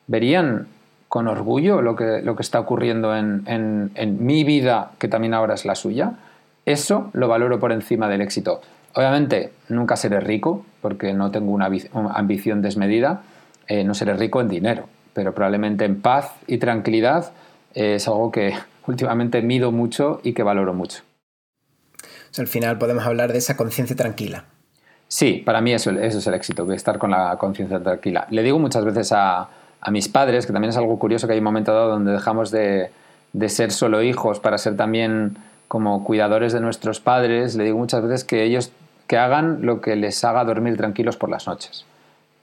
verían 0.06 0.66
con 1.08 1.28
orgullo 1.28 1.82
lo 1.82 1.94
que, 1.94 2.22
lo 2.22 2.36
que 2.36 2.42
está 2.42 2.58
ocurriendo 2.58 3.14
en, 3.14 3.42
en, 3.46 4.24
mi 4.24 4.44
vida, 4.44 4.92
que 4.98 5.08
también 5.08 5.34
ahora 5.34 5.52
es 5.52 5.66
la 5.66 5.74
suya, 5.74 6.14
eso 6.64 7.10
lo 7.12 7.28
valoro 7.28 7.60
por 7.60 7.70
encima 7.70 8.08
del 8.08 8.22
éxito. 8.22 8.62
Obviamente, 8.94 9.52
nunca 9.68 9.96
seré 9.96 10.20
rico, 10.20 10.64
porque 10.80 11.12
no 11.12 11.30
tengo 11.30 11.52
una, 11.52 11.68
ambición 12.14 12.62
desmedida, 12.62 13.24
eh, 13.68 13.84
no 13.84 13.92
seré 13.92 14.14
rico 14.14 14.40
en 14.40 14.48
dinero, 14.48 14.88
pero 15.12 15.34
probablemente 15.34 15.84
en 15.84 16.00
paz 16.00 16.32
y 16.46 16.56
tranquilidad 16.56 17.32
eh, 17.74 17.96
es 17.96 18.08
algo 18.08 18.30
que 18.32 18.54
últimamente 18.86 19.42
mido 19.42 19.70
mucho 19.70 20.20
y 20.22 20.32
que 20.32 20.42
valoro 20.42 20.72
mucho. 20.72 21.02
al 22.38 22.48
final 22.48 22.78
podemos 22.78 23.04
hablar 23.04 23.32
de 23.32 23.38
esa 23.38 23.56
conciencia 23.58 23.96
tranquila. 23.96 24.44
Sí, 25.12 25.42
para 25.44 25.60
mí 25.60 25.74
eso, 25.74 25.90
es 25.90 26.26
el 26.26 26.32
éxito, 26.32 26.72
estar 26.72 26.96
con 26.96 27.10
la 27.10 27.36
conciencia 27.36 27.78
tranquila. 27.78 28.26
Le 28.30 28.42
digo 28.42 28.58
muchas 28.58 28.82
veces 28.82 29.12
a, 29.12 29.46
mis 29.90 30.08
padres, 30.08 30.46
que 30.46 30.54
también 30.54 30.70
es 30.70 30.78
algo 30.78 30.98
curioso 30.98 31.26
que 31.26 31.34
hay 31.34 31.38
un 31.40 31.44
momento 31.44 31.70
dado 31.74 31.90
donde 31.90 32.12
dejamos 32.12 32.50
de, 32.50 32.90
ser 33.46 33.72
solo 33.72 34.00
hijos 34.00 34.40
para 34.40 34.56
ser 34.56 34.74
también 34.74 35.36
como 35.68 36.02
cuidadores 36.02 36.54
de 36.54 36.62
nuestros 36.62 37.00
padres, 37.00 37.56
le 37.56 37.64
digo 37.64 37.76
muchas 37.76 38.02
veces 38.02 38.24
que 38.24 38.42
ellos 38.42 38.72
que 39.06 39.18
hagan 39.18 39.66
lo 39.66 39.82
que 39.82 39.96
les 39.96 40.24
haga 40.24 40.44
dormir 40.44 40.78
tranquilos 40.78 41.18
por 41.18 41.28
las 41.28 41.46
noches. 41.46 41.84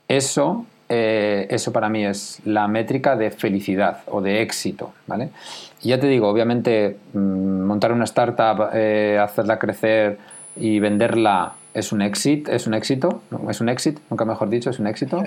Eso, 0.08 0.68
eh, 0.90 1.48
eso 1.50 1.74
para 1.74 1.90
mí 1.90 2.06
es 2.06 2.40
la 2.46 2.68
métrica 2.68 3.16
de 3.16 3.32
felicidad 3.32 4.02
o 4.06 4.22
de 4.22 4.44
éxito, 4.44 4.94
¿vale? 5.08 5.32
Ya 5.82 6.00
te 6.00 6.06
digo, 6.06 6.30
obviamente 6.30 6.98
mm, 7.14 7.62
montar 7.62 7.94
una 7.94 8.04
startup, 8.04 8.70
eh, 8.76 9.18
hacerla 9.20 9.58
crecer 9.58 10.20
y 10.56 10.80
venderla 10.80 11.54
es 11.74 11.92
un 11.92 12.02
éxito, 12.02 12.52
es 12.52 12.68
un 12.68 12.74
éxito, 12.74 13.22
es 13.50 13.62
un 13.62 13.70
éxito, 13.70 14.02
nunca 14.10 14.26
mejor 14.26 14.50
dicho, 14.50 14.70
es 14.70 14.80
un 14.80 14.88
éxito, 14.88 15.24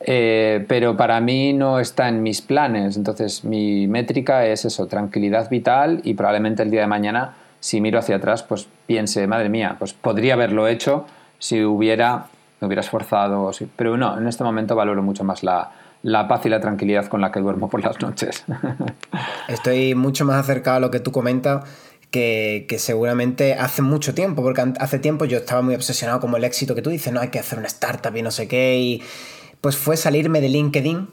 eh, 0.00 0.64
pero 0.68 0.96
para 0.96 1.20
mí 1.20 1.52
no 1.52 1.78
está 1.78 2.08
en 2.08 2.22
mis 2.22 2.40
planes, 2.40 2.96
entonces 2.96 3.44
mi 3.44 3.86
métrica 3.86 4.46
es 4.46 4.64
eso, 4.64 4.86
tranquilidad 4.86 5.50
vital 5.50 6.00
y 6.04 6.14
probablemente 6.14 6.62
el 6.62 6.70
día 6.70 6.82
de 6.82 6.86
mañana, 6.86 7.34
si 7.60 7.80
miro 7.80 7.98
hacia 7.98 8.16
atrás, 8.16 8.42
pues 8.42 8.68
piense, 8.86 9.26
madre 9.26 9.48
mía, 9.48 9.76
pues 9.78 9.92
podría 9.92 10.34
haberlo 10.34 10.66
hecho 10.66 11.06
si 11.38 11.62
hubiera, 11.62 12.26
me 12.60 12.66
hubiera 12.66 12.80
esforzado, 12.80 13.50
pero 13.76 13.96
no, 13.96 14.16
en 14.18 14.26
este 14.26 14.44
momento 14.44 14.74
valoro 14.74 15.02
mucho 15.02 15.24
más 15.24 15.42
la, 15.42 15.72
la 16.02 16.26
paz 16.26 16.46
y 16.46 16.48
la 16.48 16.60
tranquilidad 16.60 17.06
con 17.06 17.20
la 17.20 17.30
que 17.30 17.40
duermo 17.40 17.68
por 17.68 17.82
las 17.82 18.00
noches. 18.00 18.44
Estoy 19.48 19.94
mucho 19.94 20.24
más 20.24 20.36
acercado 20.36 20.78
a 20.78 20.80
lo 20.80 20.90
que 20.90 21.00
tú 21.00 21.12
comentas 21.12 21.64
que, 22.12 22.76
seguramente 22.78 23.54
hace 23.54 23.82
mucho 23.82 24.14
tiempo, 24.14 24.42
porque 24.42 24.62
hace 24.78 24.98
tiempo 25.00 25.24
yo 25.24 25.38
estaba 25.38 25.62
muy 25.62 25.74
obsesionado 25.74 26.20
como 26.20 26.36
el 26.36 26.44
éxito 26.44 26.74
que 26.74 26.82
tú 26.82 26.90
dices, 26.90 27.12
no 27.12 27.20
hay 27.20 27.28
que 27.28 27.40
hacer 27.40 27.58
una 27.58 27.68
startup 27.68 28.14
y 28.16 28.22
no 28.22 28.30
sé 28.30 28.46
qué, 28.46 28.78
y 28.78 29.02
pues 29.60 29.76
fue 29.76 29.96
salirme 29.96 30.40
de 30.40 30.50
LinkedIn, 30.50 31.08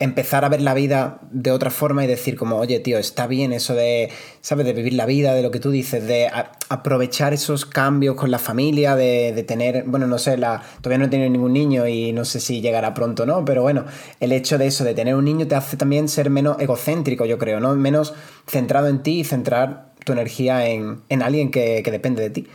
empezar 0.00 0.44
a 0.44 0.48
ver 0.48 0.60
la 0.60 0.74
vida 0.74 1.20
de 1.30 1.50
otra 1.50 1.70
forma 1.70 2.04
y 2.04 2.06
decir 2.06 2.36
como, 2.36 2.56
oye 2.56 2.80
tío, 2.80 2.98
está 2.98 3.26
bien 3.26 3.52
eso 3.52 3.74
de, 3.74 4.10
¿sabes? 4.42 4.66
De 4.66 4.74
vivir 4.74 4.92
la 4.92 5.06
vida, 5.06 5.32
de 5.34 5.42
lo 5.42 5.50
que 5.50 5.60
tú 5.60 5.70
dices, 5.70 6.06
de 6.06 6.28
aprovechar 6.68 7.32
esos 7.32 7.64
cambios 7.64 8.14
con 8.14 8.30
la 8.30 8.38
familia, 8.38 8.96
de, 8.96 9.44
tener, 9.48 9.84
bueno, 9.86 10.06
no 10.06 10.18
sé, 10.18 10.36
todavía 10.36 10.98
no 10.98 11.04
he 11.06 11.08
tenido 11.08 11.30
ningún 11.30 11.54
niño 11.54 11.86
y 11.86 12.12
no 12.12 12.26
sé 12.26 12.40
si 12.40 12.60
llegará 12.60 12.92
pronto 12.92 13.24
no, 13.24 13.46
pero 13.46 13.62
bueno, 13.62 13.86
el 14.20 14.32
hecho 14.32 14.58
de 14.58 14.66
eso, 14.66 14.84
de 14.84 14.92
tener 14.92 15.14
un 15.14 15.24
niño 15.24 15.46
te 15.46 15.54
hace 15.54 15.78
también 15.78 16.08
ser 16.08 16.28
menos 16.28 16.60
egocéntrico, 16.60 17.24
yo 17.24 17.38
creo, 17.38 17.60
¿no? 17.60 17.74
Menos 17.76 18.12
centrado 18.46 18.88
en 18.88 19.02
ti 19.02 19.20
y 19.20 19.24
centrar 19.24 19.93
tu 20.04 20.12
energía 20.12 20.66
en, 20.66 21.22
alguien 21.22 21.50
que, 21.50 21.82
depende 21.82 22.22
de 22.22 22.30
ti. 22.30 22.46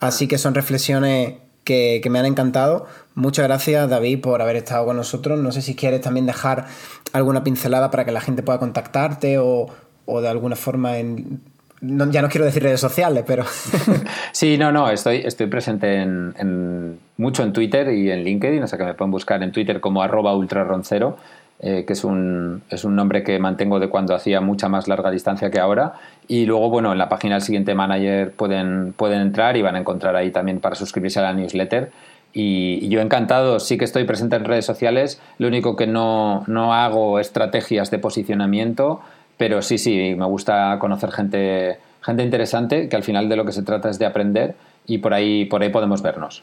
Así 0.00 0.26
que 0.26 0.38
son 0.38 0.54
reflexiones 0.54 1.34
que, 1.64 2.02
me 2.10 2.18
han 2.18 2.26
encantado. 2.26 2.86
Muchas 3.14 3.46
gracias, 3.46 3.88
David, 3.88 4.20
por 4.20 4.42
haber 4.42 4.56
estado 4.56 4.86
con 4.86 4.96
nosotros. 4.96 5.38
No 5.38 5.52
sé 5.52 5.62
si 5.62 5.74
quieres 5.74 6.00
también 6.00 6.26
dejar 6.26 6.66
alguna 7.12 7.44
pincelada 7.44 7.90
para 7.90 8.04
que 8.04 8.12
la 8.12 8.20
gente 8.20 8.42
pueda 8.42 8.58
contactarte 8.58 9.38
o, 9.38 9.70
de 10.06 10.28
alguna 10.28 10.56
forma 10.56 10.98
en. 10.98 11.40
ya 11.80 12.22
no 12.22 12.28
quiero 12.28 12.44
decir 12.44 12.62
redes 12.62 12.80
sociales, 12.80 13.24
pero. 13.26 13.44
sí, 14.32 14.56
no, 14.58 14.72
no, 14.72 14.90
estoy, 14.90 15.22
estoy 15.24 15.46
presente 15.46 15.96
en, 15.96 16.98
mucho 17.16 17.42
en 17.42 17.52
Twitter 17.52 17.92
y 17.92 18.10
en 18.10 18.24
LinkedIn, 18.24 18.62
o 18.62 18.66
sea 18.66 18.78
que 18.78 18.84
me 18.84 18.94
pueden 18.94 19.10
buscar 19.10 19.42
en 19.42 19.52
Twitter 19.52 19.80
como 19.80 20.02
arroba 20.02 20.34
ultrarroncero. 20.34 21.16
Eh, 21.64 21.84
que 21.86 21.92
es 21.92 22.02
un, 22.02 22.64
es 22.70 22.82
un 22.82 22.96
nombre 22.96 23.22
que 23.22 23.38
mantengo 23.38 23.78
de 23.78 23.88
cuando 23.88 24.16
hacía 24.16 24.40
mucha 24.40 24.68
más 24.68 24.88
larga 24.88 25.12
distancia 25.12 25.48
que 25.48 25.60
ahora. 25.60 25.92
Y 26.26 26.44
luego, 26.44 26.68
bueno, 26.70 26.90
en 26.90 26.98
la 26.98 27.08
página 27.08 27.36
del 27.36 27.42
siguiente 27.42 27.72
manager 27.72 28.32
pueden, 28.32 28.92
pueden 28.94 29.20
entrar 29.20 29.56
y 29.56 29.62
van 29.62 29.76
a 29.76 29.78
encontrar 29.78 30.16
ahí 30.16 30.32
también 30.32 30.58
para 30.58 30.74
suscribirse 30.74 31.20
a 31.20 31.22
la 31.22 31.34
newsletter. 31.34 31.92
Y, 32.32 32.88
yo 32.88 33.00
encantado, 33.00 33.60
sí 33.60 33.78
que 33.78 33.84
estoy 33.84 34.02
presente 34.04 34.34
en 34.34 34.44
redes 34.44 34.64
sociales, 34.64 35.20
lo 35.38 35.46
único 35.46 35.76
que 35.76 35.86
no, 35.86 36.42
no 36.48 36.74
hago 36.74 37.20
estrategias 37.20 37.92
de 37.92 38.00
posicionamiento, 38.00 39.00
pero 39.36 39.62
sí, 39.62 39.78
sí, 39.78 40.16
me 40.16 40.24
gusta 40.24 40.76
conocer 40.80 41.12
gente, 41.12 41.78
gente 42.00 42.24
interesante, 42.24 42.88
que 42.88 42.96
al 42.96 43.04
final 43.04 43.28
de 43.28 43.36
lo 43.36 43.44
que 43.44 43.52
se 43.52 43.62
trata 43.62 43.88
es 43.88 44.00
de 44.00 44.06
aprender 44.06 44.56
y 44.86 44.98
por 44.98 45.14
ahí, 45.14 45.44
por 45.44 45.62
ahí 45.62 45.68
podemos 45.68 46.02
vernos. 46.02 46.42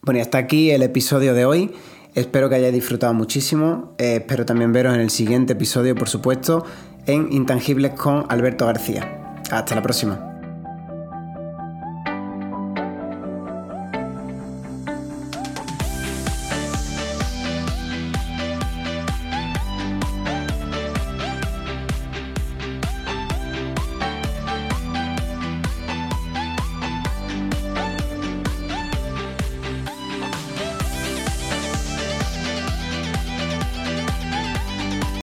Bueno, 0.00 0.18
y 0.18 0.22
hasta 0.22 0.38
aquí 0.38 0.70
el 0.70 0.82
episodio 0.82 1.34
de 1.34 1.44
hoy. 1.44 1.70
Espero 2.14 2.48
que 2.48 2.56
hayáis 2.56 2.74
disfrutado 2.74 3.14
muchísimo. 3.14 3.94
Eh, 3.98 4.16
espero 4.16 4.44
también 4.44 4.72
veros 4.72 4.94
en 4.94 5.00
el 5.00 5.10
siguiente 5.10 5.54
episodio, 5.54 5.94
por 5.94 6.08
supuesto, 6.08 6.64
en 7.06 7.32
Intangibles 7.32 7.92
con 7.92 8.26
Alberto 8.28 8.66
García. 8.66 9.40
Hasta 9.50 9.74
la 9.74 9.82
próxima. 9.82 10.31